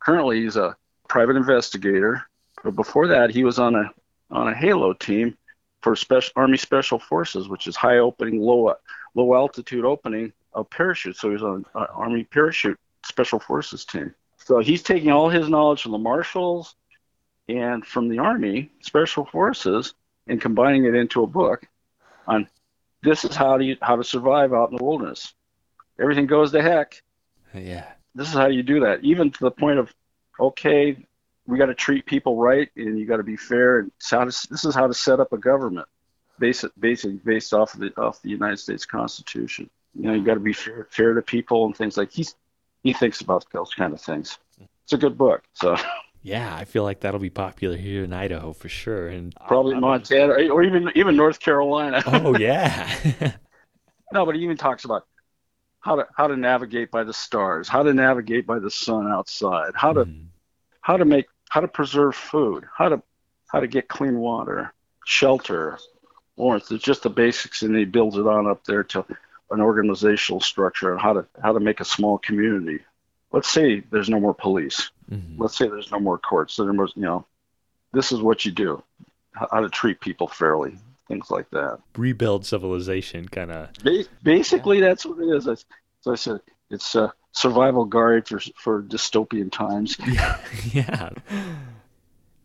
currently 0.00 0.42
he's 0.42 0.56
a 0.56 0.76
private 1.08 1.36
investigator. 1.36 2.22
But 2.62 2.76
before 2.76 3.08
that, 3.08 3.30
he 3.30 3.44
was 3.44 3.58
on 3.58 3.74
a 3.74 3.90
on 4.30 4.48
a 4.48 4.54
Halo 4.54 4.92
team 4.92 5.36
for 5.82 5.94
special 5.96 6.32
Army 6.36 6.56
Special 6.56 6.98
Forces, 6.98 7.48
which 7.48 7.66
is 7.66 7.76
high 7.76 7.98
opening, 7.98 8.40
low 8.40 8.74
low 9.14 9.34
altitude 9.34 9.84
opening 9.84 10.32
of 10.52 10.68
parachute. 10.70 11.16
So 11.16 11.30
he's 11.30 11.42
on 11.42 11.64
uh, 11.74 11.86
Army 11.92 12.24
parachute 12.24 12.78
special 13.04 13.38
forces 13.38 13.84
team. 13.84 14.14
So 14.38 14.60
he's 14.60 14.82
taking 14.82 15.10
all 15.10 15.28
his 15.28 15.48
knowledge 15.48 15.82
from 15.82 15.92
the 15.92 15.98
marshals 15.98 16.74
and 17.48 17.84
from 17.84 18.08
the 18.08 18.18
Army 18.18 18.70
special 18.80 19.24
forces 19.26 19.94
and 20.26 20.40
combining 20.40 20.84
it 20.84 20.94
into 20.94 21.22
a 21.22 21.26
book 21.26 21.66
on 22.26 22.48
this 23.02 23.24
is 23.24 23.36
how 23.36 23.58
to 23.58 23.64
you, 23.64 23.76
how 23.82 23.96
to 23.96 24.04
survive 24.04 24.52
out 24.52 24.70
in 24.70 24.76
the 24.76 24.84
wilderness. 24.84 25.34
Everything 26.00 26.26
goes 26.26 26.52
to 26.52 26.62
heck. 26.62 27.02
Yeah. 27.52 27.86
This 28.14 28.28
is 28.28 28.34
how 28.34 28.46
you 28.46 28.62
do 28.62 28.80
that, 28.80 29.04
even 29.04 29.30
to 29.30 29.38
the 29.40 29.50
point 29.50 29.78
of 29.78 29.94
okay, 30.40 30.96
we 31.46 31.58
got 31.58 31.66
to 31.66 31.74
treat 31.74 32.06
people 32.06 32.36
right 32.36 32.68
and 32.76 32.98
you 32.98 33.06
got 33.06 33.18
to 33.18 33.22
be 33.22 33.36
fair. 33.36 33.80
And 33.80 33.92
to, 34.00 34.48
this 34.50 34.64
is 34.64 34.74
how 34.74 34.86
to 34.86 34.94
set 34.94 35.20
up 35.20 35.32
a 35.32 35.38
government, 35.38 35.86
based 36.38 36.64
basically 36.78 37.20
based 37.24 37.52
off 37.52 37.74
of 37.74 37.80
the 37.80 37.92
off 38.00 38.22
the 38.22 38.30
United 38.30 38.58
States 38.58 38.86
Constitution. 38.86 39.68
You 39.94 40.08
know, 40.08 40.14
you 40.14 40.24
got 40.24 40.34
to 40.34 40.40
be 40.40 40.52
fair, 40.52 40.88
fair 40.90 41.14
to 41.14 41.22
people 41.22 41.66
and 41.66 41.76
things 41.76 41.96
like 41.96 42.10
he's 42.10 42.34
he 42.82 42.92
thinks 42.92 43.20
about 43.20 43.44
those 43.52 43.72
kind 43.74 43.92
of 43.92 44.00
things. 44.00 44.38
It's 44.84 44.92
a 44.92 44.98
good 44.98 45.18
book. 45.18 45.42
So. 45.52 45.76
Yeah, 46.24 46.56
I 46.56 46.64
feel 46.64 46.84
like 46.84 47.00
that'll 47.00 47.20
be 47.20 47.28
popular 47.28 47.76
here 47.76 48.02
in 48.02 48.14
Idaho 48.14 48.54
for 48.54 48.70
sure, 48.70 49.08
and 49.08 49.34
probably 49.46 49.74
Montana 49.74 50.32
or 50.50 50.62
even 50.62 50.90
even 50.94 51.16
North 51.16 51.38
Carolina. 51.38 52.02
oh 52.06 52.34
yeah. 52.38 52.88
no, 54.10 54.24
but 54.24 54.34
he 54.34 54.42
even 54.42 54.56
talks 54.56 54.86
about 54.86 55.06
how 55.80 55.96
to 55.96 56.06
how 56.16 56.26
to 56.26 56.34
navigate 56.34 56.90
by 56.90 57.04
the 57.04 57.12
stars, 57.12 57.68
how 57.68 57.82
to 57.82 57.92
navigate 57.92 58.46
by 58.46 58.58
the 58.58 58.70
sun 58.70 59.06
outside, 59.06 59.72
how 59.74 59.92
to 59.92 60.06
mm. 60.06 60.24
how 60.80 60.96
to 60.96 61.04
make 61.04 61.26
how 61.50 61.60
to 61.60 61.68
preserve 61.68 62.16
food, 62.16 62.64
how 62.74 62.88
to 62.88 63.02
how 63.48 63.60
to 63.60 63.66
get 63.66 63.88
clean 63.88 64.18
water, 64.18 64.72
shelter, 65.04 65.78
warmth. 66.36 66.72
It's 66.72 66.82
just 66.82 67.02
the 67.02 67.10
basics, 67.10 67.60
and 67.60 67.76
he 67.76 67.84
builds 67.84 68.16
it 68.16 68.26
on 68.26 68.46
up 68.46 68.64
there 68.64 68.82
to 68.82 69.04
an 69.50 69.60
organizational 69.60 70.40
structure 70.40 70.90
and 70.90 71.00
how 71.02 71.12
to 71.12 71.26
how 71.42 71.52
to 71.52 71.60
make 71.60 71.80
a 71.80 71.84
small 71.84 72.16
community. 72.16 72.82
Let's 73.34 73.50
say 73.50 73.82
there's 73.90 74.08
no 74.08 74.20
more 74.20 74.32
police. 74.32 74.90
Mm-hmm. 75.10 75.42
Let's 75.42 75.56
say 75.56 75.66
there's 75.66 75.90
no 75.90 75.98
more 75.98 76.18
courts. 76.18 76.56
There's 76.56 76.92
you 76.94 77.02
know, 77.02 77.26
this 77.92 78.12
is 78.12 78.20
what 78.20 78.44
you 78.44 78.52
do. 78.52 78.80
how 79.32 79.60
to 79.60 79.68
treat 79.68 80.00
people 80.00 80.28
fairly, 80.28 80.78
things 81.08 81.32
like 81.32 81.50
that. 81.50 81.80
Rebuild 81.96 82.46
civilization, 82.46 83.28
kind 83.28 83.50
of. 83.50 83.72
Ba- 83.82 84.04
basically, 84.22 84.80
that's 84.80 85.04
what 85.04 85.18
it 85.18 85.36
is. 85.36 85.48
As, 85.48 85.64
as 86.02 86.06
I 86.06 86.14
said, 86.14 86.40
it's 86.70 86.94
a 86.94 87.12
survival 87.32 87.84
guide 87.86 88.28
for 88.28 88.40
for 88.56 88.82
dystopian 88.84 89.50
times. 89.50 89.96
Yeah, 90.06 90.38
yeah. 90.72 91.10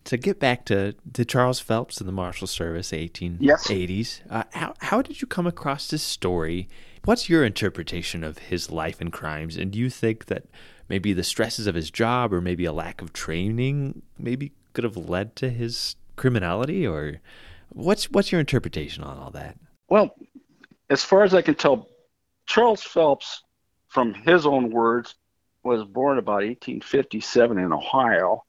To 0.05 0.17
get 0.17 0.39
back 0.39 0.65
to, 0.65 0.95
to 1.13 1.23
Charles 1.23 1.59
Phelps 1.59 1.99
and 1.99 2.07
the 2.07 2.11
Marshal 2.13 2.47
Service, 2.47 2.91
1880s, 2.91 3.39
Yes. 3.39 4.21
uh, 4.27 4.43
how, 4.53 4.73
how 4.79 5.01
did 5.03 5.21
you 5.21 5.27
come 5.27 5.45
across 5.45 5.87
this 5.87 6.01
story? 6.01 6.67
What's 7.05 7.29
your 7.29 7.45
interpretation 7.45 8.23
of 8.23 8.39
his 8.39 8.71
life 8.71 8.99
and 8.99 9.13
crimes? 9.13 9.55
And 9.55 9.69
do 9.71 9.77
you 9.77 9.89
think 9.91 10.25
that 10.25 10.45
maybe 10.89 11.13
the 11.13 11.23
stresses 11.23 11.67
of 11.67 11.75
his 11.75 11.91
job 11.91 12.33
or 12.33 12.41
maybe 12.41 12.65
a 12.65 12.73
lack 12.73 13.01
of 13.01 13.13
training 13.13 14.01
maybe 14.17 14.51
could 14.73 14.83
have 14.83 14.97
led 14.97 15.35
to 15.37 15.49
his 15.49 15.95
criminality? 16.15 16.85
Or 16.85 17.21
what's, 17.69 18.09
what's 18.11 18.31
your 18.31 18.41
interpretation 18.41 19.03
on 19.03 19.17
all 19.17 19.31
that? 19.31 19.57
Well, 19.87 20.15
as 20.89 21.03
far 21.03 21.23
as 21.23 21.33
I 21.33 21.41
can 21.41 21.55
tell, 21.55 21.87
Charles 22.45 22.83
Phelps, 22.83 23.43
from 23.87 24.13
his 24.13 24.45
own 24.45 24.71
words, 24.71 25.15
was 25.63 25.83
born 25.83 26.17
about 26.17 26.41
1857 26.43 27.57
in 27.57 27.73
Ohio, 27.73 28.43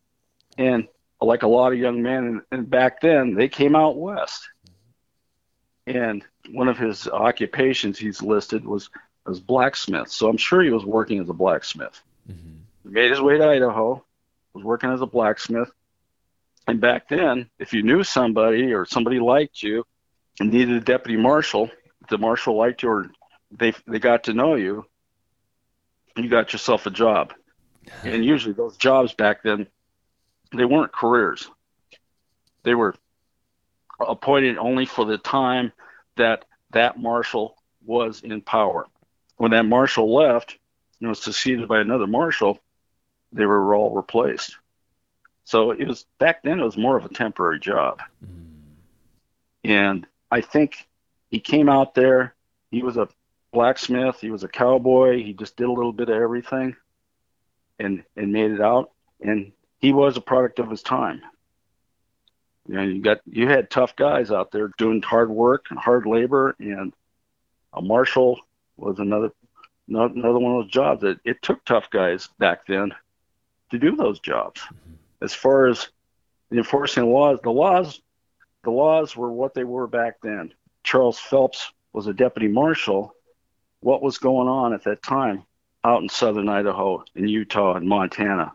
and 0.56 0.88
like 1.20 1.42
a 1.42 1.48
lot 1.48 1.72
of 1.72 1.78
young 1.78 2.02
men, 2.02 2.42
and, 2.50 2.70
back 2.70 3.00
then 3.00 3.34
they 3.34 3.48
came 3.48 3.76
out 3.76 3.98
west. 3.98 4.48
And 5.86 6.24
one 6.50 6.68
of 6.68 6.78
his 6.78 7.08
occupations 7.08 7.98
he's 7.98 8.22
listed 8.22 8.64
was 8.64 8.90
as 9.28 9.40
blacksmith. 9.40 10.10
So 10.10 10.28
I'm 10.28 10.36
sure 10.36 10.62
he 10.62 10.70
was 10.70 10.84
working 10.84 11.20
as 11.20 11.28
a 11.28 11.34
blacksmith. 11.34 12.00
He 12.82 12.88
made 12.90 13.10
his 13.10 13.20
way 13.20 13.38
to 13.38 13.46
Idaho, 13.46 14.04
was 14.54 14.64
working 14.64 14.90
as 14.90 15.00
a 15.00 15.06
blacksmith. 15.06 15.70
And 16.66 16.80
back 16.80 17.08
then, 17.08 17.50
if 17.58 17.72
you 17.72 17.82
knew 17.82 18.04
somebody 18.04 18.72
or 18.72 18.84
somebody 18.84 19.18
liked 19.18 19.62
you 19.62 19.84
and 20.38 20.52
needed 20.52 20.76
a 20.76 20.80
deputy 20.80 21.16
marshal, 21.16 21.70
the 22.08 22.18
marshal 22.18 22.56
liked 22.56 22.82
you 22.82 22.88
or 22.88 23.10
they 23.50 23.72
they 23.86 23.98
got 23.98 24.24
to 24.24 24.34
know 24.34 24.54
you, 24.54 24.84
you 26.16 26.28
got 26.28 26.52
yourself 26.52 26.86
a 26.86 26.90
job. 26.90 27.32
And 28.04 28.24
usually 28.24 28.54
those 28.54 28.76
jobs 28.76 29.14
back 29.14 29.42
then, 29.42 29.66
they 30.54 30.64
weren't 30.64 30.92
careers. 30.92 31.50
They 32.62 32.74
were 32.74 32.94
appointed 33.98 34.58
only 34.58 34.86
for 34.86 35.04
the 35.04 35.18
time 35.18 35.72
that 36.16 36.44
that 36.72 36.98
marshal 36.98 37.56
was 37.84 38.22
in 38.22 38.40
power. 38.42 38.86
When 39.36 39.52
that 39.52 39.64
marshal 39.64 40.14
left 40.14 40.58
and 41.00 41.08
was 41.08 41.22
succeeded 41.22 41.68
by 41.68 41.80
another 41.80 42.06
marshal, 42.06 42.58
they 43.32 43.46
were 43.46 43.74
all 43.74 43.94
replaced. 43.94 44.56
So 45.44 45.70
it 45.70 45.86
was 45.86 46.04
back 46.18 46.42
then 46.42 46.60
it 46.60 46.64
was 46.64 46.76
more 46.76 46.96
of 46.96 47.04
a 47.04 47.08
temporary 47.08 47.58
job. 47.58 48.00
Mm. 48.24 48.46
And 49.64 50.06
I 50.30 50.40
think 50.40 50.86
he 51.30 51.40
came 51.40 51.68
out 51.68 51.94
there, 51.94 52.34
he 52.70 52.82
was 52.82 52.96
a 52.96 53.08
blacksmith, 53.52 54.20
he 54.20 54.30
was 54.30 54.44
a 54.44 54.48
cowboy, 54.48 55.22
he 55.22 55.32
just 55.32 55.56
did 55.56 55.66
a 55.66 55.72
little 55.72 55.92
bit 55.92 56.08
of 56.08 56.16
everything 56.16 56.76
and 57.78 58.04
and 58.16 58.32
made 58.32 58.52
it 58.52 58.60
out 58.60 58.92
and 59.20 59.52
he 59.78 59.92
was 59.92 60.16
a 60.16 60.20
product 60.20 60.58
of 60.58 60.70
his 60.70 60.82
time. 60.82 61.22
You 62.68 62.74
know, 62.74 62.82
you 62.82 63.00
got 63.00 63.20
you 63.26 63.48
had 63.48 63.70
tough 63.70 63.96
guys 63.96 64.30
out 64.30 64.52
there 64.52 64.70
doing 64.78 65.02
hard 65.02 65.30
work 65.30 65.66
and 65.70 65.78
hard 65.78 66.06
labor, 66.06 66.54
and 66.58 66.92
a 67.72 67.82
marshal 67.82 68.38
was 68.76 68.98
another 68.98 69.32
another 69.90 70.38
one 70.38 70.56
of 70.56 70.64
those 70.64 70.72
jobs 70.72 71.02
that 71.02 71.20
it 71.24 71.42
took 71.42 71.64
tough 71.64 71.90
guys 71.90 72.28
back 72.38 72.66
then 72.66 72.92
to 73.70 73.78
do 73.78 73.96
those 73.96 74.20
jobs. 74.20 74.60
Mm-hmm. 74.60 74.94
As 75.22 75.34
far 75.34 75.66
as 75.66 75.88
the 76.50 76.58
enforcing 76.58 77.12
laws, 77.12 77.40
the 77.42 77.50
laws 77.50 78.00
the 78.62 78.70
laws 78.70 79.16
were 79.16 79.32
what 79.32 79.54
they 79.54 79.64
were 79.64 79.86
back 79.86 80.20
then. 80.22 80.52
Charles 80.84 81.18
Phelps 81.18 81.72
was 81.92 82.06
a 82.06 82.12
deputy 82.12 82.48
marshal. 82.48 83.14
What 83.80 84.02
was 84.02 84.18
going 84.18 84.48
on 84.48 84.74
at 84.74 84.84
that 84.84 85.02
time 85.02 85.44
out 85.82 86.02
in 86.02 86.10
southern 86.10 86.48
Idaho, 86.48 87.02
in 87.14 87.26
Utah, 87.26 87.76
and 87.76 87.88
Montana? 87.88 88.52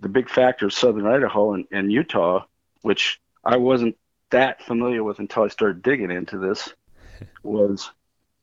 the 0.00 0.08
big 0.08 0.28
factor 0.28 0.66
of 0.66 0.72
southern 0.72 1.06
Idaho 1.06 1.54
and, 1.54 1.66
and 1.72 1.92
Utah, 1.92 2.44
which 2.82 3.20
I 3.44 3.56
wasn't 3.56 3.96
that 4.30 4.62
familiar 4.62 5.02
with 5.02 5.18
until 5.18 5.44
I 5.44 5.48
started 5.48 5.82
digging 5.82 6.10
into 6.10 6.38
this, 6.38 6.72
was 7.42 7.90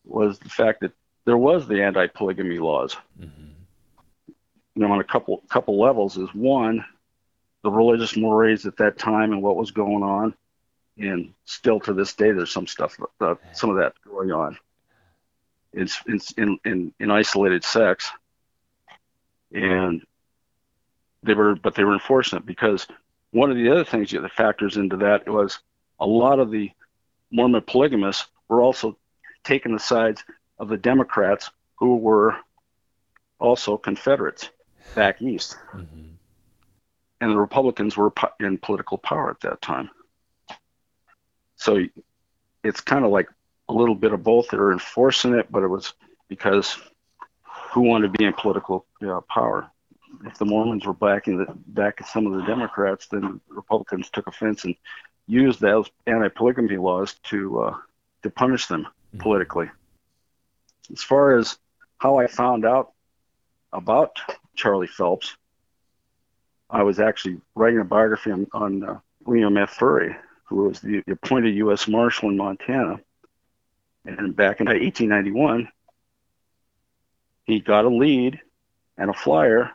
was 0.03 0.37
the 0.39 0.49
fact 0.49 0.81
that 0.81 0.91
there 1.25 1.37
was 1.37 1.67
the 1.67 1.83
anti-polygamy 1.83 2.59
laws. 2.59 2.95
Mm-hmm. 3.19 3.47
You 4.75 4.81
know, 4.81 4.91
on 4.91 4.99
a 4.99 5.03
couple 5.03 5.41
couple 5.49 5.79
levels 5.79 6.17
is 6.17 6.29
one, 6.33 6.85
the 7.63 7.71
religious 7.71 8.15
mores 8.15 8.65
at 8.65 8.77
that 8.77 8.97
time 8.97 9.31
and 9.31 9.41
what 9.41 9.55
was 9.55 9.71
going 9.71 10.03
on, 10.03 10.35
and 10.97 11.33
still 11.45 11.79
to 11.81 11.93
this 11.93 12.13
day 12.13 12.31
there's 12.31 12.51
some 12.51 12.67
stuff, 12.67 12.97
uh, 13.21 13.35
some 13.53 13.69
of 13.69 13.77
that 13.77 13.93
going 14.07 14.31
on. 14.31 14.57
It's, 15.73 16.01
it's 16.07 16.31
in, 16.33 16.57
in 16.65 16.93
in 16.99 17.11
isolated 17.11 17.63
sects, 17.63 18.11
and 19.53 20.01
they 21.23 21.33
were 21.33 21.55
but 21.55 21.75
they 21.75 21.83
were 21.83 21.93
enforcing 21.93 22.37
it 22.37 22.45
because 22.45 22.87
one 23.31 23.49
of 23.49 23.57
the 23.57 23.69
other 23.71 23.83
things 23.83 24.11
that 24.11 24.31
factors 24.31 24.77
into 24.77 24.97
that 24.97 25.27
was 25.27 25.59
a 25.99 26.05
lot 26.05 26.39
of 26.39 26.51
the 26.51 26.71
Mormon 27.31 27.61
polygamists 27.61 28.27
were 28.47 28.61
also 28.61 28.97
taking 29.43 29.73
the 29.73 29.79
sides 29.79 30.23
of 30.57 30.69
the 30.69 30.77
Democrats 30.77 31.49
who 31.75 31.97
were 31.97 32.35
also 33.39 33.77
Confederates 33.77 34.49
back 34.95 35.21
east. 35.21 35.57
Mm-hmm. 35.73 36.11
And 37.21 37.31
the 37.31 37.37
Republicans 37.37 37.97
were 37.97 38.13
in 38.39 38.57
political 38.57 38.97
power 38.97 39.29
at 39.29 39.39
that 39.41 39.61
time. 39.61 39.89
So 41.55 41.83
it's 42.63 42.81
kind 42.81 43.05
of 43.05 43.11
like 43.11 43.29
a 43.69 43.73
little 43.73 43.95
bit 43.95 44.13
of 44.13 44.23
both. 44.23 44.49
They 44.49 44.57
were 44.57 44.73
enforcing 44.73 45.33
it, 45.33 45.51
but 45.51 45.63
it 45.63 45.67
was 45.67 45.93
because 46.27 46.77
who 47.71 47.81
wanted 47.81 48.11
to 48.11 48.17
be 48.17 48.25
in 48.25 48.33
political 48.33 48.85
uh, 49.05 49.21
power? 49.21 49.71
if 50.23 50.37
the 50.37 50.45
Mormons 50.45 50.85
were 50.85 50.93
backing 50.93 51.37
the 51.37 51.47
back 51.67 52.05
some 52.07 52.25
of 52.27 52.33
the 52.33 52.45
Democrats, 52.45 53.07
then 53.07 53.41
Republicans 53.49 54.09
took 54.09 54.27
offense 54.27 54.63
and 54.63 54.75
used 55.27 55.59
those 55.59 55.89
anti-polygamy 56.07 56.77
laws 56.77 57.15
to 57.23 57.61
uh, 57.61 57.77
to 58.23 58.29
punish 58.29 58.67
them 58.67 58.87
politically. 59.17 59.69
As 60.91 61.03
far 61.03 61.37
as 61.37 61.57
how 61.97 62.17
I 62.17 62.27
found 62.27 62.65
out 62.65 62.93
about 63.71 64.19
Charlie 64.55 64.87
Phelps, 64.87 65.35
I 66.69 66.83
was 66.83 66.99
actually 66.99 67.41
writing 67.55 67.79
a 67.79 67.83
biography 67.83 68.31
on, 68.31 68.47
on 68.53 68.83
uh, 68.83 68.99
William 69.25 69.57
F. 69.57 69.71
Furry, 69.71 70.15
who 70.45 70.67
was 70.67 70.79
the 70.79 71.03
appointed 71.07 71.55
U.S. 71.55 71.87
Marshal 71.87 72.29
in 72.29 72.37
Montana. 72.37 72.99
And 74.05 74.35
back 74.35 74.59
in 74.61 74.67
1891, 74.67 75.67
he 77.45 77.59
got 77.59 77.85
a 77.85 77.89
lead 77.89 78.39
and 78.97 79.09
a 79.09 79.13
flyer 79.13 79.71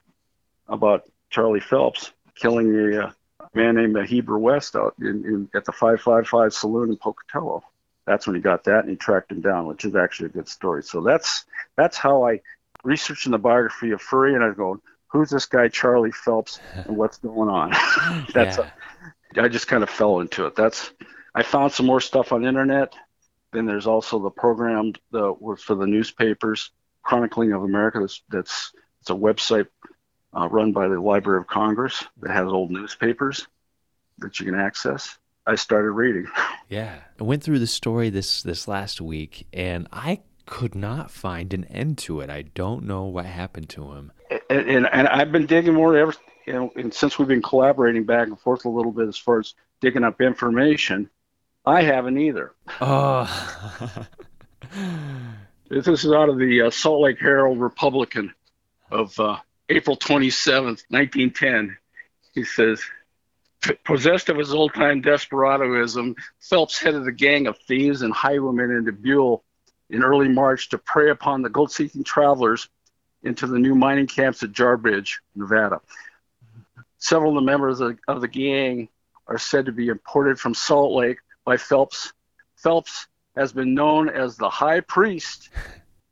about 0.68 1.04
Charlie 1.30 1.60
Phelps 1.60 2.12
killing 2.36 2.74
a, 2.74 3.06
uh, 3.06 3.12
man 3.54 3.74
named 3.74 3.96
Heber 4.06 4.38
West 4.38 4.76
out 4.76 4.94
in, 5.00 5.24
in, 5.24 5.50
at 5.54 5.64
the 5.64 5.72
555 5.72 6.54
Saloon 6.54 6.90
in 6.90 6.96
Pocatello. 6.96 7.62
That's 8.10 8.26
when 8.26 8.34
he 8.34 8.42
got 8.42 8.64
that, 8.64 8.80
and 8.80 8.90
he 8.90 8.96
tracked 8.96 9.30
him 9.30 9.40
down, 9.40 9.66
which 9.68 9.84
is 9.84 9.94
actually 9.94 10.26
a 10.26 10.32
good 10.32 10.48
story. 10.48 10.82
So 10.82 11.00
that's 11.00 11.44
that's 11.76 11.96
how 11.96 12.26
I 12.26 12.40
researched 12.82 13.26
in 13.26 13.30
the 13.32 13.38
biography 13.38 13.92
of 13.92 14.02
Furry, 14.02 14.34
and 14.34 14.42
I 14.42 14.50
go, 14.50 14.80
who's 15.06 15.30
this 15.30 15.46
guy 15.46 15.68
Charlie 15.68 16.10
Phelps, 16.10 16.58
and 16.88 16.96
what's 16.96 17.18
going 17.18 17.48
on? 17.48 17.70
that's 18.34 18.58
Yeah. 18.58 18.64
a, 19.36 19.42
I 19.42 19.46
just 19.48 19.68
kind 19.68 19.84
of 19.84 19.90
fell 19.90 20.18
into 20.18 20.46
it. 20.46 20.56
That's 20.56 20.90
I 21.36 21.44
found 21.44 21.70
some 21.72 21.86
more 21.86 22.00
stuff 22.00 22.32
on 22.32 22.42
the 22.42 22.48
internet. 22.48 22.94
Then 23.52 23.64
there's 23.66 23.86
also 23.86 24.18
the 24.18 24.30
program 24.30 24.94
that 25.12 25.40
was 25.40 25.62
for 25.62 25.76
the 25.76 25.86
newspapers, 25.86 26.72
Chronicling 27.04 27.52
of 27.52 27.62
America. 27.62 28.00
That's 28.00 28.22
that's 28.28 28.72
it's 29.02 29.10
a 29.10 29.14
website 29.14 29.68
uh, 30.36 30.48
run 30.48 30.72
by 30.72 30.88
the 30.88 31.00
Library 31.00 31.38
of 31.38 31.46
Congress 31.46 32.04
that 32.22 32.32
has 32.32 32.48
old 32.48 32.72
newspapers 32.72 33.46
that 34.18 34.40
you 34.40 34.46
can 34.46 34.56
access. 34.58 35.16
I 35.46 35.54
started 35.56 35.90
reading. 35.92 36.26
Yeah. 36.68 37.00
I 37.18 37.24
went 37.24 37.42
through 37.42 37.58
the 37.58 37.66
story 37.66 38.10
this 38.10 38.44
this 38.44 38.68
last 38.68 39.00
week 39.00 39.48
and 39.52 39.88
I 39.92 40.20
could 40.46 40.76
not 40.76 41.10
find 41.10 41.52
an 41.52 41.64
end 41.64 41.98
to 41.98 42.20
it. 42.20 42.30
I 42.30 42.42
don't 42.42 42.84
know 42.84 43.06
what 43.06 43.26
happened 43.26 43.68
to 43.70 43.90
him. 43.90 44.12
and, 44.48 44.70
and, 44.70 44.86
and 44.92 45.08
I've 45.08 45.32
been 45.32 45.46
digging 45.46 45.74
more 45.74 45.96
ever, 45.96 46.14
you 46.46 46.52
know, 46.52 46.70
and 46.76 46.94
since 46.94 47.18
we've 47.18 47.26
been 47.26 47.42
collaborating 47.42 48.04
back 48.04 48.28
and 48.28 48.38
forth 48.38 48.66
a 48.66 48.68
little 48.68 48.92
bit 48.92 49.08
as 49.08 49.16
far 49.16 49.40
as 49.40 49.54
digging 49.80 50.04
up 50.04 50.20
information, 50.20 51.10
I 51.66 51.82
haven't 51.82 52.18
either. 52.18 52.52
Oh. 52.80 53.26
This 55.70 55.86
is 55.86 56.12
out 56.12 56.28
of 56.28 56.38
the 56.38 56.62
uh, 56.62 56.70
Salt 56.70 57.00
Lake 57.00 57.20
Herald 57.20 57.60
Republican 57.60 58.34
of 58.90 59.18
uh, 59.20 59.36
April 59.68 59.96
27th, 59.96 60.82
1910. 60.88 61.76
He 62.34 62.42
says, 62.42 62.82
possessed 63.84 64.28
of 64.28 64.36
his 64.36 64.52
old-time 64.52 65.02
desperadoism, 65.02 66.16
Phelps 66.40 66.78
headed 66.78 67.06
a 67.06 67.12
gang 67.12 67.46
of 67.46 67.58
thieves 67.58 68.02
and 68.02 68.12
highwaymen 68.12 68.70
into 68.70 68.92
Buhl 68.92 69.44
in 69.90 70.02
early 70.02 70.28
March 70.28 70.68
to 70.70 70.78
prey 70.78 71.10
upon 71.10 71.42
the 71.42 71.50
gold-seeking 71.50 72.04
travelers 72.04 72.68
into 73.22 73.46
the 73.46 73.58
new 73.58 73.74
mining 73.74 74.06
camps 74.06 74.42
at 74.42 74.52
Jarbidge, 74.52 75.18
Nevada. 75.34 75.80
Several 76.98 77.36
of 77.36 77.42
the 77.42 77.46
members 77.46 77.80
of, 77.80 77.98
of 78.08 78.20
the 78.20 78.28
gang 78.28 78.88
are 79.26 79.38
said 79.38 79.66
to 79.66 79.72
be 79.72 79.88
imported 79.88 80.38
from 80.38 80.54
Salt 80.54 80.92
Lake 80.92 81.18
by 81.44 81.56
Phelps. 81.56 82.12
Phelps 82.56 83.06
has 83.36 83.52
been 83.52 83.74
known 83.74 84.08
as 84.08 84.36
the 84.36 84.50
high 84.50 84.80
priest 84.80 85.50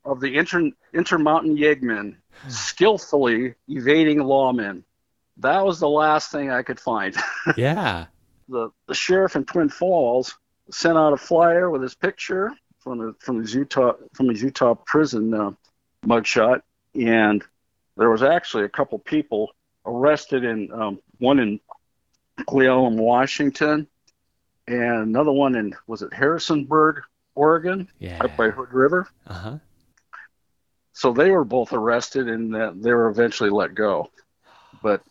of 0.04 0.20
the 0.20 0.36
Inter- 0.36 0.70
Intermountain 0.94 1.56
Yeggmen, 1.56 2.16
skillfully 2.48 3.54
evading 3.68 4.18
lawmen. 4.18 4.82
That 5.38 5.64
was 5.64 5.78
the 5.80 5.88
last 5.88 6.30
thing 6.30 6.50
I 6.50 6.62
could 6.62 6.80
find. 6.80 7.14
Yeah. 7.56 8.06
the, 8.48 8.70
the 8.86 8.94
sheriff 8.94 9.36
in 9.36 9.44
Twin 9.44 9.68
Falls 9.68 10.36
sent 10.70 10.98
out 10.98 11.12
a 11.12 11.16
flyer 11.16 11.70
with 11.70 11.82
his 11.82 11.94
picture 11.94 12.52
from 12.80 12.98
the, 12.98 13.14
from 13.20 13.38
his 13.40 13.54
Utah 13.54 13.92
from 14.14 14.28
his 14.28 14.42
Utah 14.42 14.74
prison 14.74 15.32
uh, 15.34 15.50
mugshot, 16.06 16.60
and 16.94 17.42
there 17.96 18.10
was 18.10 18.22
actually 18.22 18.64
a 18.64 18.68
couple 18.68 18.98
people 18.98 19.50
arrested 19.86 20.44
in 20.44 20.70
um, 20.72 21.00
one 21.18 21.38
in 21.38 21.60
Cle 22.48 22.60
Elum, 22.60 22.96
Washington, 22.96 23.86
and 24.66 25.02
another 25.02 25.32
one 25.32 25.54
in 25.56 25.74
was 25.86 26.02
it 26.02 26.12
Harrisonburg, 26.12 27.00
Oregon, 27.34 27.88
Yeah. 27.98 28.22
up 28.22 28.36
by 28.36 28.50
Hood 28.50 28.72
River. 28.72 29.08
Uh 29.26 29.34
huh. 29.34 29.58
So 30.92 31.12
they 31.12 31.30
were 31.30 31.44
both 31.44 31.72
arrested 31.72 32.28
and 32.28 32.54
uh, 32.54 32.72
they 32.74 32.92
were 32.92 33.08
eventually 33.08 33.50
let 33.50 33.74
go. 33.74 34.10
But 34.82 35.02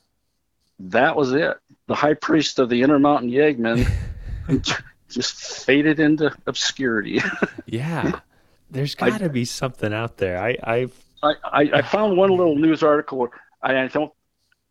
that 0.79 1.15
was 1.15 1.33
it. 1.33 1.57
The 1.87 1.95
high 1.95 2.13
priest 2.13 2.59
of 2.59 2.69
the 2.69 2.81
Intermountain 2.81 3.29
Yeggmen 3.29 3.89
just 5.09 5.65
faded 5.65 5.99
into 5.99 6.33
obscurity. 6.45 7.21
Yeah. 7.65 8.19
There's 8.71 8.95
got 8.95 9.19
to 9.19 9.29
be 9.29 9.43
something 9.45 9.93
out 9.93 10.17
there. 10.17 10.37
I, 10.39 10.57
I, 10.63 10.87
I, 11.21 11.33
I, 11.43 11.61
I 11.73 11.81
found 11.81 12.15
one 12.17 12.29
little 12.29 12.55
news 12.65 12.81
article. 12.83 13.27
I, 13.61 13.77
I 13.77 13.87
don't, 13.87 14.11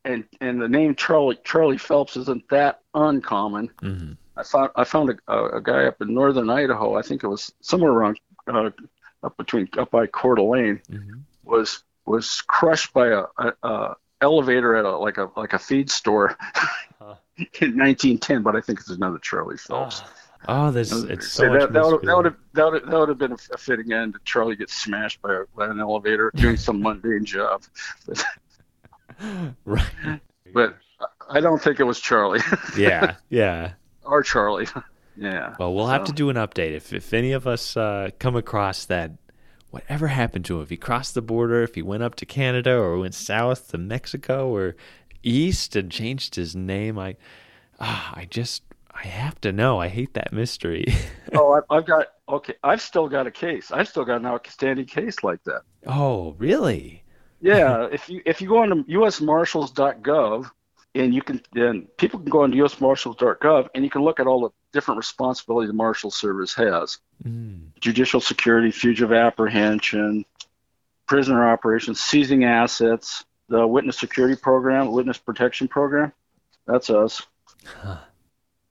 and 0.04 0.24
and 0.40 0.60
the 0.62 0.68
name 0.68 0.94
Charlie 0.94 1.38
Charlie 1.44 1.76
Phelps 1.78 2.16
isn't 2.16 2.48
that 2.48 2.80
uncommon. 2.94 3.68
mhm. 3.82 4.16
I 4.36 4.42
found 4.44 4.70
I 4.76 4.84
found 4.84 5.10
a, 5.28 5.44
a, 5.56 5.60
guy 5.60 5.84
up 5.84 6.00
in 6.00 6.14
northern 6.14 6.48
Idaho. 6.48 6.96
I 6.96 7.02
think 7.02 7.22
it 7.24 7.28
was 7.28 7.52
somewhere 7.60 7.90
around 7.90 8.20
uh, 8.46 8.70
up 9.22 9.36
between 9.36 9.68
up 9.78 9.90
by 9.90 10.06
Coeur 10.06 10.36
d'Alene. 10.36 10.80
Mhm. 10.90 11.20
Was 11.44 11.82
was 12.06 12.42
crushed 12.46 12.92
by 12.94 13.08
a, 13.08 13.24
a, 13.38 13.52
a 13.62 13.96
elevator 14.20 14.74
at 14.76 14.84
a 14.84 14.96
like 14.96 15.18
a 15.18 15.30
like 15.36 15.52
a 15.52 15.58
feed 15.58 15.90
store 15.90 16.36
Huh. 16.98 17.14
in 17.36 17.76
1910. 17.76 18.42
But 18.42 18.56
I 18.56 18.60
think 18.60 18.80
it's 18.80 18.90
another 18.90 19.18
Charlie 19.18 19.56
Phelps. 19.58 20.02
Oh, 20.48 20.70
there's 20.70 20.92
it's 20.92 21.28
so 21.28 21.44
So 21.44 21.52
that, 21.52 21.72
that, 21.72 21.84
would, 21.84 22.02
that 22.02 22.16
would 22.16 22.24
have 22.26 22.36
that 22.54 22.64
would 22.64 22.74
have, 22.82 22.90
that 22.90 22.98
would 23.00 23.08
have 23.08 23.18
been 23.18 23.32
a, 23.32 23.58
fitting 23.58 23.92
end. 23.92 24.14
to 24.14 24.20
Charlie 24.24 24.54
gets 24.56 24.74
smashed 24.74 25.20
by, 25.22 25.42
by 25.56 25.66
an 25.66 25.80
elevator 25.80 26.30
doing 26.36 26.56
some 26.56 26.80
mundane 26.80 27.24
job, 27.24 27.62
but, 28.06 28.24
right. 29.64 30.20
but 30.54 30.76
I 31.28 31.40
don't 31.40 31.60
think 31.60 31.80
it 31.80 31.84
was 31.84 32.00
Charlie 32.00 32.40
Yeah. 32.78 33.16
Yeah. 33.28 33.72
or 34.04 34.22
Charlie. 34.22 34.68
Yeah. 35.18 35.54
Well, 35.58 35.72
we'll 35.72 35.86
have 35.86 36.04
to 36.04 36.12
do 36.12 36.28
an 36.28 36.36
update 36.36 36.72
if 36.72 36.92
if 36.92 37.14
any 37.14 37.32
of 37.32 37.46
us 37.46 37.74
uh, 37.74 38.10
come 38.18 38.36
across 38.36 38.84
that. 38.84 39.12
Whatever 39.76 40.06
happened 40.06 40.46
to 40.46 40.56
him? 40.56 40.62
If 40.62 40.70
he 40.70 40.78
crossed 40.78 41.12
the 41.12 41.20
border, 41.20 41.62
if 41.62 41.74
he 41.74 41.82
went 41.82 42.02
up 42.02 42.14
to 42.14 42.24
Canada, 42.24 42.72
or 42.72 42.96
went 42.96 43.14
south 43.14 43.68
to 43.72 43.76
Mexico, 43.76 44.48
or 44.48 44.74
east 45.22 45.76
and 45.76 45.92
changed 45.92 46.34
his 46.34 46.56
name, 46.56 46.98
I, 46.98 47.16
ah, 47.78 48.10
I 48.14 48.24
just, 48.24 48.62
I 48.94 49.06
have 49.06 49.38
to 49.42 49.52
know. 49.52 49.78
I 49.78 49.88
hate 49.88 50.14
that 50.14 50.32
mystery. 50.32 50.86
oh, 51.34 51.60
I've 51.68 51.84
got 51.84 52.06
okay. 52.26 52.54
I've 52.64 52.80
still 52.80 53.06
got 53.06 53.26
a 53.26 53.30
case. 53.30 53.70
I've 53.70 53.86
still 53.86 54.06
got 54.06 54.16
an 54.20 54.24
outstanding 54.24 54.86
case 54.86 55.22
like 55.22 55.44
that. 55.44 55.60
oh, 55.86 56.34
really? 56.38 57.04
Yeah, 57.42 57.86
if 57.92 58.08
you 58.08 58.22
if 58.24 58.40
you 58.40 58.48
go 58.48 58.62
on 58.62 58.70
to 58.70 58.76
usmarshals.gov 58.84 60.50
and 60.94 61.14
you 61.14 61.20
can 61.20 61.42
then 61.52 61.86
people 61.98 62.18
can 62.18 62.30
go 62.30 62.44
on 62.44 62.50
to 62.50 62.56
usmarshals.gov 62.56 63.68
and 63.74 63.84
you 63.84 63.90
can 63.90 64.00
look 64.00 64.20
at 64.20 64.26
all 64.26 64.40
the 64.40 64.50
different 64.76 64.98
responsibilities 64.98 65.68
the 65.70 65.74
Marshal 65.74 66.10
Service 66.10 66.54
has. 66.54 66.98
Mm. 67.24 67.70
Judicial 67.80 68.20
security, 68.20 68.70
fugitive 68.70 69.10
apprehension, 69.12 70.26
prisoner 71.06 71.48
operations, 71.48 71.98
seizing 71.98 72.44
assets, 72.44 73.24
the 73.48 73.66
witness 73.66 73.98
security 73.98 74.36
program, 74.36 74.92
witness 74.92 75.16
protection 75.16 75.66
program. 75.66 76.12
That's 76.66 76.90
us. 76.90 77.22
Huh. 77.64 77.96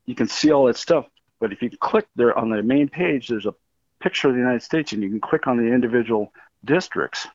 You 0.05 0.13
can 0.13 0.27
see 0.27 0.51
all 0.51 0.65
that 0.65 0.77
stuff. 0.77 1.07
But 1.39 1.51
if 1.51 1.63
you 1.63 1.71
click 1.71 2.05
there 2.15 2.37
on 2.37 2.49
the 2.49 2.61
main 2.61 2.87
page, 2.87 3.27
there's 3.29 3.47
a 3.47 3.55
picture 3.99 4.27
of 4.27 4.35
the 4.35 4.39
United 4.39 4.61
States 4.61 4.93
and 4.93 5.01
you 5.01 5.09
can 5.09 5.19
click 5.19 5.47
on 5.47 5.57
the 5.57 5.73
individual 5.73 6.31
districts 6.63 7.27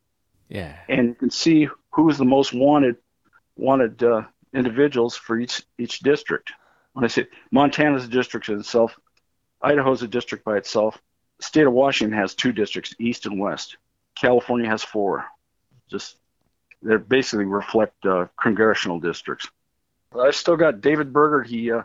Yeah. 0.49 0.77
and 0.89 1.09
you 1.09 1.15
can 1.15 1.31
see 1.31 1.69
who's 1.91 2.19
the 2.19 2.25
most 2.25 2.53
wanted 2.53 2.97
wanted 3.57 4.03
uh, 4.03 4.23
individuals 4.55 5.17
for 5.17 5.39
each 5.39 5.63
each 5.79 5.99
district. 6.01 6.53
When 7.01 7.07
I 7.07 7.09
say 7.09 7.29
Montana's 7.51 8.05
a 8.05 8.09
district 8.09 8.51
in 8.51 8.61
itself, 8.61 9.01
Idaho's 9.63 10.03
a 10.03 10.07
district 10.07 10.45
by 10.45 10.59
itself. 10.59 11.01
The 11.39 11.45
state 11.45 11.67
of 11.67 11.73
Washington 11.73 12.19
has 12.19 12.35
two 12.35 12.53
districts, 12.53 12.95
east 12.99 13.25
and 13.25 13.41
west. 13.41 13.79
California 14.15 14.69
has 14.69 14.85
four. 14.85 15.25
Just 15.89 16.17
they 16.83 16.99
basically 16.99 17.47
reflect 17.47 18.05
uh, 18.05 18.27
congressional 18.39 19.01
districts. 19.01 19.49
I've 20.15 20.37
still 20.37 20.59
got 20.59 20.83
David 20.83 21.11
Burgert. 21.11 21.47
He 21.47 21.73
uh, 21.73 21.85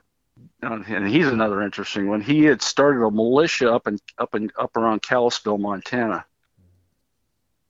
uh, 0.61 0.83
and 0.85 1.07
he's 1.07 1.27
another 1.27 1.61
interesting 1.61 2.09
one. 2.09 2.19
He 2.19 2.43
had 2.43 2.61
started 2.61 3.01
a 3.01 3.09
militia 3.09 3.71
up 3.71 3.87
in 3.87 3.97
up 4.17 4.35
in 4.35 4.51
up 4.59 4.75
around 4.75 5.01
Kalispell, 5.01 5.57
Montana, 5.57 6.25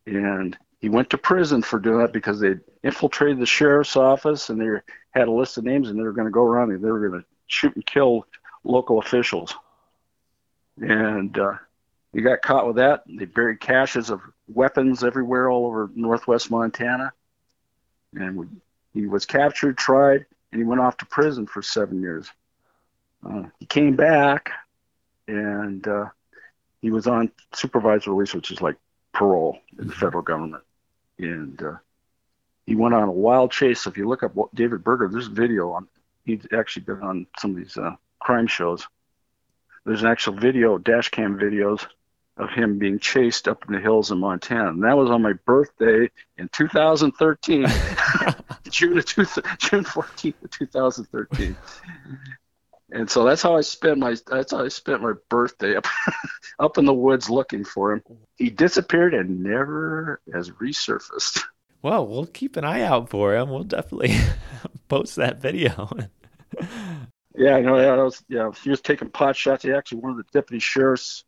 and 0.07 0.57
he 0.79 0.89
went 0.89 1.11
to 1.11 1.19
prison 1.19 1.61
for 1.61 1.77
doing 1.77 1.99
that 1.99 2.11
because 2.11 2.39
they 2.39 2.55
infiltrated 2.83 3.37
the 3.37 3.45
sheriff's 3.45 3.95
office 3.95 4.49
and 4.49 4.59
they 4.59 4.81
had 5.11 5.27
a 5.27 5.31
list 5.31 5.59
of 5.59 5.63
names 5.63 5.89
and 5.89 5.99
they 5.99 6.03
were 6.03 6.11
going 6.11 6.25
to 6.25 6.31
go 6.31 6.43
around 6.43 6.71
and 6.71 6.83
they 6.83 6.89
were 6.89 7.07
going 7.07 7.21
to 7.21 7.27
shoot 7.47 7.75
and 7.75 7.85
kill 7.85 8.25
local 8.63 8.99
officials. 8.99 9.55
And 10.77 11.37
uh, 11.37 11.53
he 12.13 12.21
got 12.21 12.41
caught 12.41 12.67
with 12.67 12.77
that. 12.77 13.03
They 13.07 13.25
buried 13.25 13.59
caches 13.59 14.09
of 14.09 14.21
weapons 14.47 15.03
everywhere 15.03 15.49
all 15.49 15.65
over 15.65 15.89
northwest 15.95 16.51
Montana. 16.51 17.13
And 18.13 18.37
we, 18.37 18.47
he 18.93 19.07
was 19.07 19.25
captured, 19.25 19.77
tried, 19.77 20.25
and 20.51 20.61
he 20.61 20.65
went 20.65 20.81
off 20.81 20.97
to 20.97 21.05
prison 21.05 21.47
for 21.47 21.61
seven 21.61 22.01
years. 22.01 22.29
Uh, 23.27 23.43
he 23.59 23.65
came 23.65 23.95
back 23.95 24.51
and 25.27 25.87
uh, 25.87 26.05
he 26.81 26.91
was 26.91 27.07
on 27.07 27.31
supervised 27.53 28.07
release, 28.07 28.33
which 28.33 28.51
is 28.51 28.61
like 28.61 28.75
parole 29.11 29.59
in 29.79 29.87
the 29.87 29.93
federal 29.93 30.21
government. 30.21 30.63
And 31.17 31.61
uh, 31.61 31.75
he 32.65 32.75
went 32.75 32.93
on 32.93 33.07
a 33.07 33.11
wild 33.11 33.51
chase. 33.51 33.87
If 33.87 33.97
you 33.97 34.07
look 34.07 34.23
up 34.23 34.35
what 34.35 34.53
David 34.53 34.83
Burgert, 34.83 35.11
there's 35.11 35.27
a 35.27 35.31
video 35.31 35.71
on. 35.71 35.87
He's 36.25 36.45
actually 36.53 36.83
been 36.83 37.01
on 37.01 37.27
some 37.37 37.51
of 37.51 37.57
these 37.57 37.77
uh, 37.77 37.95
crime 38.19 38.47
shows. 38.47 38.87
There's 39.85 40.01
an 40.01 40.09
actual 40.09 40.33
video, 40.33 40.77
dash 40.77 41.09
cam 41.09 41.37
videos 41.37 41.85
of 42.37 42.49
him 42.49 42.79
being 42.79 42.99
chased 42.99 43.47
up 43.47 43.63
in 43.67 43.73
the 43.73 43.79
hills 43.79 44.11
in 44.11 44.17
Montana. 44.17 44.69
And 44.69 44.83
that 44.83 44.97
was 44.97 45.09
on 45.09 45.21
my 45.21 45.33
birthday 45.45 46.09
in 46.37 46.49
2013, 46.49 47.67
June 48.69 48.97
of 48.97 49.05
two, 49.05 49.25
June 49.25 49.83
14th 49.85 50.43
of 50.43 50.51
2013. 50.51 51.55
And 52.91 53.09
so 53.09 53.23
that's 53.23 53.41
how 53.41 53.55
I 53.57 53.61
spent 53.61 53.97
my 53.97 54.15
that's 54.27 54.51
how 54.51 54.63
I 54.63 54.67
spent 54.67 55.01
my 55.01 55.13
birthday 55.29 55.75
up 55.75 55.87
up 56.59 56.77
in 56.77 56.85
the 56.85 56.93
woods 56.93 57.29
looking 57.29 57.63
for 57.63 57.93
him. 57.93 58.03
He 58.35 58.49
disappeared 58.49 59.13
and 59.13 59.43
never 59.43 60.21
has 60.33 60.51
resurfaced. 60.51 61.43
Well, 61.81 62.07
we'll 62.07 62.25
keep 62.25 62.57
an 62.57 62.63
eye 62.63 62.81
out 62.81 63.09
for 63.09 63.35
him. 63.35 63.49
We'll 63.49 63.63
definitely 63.63 64.15
post 64.87 65.15
that 65.17 65.41
video. 65.41 65.89
Yeah, 67.37 67.55
I 67.55 67.61
know. 67.61 67.77
Yeah, 67.77 67.95
that 67.95 68.03
was, 68.03 68.23
yeah, 68.29 68.51
he 68.63 68.69
was 68.69 68.81
taking 68.81 69.09
pot 69.09 69.35
shots. 69.35 69.63
He 69.63 69.71
actually 69.73 69.99
one 69.99 70.11
of 70.11 70.17
the 70.17 70.25
deputy 70.31 70.59
sheriffs 70.59 71.25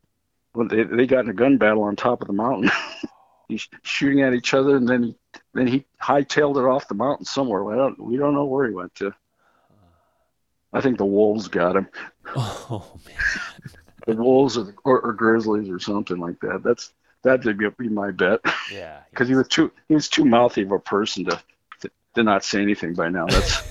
when 0.53 0.67
they 0.67 0.84
they 0.84 1.05
got 1.05 1.25
in 1.25 1.30
a 1.30 1.34
gun 1.34 1.57
battle 1.57 1.84
on 1.84 1.95
top 1.95 2.21
of 2.21 2.28
the 2.28 2.34
mountain. 2.34 2.71
He's 3.47 3.67
shooting 3.82 4.23
at 4.23 4.34
each 4.34 4.53
other, 4.53 4.75
and 4.75 4.88
then 4.88 5.03
he 5.03 5.15
then 5.53 5.67
he 5.67 5.86
hightailed 6.01 6.57
it 6.57 6.67
off 6.67 6.88
the 6.88 6.95
mountain 6.95 7.25
somewhere. 7.25 7.63
We 7.63 7.75
don't 7.75 7.99
we 7.99 8.17
don't 8.17 8.34
know 8.34 8.45
where 8.45 8.67
he 8.67 8.73
went 8.73 8.95
to. 8.95 9.13
I 10.73 10.82
think 10.82 10.97
the 10.97 11.05
wolves 11.05 11.47
got 11.47 11.75
him. 11.75 11.88
oh 12.36 12.99
man. 13.05 13.15
The 14.05 14.15
wolves 14.15 14.57
or, 14.57 14.63
the, 14.65 14.73
or, 14.84 15.01
or 15.01 15.13
grizzlies 15.13 15.69
or 15.69 15.80
something 15.80 16.17
like 16.17 16.39
that. 16.41 16.61
That's 16.63 16.93
that'd 17.23 17.57
be- 17.57 17.69
be 17.78 17.89
my 17.89 18.11
bet. 18.11 18.39
Yeah. 18.71 18.99
because 19.09 19.28
he 19.28 19.36
was 19.36 19.47
too 19.47 19.71
he 19.88 19.95
was 19.95 20.09
too 20.09 20.25
mouthy 20.25 20.63
of 20.63 20.71
a 20.71 20.80
person 20.80 21.25
to 21.25 21.41
to, 21.82 21.91
to 22.15 22.23
not 22.23 22.43
say 22.43 22.61
anything 22.61 22.93
by 22.95 23.09
now. 23.09 23.28
That's 23.28 23.61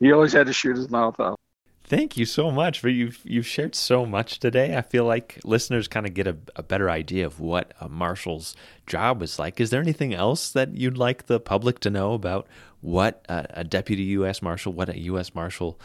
he 0.00 0.12
always 0.12 0.32
had 0.32 0.46
to 0.46 0.52
shoot 0.52 0.76
his 0.76 0.90
mouth 0.90 1.20
off. 1.20 1.38
Thank 1.84 2.16
you 2.16 2.24
so 2.24 2.52
much 2.52 2.78
for 2.78 2.88
you've 2.88 3.20
you've 3.24 3.48
shared 3.48 3.74
so 3.74 4.06
much 4.06 4.38
today. 4.38 4.76
I 4.76 4.80
feel 4.80 5.04
like 5.04 5.40
listeners 5.44 5.88
kind 5.88 6.06
of 6.06 6.14
get 6.14 6.28
a, 6.28 6.36
a 6.54 6.62
better 6.62 6.88
idea 6.88 7.26
of 7.26 7.40
what 7.40 7.74
a 7.80 7.88
marshal's 7.88 8.54
job 8.86 9.22
is 9.22 9.40
like. 9.40 9.60
Is 9.60 9.70
there 9.70 9.80
anything 9.80 10.14
else 10.14 10.52
that 10.52 10.76
you'd 10.76 10.96
like 10.96 11.26
the 11.26 11.40
public 11.40 11.80
to 11.80 11.90
know 11.90 12.12
about 12.12 12.46
what 12.80 13.26
a, 13.28 13.46
a 13.50 13.64
deputy 13.64 14.02
U.S. 14.04 14.40
marshal, 14.40 14.72
what 14.72 14.88
a 14.88 14.98
U.S. 15.00 15.34
marshal 15.34 15.80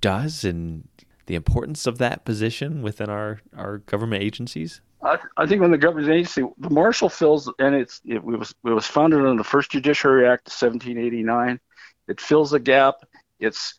does, 0.00 0.44
and 0.44 0.86
the 1.26 1.34
importance 1.34 1.84
of 1.84 1.98
that 1.98 2.24
position 2.24 2.80
within 2.80 3.10
our 3.10 3.40
our 3.56 3.78
government 3.78 4.22
agencies? 4.22 4.80
I, 5.02 5.18
I 5.36 5.46
think 5.46 5.62
when 5.62 5.72
the 5.72 5.78
government 5.78 6.10
agency, 6.10 6.44
the 6.58 6.70
marshal 6.70 7.08
fills, 7.08 7.52
and 7.58 7.74
it's 7.74 8.00
it 8.04 8.22
was 8.22 8.54
it 8.64 8.70
was 8.70 8.86
founded 8.86 9.18
under 9.18 9.36
the 9.36 9.42
first 9.42 9.72
Judiciary 9.72 10.28
Act 10.28 10.46
of 10.46 10.52
1789. 10.52 11.58
It 12.06 12.20
fills 12.20 12.52
a 12.52 12.60
gap. 12.60 13.04
It's 13.40 13.74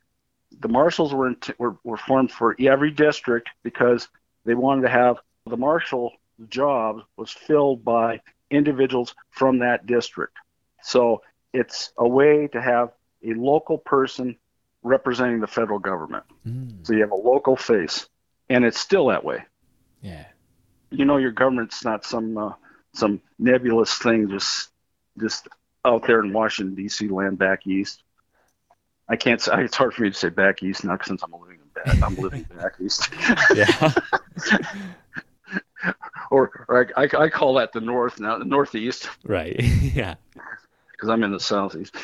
the 0.60 0.68
marshals 0.68 1.14
were, 1.14 1.28
in 1.28 1.38
were 1.58 1.78
were 1.84 1.98
formed 1.98 2.32
for 2.32 2.56
every 2.60 2.92
district 2.92 3.50
because 3.64 4.10
they 4.46 4.54
wanted 4.54 4.82
to 4.82 4.90
have 4.90 5.18
the 5.46 5.58
marshal 5.58 6.14
job 6.50 7.02
was 7.18 7.32
filled 7.32 7.84
by 7.86 8.22
individuals 8.50 9.16
from 9.30 9.60
that 9.60 9.86
district. 9.86 10.36
So 10.84 11.22
it's 11.54 11.94
a 11.98 12.08
way 12.08 12.48
to 12.48 12.62
have 12.62 12.92
a 13.24 13.34
local 13.34 13.78
person 13.78 14.36
representing 14.84 15.40
the 15.40 15.48
federal 15.48 15.80
government. 15.80 16.24
Mm. 16.48 16.86
So 16.86 16.94
you 16.94 17.02
have 17.02 17.12
a 17.12 17.16
local 17.16 17.56
face, 17.56 18.08
and 18.50 18.66
it's 18.66 18.80
still 18.80 19.08
that 19.08 19.24
way. 19.24 19.44
Yeah. 20.02 20.26
You 20.90 21.06
know, 21.06 21.18
your 21.18 21.32
government's 21.32 21.86
not 21.86 22.06
some 22.06 22.38
uh, 22.38 22.54
some 22.94 23.22
nebulous 23.40 23.98
thing 23.98 24.30
just 24.30 24.70
just 25.20 25.48
out 25.86 26.06
there 26.06 26.22
in 26.22 26.34
Washington 26.34 26.76
D.C. 26.76 27.08
land 27.08 27.38
back 27.38 27.66
east. 27.66 28.04
I 29.10 29.16
can't 29.16 29.42
say 29.42 29.64
it's 29.64 29.76
hard 29.76 29.94
for 29.94 30.04
me 30.04 30.10
to 30.10 30.16
say 30.16 30.30
back 30.30 30.64
east 30.64 30.86
now 30.86 30.98
since 31.04 31.22
I'm 31.24 31.32
living 31.32 31.60
in 31.60 31.84
back 31.84 32.02
I'm 32.02 32.16
living 32.16 32.44
back 32.56 32.74
east. 32.80 33.10
Yeah. 33.56 33.94
or, 36.32 36.66
or 36.68 36.90
I, 36.96 37.04
I, 37.04 37.24
I 37.24 37.30
call 37.30 37.56
that 37.56 37.74
the 37.74 37.82
north 37.82 38.20
now, 38.20 38.38
the 38.38 38.46
northeast. 38.46 39.10
right. 39.24 39.60
yeah. 39.94 40.16
because 40.92 41.10
I'm 41.10 41.24
in 41.24 41.32
the 41.32 41.40
southeast. 41.40 41.96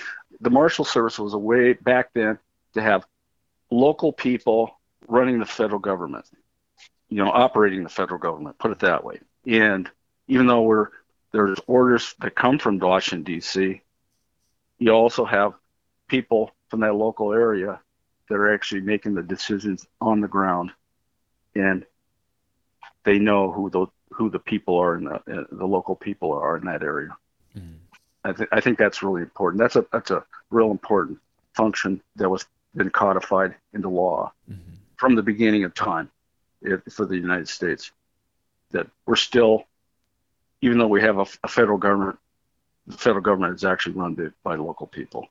The 0.42 0.50
Marshal 0.50 0.86
Service 0.86 1.18
was 1.18 1.34
a 1.34 1.40
way 1.40 1.74
back 1.74 2.12
then 2.14 2.38
to 2.74 2.82
have 2.82 3.06
local 3.72 4.12
people 4.14 4.78
running 5.08 5.40
the 5.40 5.46
federal 5.46 5.80
government, 5.80 6.26
you 7.10 7.24
know, 7.24 7.32
operating 7.32 7.84
the 7.84 7.90
federal 7.90 8.20
government. 8.20 8.60
Put 8.60 8.72
it 8.72 8.80
that 8.80 9.04
way. 9.04 9.20
And 9.46 9.90
even 10.28 10.48
though 10.48 10.62
we're 10.62 10.90
there's 11.32 11.60
orders 11.68 12.16
that 12.20 12.36
come 12.36 12.58
from 12.58 12.80
Washington 12.80 13.24
D.C., 13.24 13.82
you 14.80 14.92
also 14.92 15.26
have 15.26 15.54
people 16.08 16.52
from 16.70 16.82
that 16.82 16.96
local 16.96 17.34
area 17.34 17.80
that 18.30 18.36
are 18.36 18.54
actually 18.54 18.82
making 18.82 19.14
the 19.14 19.24
decisions 19.24 19.88
on 20.02 20.22
the 20.22 20.28
ground, 20.28 20.72
and 21.56 21.86
they 23.04 23.20
know 23.20 23.52
who 23.52 23.70
the 23.70 23.86
who 24.12 24.30
the 24.30 24.40
people 24.40 24.78
are 24.78 24.96
in 24.98 25.06
the 25.06 25.16
uh, 25.16 25.44
the 25.52 25.66
local 25.66 25.96
people 25.96 26.34
are 26.34 26.58
in 26.58 26.66
that 26.66 26.84
area. 26.84 27.16
Mm. 27.58 27.76
I, 28.24 28.32
th- 28.34 28.50
I 28.52 28.60
think 28.60 28.78
that's 28.78 29.04
really 29.04 29.22
important. 29.22 29.60
That's 29.60 29.76
a 29.76 29.86
that's 29.92 30.12
a 30.12 30.24
real 30.50 30.72
important 30.72 31.20
function 31.54 32.02
that 32.16 32.30
was 32.30 32.46
been 32.76 32.90
codified 32.90 33.56
into 33.74 33.90
law 33.90 34.32
Mhm. 34.52 34.58
from 34.98 35.16
the 35.16 35.24
beginning 35.24 35.64
of 35.64 35.74
time 35.74 36.10
it, 36.62 36.92
for 36.92 37.06
the 37.06 37.18
United 37.18 37.48
States. 37.48 37.92
That 38.72 38.88
we're 39.06 39.16
still, 39.16 39.64
even 40.62 40.78
though 40.78 40.88
we 40.88 41.02
have 41.02 41.18
a, 41.18 41.26
a 41.44 41.48
federal 41.48 41.78
government, 41.78 42.20
the 42.86 42.98
federal 42.98 43.24
government 43.24 43.56
is 43.56 43.64
actually 43.64 43.96
run 43.96 44.14
by, 44.14 44.28
by 44.44 44.56
local 44.56 44.86
people 44.88 45.30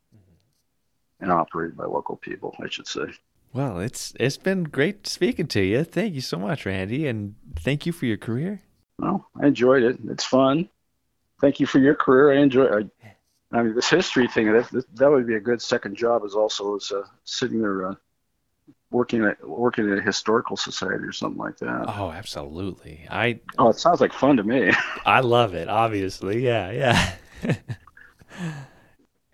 and 1.21 1.33
operated 1.33 1.77
by 1.77 1.85
local 1.85 2.17
people, 2.17 2.55
I 2.63 2.69
should 2.69 2.87
say. 2.87 3.07
Well, 3.53 3.81
it's 3.81 4.13
it's 4.21 4.37
been 4.37 4.65
great 4.65 5.07
speaking 5.07 5.47
to 5.49 5.63
you. 5.63 5.85
Thank 5.85 6.15
you 6.15 6.21
so 6.21 6.39
much, 6.39 6.67
Randy, 6.67 7.07
and 7.07 7.35
thank 7.57 7.87
you 7.87 7.93
for 7.93 8.07
your 8.07 8.19
career. 8.19 8.63
Well, 8.99 9.29
I 9.41 9.47
enjoyed 9.47 9.83
it. 9.83 9.99
It's 10.09 10.25
fun. 10.25 10.69
Thank 11.41 11.61
you 11.61 11.67
for 11.67 11.79
your 11.79 11.95
career. 11.95 12.39
I 12.39 12.43
enjoy. 12.43 12.67
I, 12.67 12.83
I 13.53 13.63
mean, 13.63 13.75
this 13.75 13.89
history 13.89 14.29
thing. 14.29 14.53
That 14.53 14.85
that 14.95 15.11
would 15.11 15.27
be 15.27 15.37
a 15.37 15.41
good 15.41 15.63
second 15.63 15.97
job. 15.97 16.25
Is 16.25 16.35
also 16.35 16.77
as 16.77 16.93
uh, 16.93 17.05
sitting 17.25 17.61
there 17.61 17.89
uh, 17.89 17.95
working 18.91 19.25
at 19.25 19.47
working 19.47 19.91
at 19.91 19.99
a 19.99 20.03
historical 20.03 20.57
society 20.57 21.05
or 21.05 21.13
something 21.13 21.39
like 21.39 21.57
that. 21.59 21.85
Oh, 21.89 22.11
absolutely. 22.11 23.07
I 23.11 23.41
Oh, 23.59 23.69
it 23.71 23.79
sounds 23.79 24.01
like 24.01 24.13
fun 24.13 24.37
to 24.37 24.45
me. 24.45 24.73
I 25.07 25.21
love 25.21 25.55
it. 25.55 25.69
Obviously, 25.69 26.45
yeah, 26.45 26.71
yeah. 27.43 27.55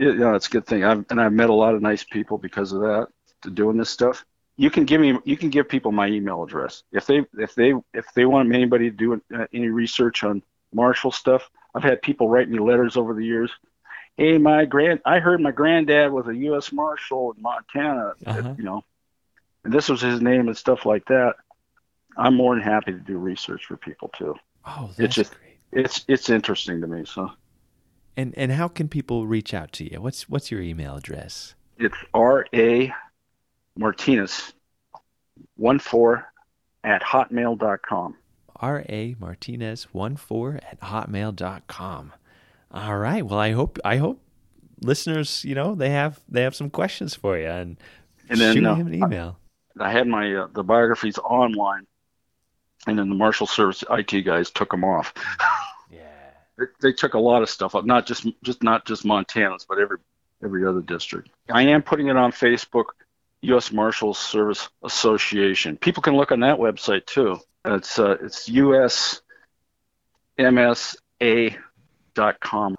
Yeah, 0.02 0.12
yeah, 0.12 0.34
it's 0.36 0.48
a 0.48 0.50
good 0.50 0.66
thing. 0.66 0.84
I've, 0.84 1.04
and 1.10 1.20
I've 1.20 1.32
met 1.32 1.48
a 1.50 1.54
lot 1.54 1.74
of 1.74 1.82
nice 1.82 2.02
people 2.04 2.38
because 2.38 2.72
of 2.72 2.80
that. 2.80 3.08
To 3.42 3.50
doing 3.50 3.76
this 3.76 3.90
stuff, 3.90 4.24
you 4.56 4.70
can 4.70 4.84
give 4.84 5.00
me, 5.00 5.18
you 5.24 5.36
can 5.36 5.50
give 5.50 5.68
people 5.68 5.90
my 5.90 6.06
email 6.06 6.42
address 6.44 6.84
if 6.92 7.06
they, 7.06 7.24
if 7.38 7.54
they, 7.56 7.72
if 7.92 8.06
they 8.14 8.24
want 8.24 8.54
anybody 8.54 8.88
to 8.90 8.96
do 8.96 9.20
uh, 9.34 9.46
any 9.52 9.68
research 9.68 10.22
on 10.22 10.42
Marshall 10.72 11.10
stuff. 11.10 11.50
I've 11.74 11.82
had 11.82 12.02
people 12.02 12.28
write 12.28 12.48
me 12.48 12.58
letters 12.60 12.96
over 12.96 13.14
the 13.14 13.24
years. 13.24 13.50
Hey, 14.16 14.38
my 14.38 14.64
grand, 14.64 15.00
I 15.04 15.18
heard 15.18 15.40
my 15.40 15.50
granddad 15.50 16.12
was 16.12 16.28
a 16.28 16.36
U.S. 16.36 16.70
Marshal 16.70 17.32
in 17.32 17.42
Montana. 17.42 18.12
Uh-huh. 18.24 18.54
You 18.58 18.62
know, 18.64 18.84
and 19.64 19.72
this 19.72 19.88
was 19.88 20.00
his 20.00 20.20
name 20.20 20.46
and 20.48 20.56
stuff 20.56 20.84
like 20.86 21.04
that. 21.06 21.34
I'm 22.16 22.34
more 22.36 22.54
than 22.54 22.62
happy 22.62 22.92
to 22.92 22.98
do 22.98 23.18
research 23.18 23.66
for 23.66 23.76
people 23.76 24.10
too. 24.16 24.34
Oh, 24.66 24.86
that's 24.88 25.00
It's 25.00 25.14
just- 25.14 25.30
great. 25.38 25.58
It's 25.72 26.04
it's 26.06 26.28
interesting 26.28 26.82
to 26.82 26.86
me. 26.86 27.06
So 27.06 27.30
And 28.16 28.34
and 28.36 28.52
how 28.52 28.68
can 28.68 28.88
people 28.88 29.26
reach 29.26 29.54
out 29.54 29.72
to 29.72 29.90
you? 29.90 30.00
What's 30.00 30.28
what's 30.28 30.50
your 30.50 30.60
email 30.60 30.96
address? 30.96 31.54
it's 31.78 31.96
R 32.14 32.46
A 32.54 32.92
Martinez 33.76 34.52
one 35.56 35.78
four 35.78 36.32
at 36.84 37.02
hotmail.com. 37.02 38.16
R 38.56 38.84
A 38.88 39.16
Martinez 39.18 39.84
one 39.92 40.16
four 40.16 40.60
at 40.70 40.80
hotmail.com. 40.80 42.12
All 42.70 42.98
right. 42.98 43.24
Well 43.26 43.38
I 43.38 43.52
hope 43.52 43.78
I 43.84 43.96
hope 43.96 44.20
listeners, 44.80 45.44
you 45.44 45.54
know, 45.54 45.74
they 45.74 45.90
have 45.90 46.20
they 46.28 46.42
have 46.42 46.54
some 46.54 46.70
questions 46.70 47.14
for 47.14 47.38
you 47.38 47.48
and, 47.48 47.76
And 48.28 48.40
then, 48.40 48.54
shoot 48.54 48.64
uh, 48.64 48.74
him 48.74 48.86
an 48.86 48.94
email. 48.94 49.38
I 49.80 49.90
had 49.90 50.06
my 50.06 50.34
uh, 50.34 50.48
the 50.52 50.62
biographies 50.62 51.18
online, 51.18 51.86
and 52.86 52.98
then 52.98 53.08
the 53.08 53.14
Marshal 53.14 53.46
Service 53.46 53.82
IT 53.90 54.22
guys 54.22 54.50
took 54.50 54.70
them 54.70 54.84
off. 54.84 55.14
they 56.80 56.92
took 56.92 57.14
a 57.14 57.18
lot 57.18 57.42
of 57.42 57.50
stuff 57.50 57.74
up, 57.74 57.84
not 57.84 58.06
just 58.06 58.26
just 58.42 58.62
not 58.62 58.84
just 58.86 59.04
Montana's, 59.04 59.64
but 59.68 59.78
every 59.78 59.98
every 60.42 60.66
other 60.66 60.80
district. 60.80 61.30
I 61.50 61.62
am 61.62 61.82
putting 61.82 62.08
it 62.08 62.16
on 62.16 62.32
Facebook, 62.32 62.86
U.S. 63.42 63.72
Marshals 63.72 64.18
Service 64.18 64.68
Association. 64.82 65.76
People 65.76 66.02
can 66.02 66.16
look 66.16 66.32
on 66.32 66.40
that 66.40 66.58
website 66.58 67.06
too. 67.06 67.38
It's 67.64 67.98
uh, 67.98 68.16
it's 68.20 68.48
usmsa.com. 68.48 69.22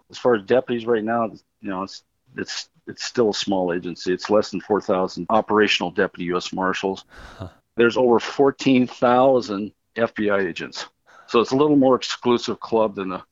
As 0.09 0.17
far 0.17 0.36
as 0.36 0.43
deputies 0.43 0.86
right 0.86 1.03
now, 1.03 1.32
you 1.61 1.69
know, 1.69 1.84
it's 1.84 2.03
it's 2.36 2.69
it's 2.88 3.03
still 3.05 3.30
a 3.30 3.34
small 3.34 3.74
agency. 3.74 4.13
It's 4.13 4.30
less 4.30 4.51
than 4.51 4.59
4,000 4.59 5.28
operational 5.30 5.89
deputy 5.91 6.26
U.S. 6.26 6.51
Marshals. 6.51 7.05
Huh. 7.38 7.47
There's 7.78 7.95
over 7.95 8.19
14,000 8.19 9.71
FBI 9.95 10.45
agents. 10.45 10.88
So 11.28 11.39
it's 11.39 11.51
a 11.51 11.55
little 11.55 11.78
more 11.78 11.95
exclusive 11.95 12.59
club 12.59 12.95
than 12.95 13.09
the 13.09 13.24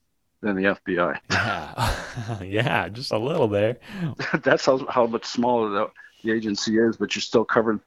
than 0.41 0.55
the 0.55 0.63
FBI. 0.63 1.19
Yeah. 1.31 2.41
yeah, 2.43 2.89
just 2.89 3.11
a 3.11 3.17
little 3.17 3.47
there. 3.47 3.77
That's 4.43 4.65
how, 4.65 4.85
how 4.87 5.05
much 5.07 5.25
smaller 5.25 5.69
the, 5.69 5.87
the 6.23 6.31
agency 6.31 6.77
is, 6.77 6.97
but 6.97 7.15
you're 7.15 7.21
still 7.21 7.45
covering 7.45 7.79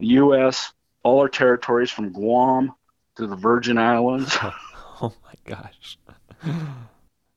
the 0.00 0.06
U.S., 0.06 0.72
all 1.02 1.20
our 1.20 1.28
territories 1.28 1.90
from 1.90 2.12
Guam 2.12 2.72
to 3.16 3.26
the 3.26 3.36
Virgin 3.36 3.78
Islands. 3.78 4.36
Oh 5.00 5.12
my 5.24 5.34
gosh. 5.44 5.98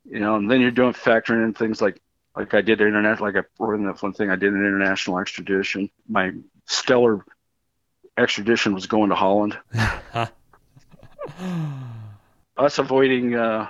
You 0.05 0.19
know, 0.19 0.35
and 0.35 0.49
then 0.49 0.61
you're 0.61 0.71
doing 0.71 0.93
factoring 0.93 1.43
in 1.43 1.53
things 1.53 1.81
like 1.81 2.01
like 2.35 2.53
I 2.53 2.61
did 2.61 2.81
international, 2.81 3.25
like 3.25 3.35
I 3.35 3.43
wrote 3.59 3.79
in 3.79 3.85
that 3.87 4.01
one 4.01 4.13
thing, 4.13 4.29
I 4.29 4.35
did 4.35 4.53
an 4.53 4.59
international 4.59 5.19
extradition. 5.19 5.89
My 6.07 6.33
stellar 6.65 7.25
extradition 8.15 8.75
was 8.75 8.85
going 8.85 9.09
to 9.09 9.15
Holland. 9.15 9.57
Us 12.57 12.77
avoiding 12.77 13.35
uh, 13.35 13.67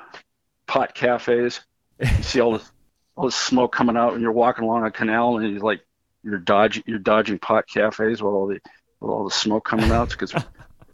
pot 0.67 0.93
cafes. 0.93 1.61
You 1.99 2.23
see 2.23 2.39
all 2.41 2.53
this 2.53 2.71
all 3.15 3.25
this 3.25 3.35
smoke 3.35 3.73
coming 3.73 3.97
out, 3.97 4.13
and 4.13 4.21
you're 4.21 4.31
walking 4.31 4.63
along 4.63 4.85
a 4.85 4.91
canal, 4.91 5.37
and 5.37 5.51
you're 5.51 5.61
like 5.61 5.81
you're 6.23 6.37
dodging 6.37 6.83
you're 6.85 6.99
dodging 6.99 7.39
pot 7.39 7.67
cafes 7.67 8.21
with 8.21 8.33
all 8.33 8.47
the 8.47 8.59
with 8.99 9.09
all 9.09 9.23
the 9.23 9.31
smoke 9.31 9.65
coming 9.65 9.91
out. 9.91 10.09
Because 10.09 10.33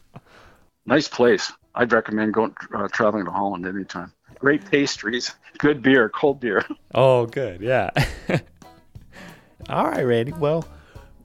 nice 0.85 1.07
place. 1.07 1.51
I'd 1.75 1.91
recommend 1.91 2.33
going 2.33 2.55
uh, 2.73 2.87
traveling 2.89 3.25
to 3.25 3.31
Holland 3.31 3.65
anytime. 3.65 4.13
Great 4.39 4.69
pastries, 4.69 5.33
good 5.57 5.81
beer, 5.81 6.09
cold 6.09 6.39
beer. 6.39 6.65
Oh, 6.95 7.25
good. 7.25 7.61
Yeah. 7.61 7.89
All 9.69 9.85
right, 9.85 10.03
Randy. 10.03 10.31
Well, 10.33 10.67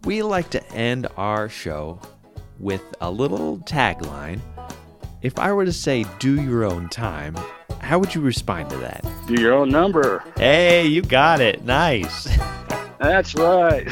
we 0.05 0.23
like 0.23 0.49
to 0.51 0.73
end 0.73 1.09
our 1.19 1.51
show 1.51 2.01
with 2.59 2.83
a 3.03 3.11
little 3.11 3.59
tagline. 3.59 4.41
If 5.21 5.39
I 5.39 5.53
were 5.53 5.67
to 5.67 5.73
say, 5.73 6.07
do 6.21 6.41
your 6.41 6.65
own 6.65 6.89
time, 6.89 7.37
how 7.81 7.99
would 7.99 8.15
you 8.15 8.21
respond 8.21 8.71
to 8.71 8.77
that? 8.79 9.05
Do 9.27 9.41
your 9.41 9.55
own 9.55 9.69
number. 9.71 10.23
Hey, 10.37 10.87
you 10.87 11.03
got 11.03 11.41
it. 11.41 11.65
Nice. 11.65 12.29
That's 12.99 13.35
right. 13.35 13.87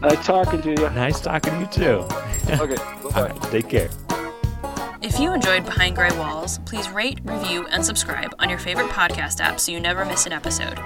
Nice 0.00 0.24
talking 0.26 0.62
to 0.62 0.70
you. 0.70 0.76
nice 0.90 1.20
talking 1.20 1.52
to 1.54 1.60
you, 1.60 1.66
too. 1.66 2.06
Okay, 2.62 2.76
All 2.82 3.10
bye-bye. 3.10 3.28
right, 3.30 3.42
take 3.50 3.68
care. 3.68 3.88
If 5.08 5.18
you 5.18 5.32
enjoyed 5.32 5.64
Behind 5.64 5.96
Gray 5.96 6.10
Walls, 6.18 6.58
please 6.66 6.90
rate, 6.90 7.18
review, 7.24 7.66
and 7.68 7.82
subscribe 7.82 8.34
on 8.38 8.50
your 8.50 8.58
favorite 8.58 8.90
podcast 8.90 9.40
app 9.40 9.58
so 9.58 9.72
you 9.72 9.80
never 9.80 10.04
miss 10.04 10.26
an 10.26 10.34
episode. 10.34 10.78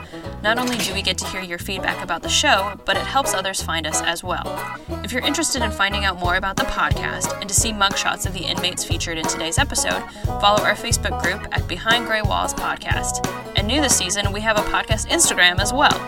Not 0.44 0.58
only 0.58 0.76
do 0.78 0.94
we 0.94 1.02
get 1.02 1.18
to 1.18 1.26
hear 1.26 1.42
your 1.42 1.58
feedback 1.58 2.04
about 2.04 2.22
the 2.22 2.28
show, 2.28 2.80
but 2.84 2.96
it 2.96 3.02
helps 3.02 3.34
others 3.34 3.60
find 3.60 3.84
us 3.84 4.00
as 4.00 4.22
well. 4.22 4.78
If 5.02 5.10
you're 5.10 5.26
interested 5.26 5.60
in 5.60 5.72
finding 5.72 6.04
out 6.04 6.20
more 6.20 6.36
about 6.36 6.56
the 6.56 6.62
podcast 6.62 7.36
and 7.40 7.48
to 7.48 7.54
see 7.54 7.72
mugshots 7.72 8.24
of 8.24 8.32
the 8.32 8.44
inmates 8.44 8.84
featured 8.84 9.18
in 9.18 9.26
today's 9.26 9.58
episode, 9.58 10.08
follow 10.40 10.62
our 10.62 10.76
Facebook 10.76 11.20
group 11.20 11.44
at 11.50 11.66
Behind 11.66 12.06
Gray 12.06 12.22
Walls 12.22 12.54
Podcast. 12.54 13.26
And 13.56 13.66
new 13.66 13.80
this 13.80 13.98
season, 13.98 14.30
we 14.30 14.40
have 14.42 14.56
a 14.56 14.62
podcast 14.62 15.08
Instagram 15.08 15.58
as 15.58 15.72
well. 15.72 16.00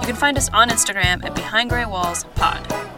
You 0.00 0.06
can 0.06 0.16
find 0.16 0.38
us 0.38 0.48
on 0.54 0.70
Instagram 0.70 1.22
at 1.22 1.34
Behind 1.34 1.68
Gray 1.68 1.84
Walls 1.84 2.24
Pod. 2.34 2.97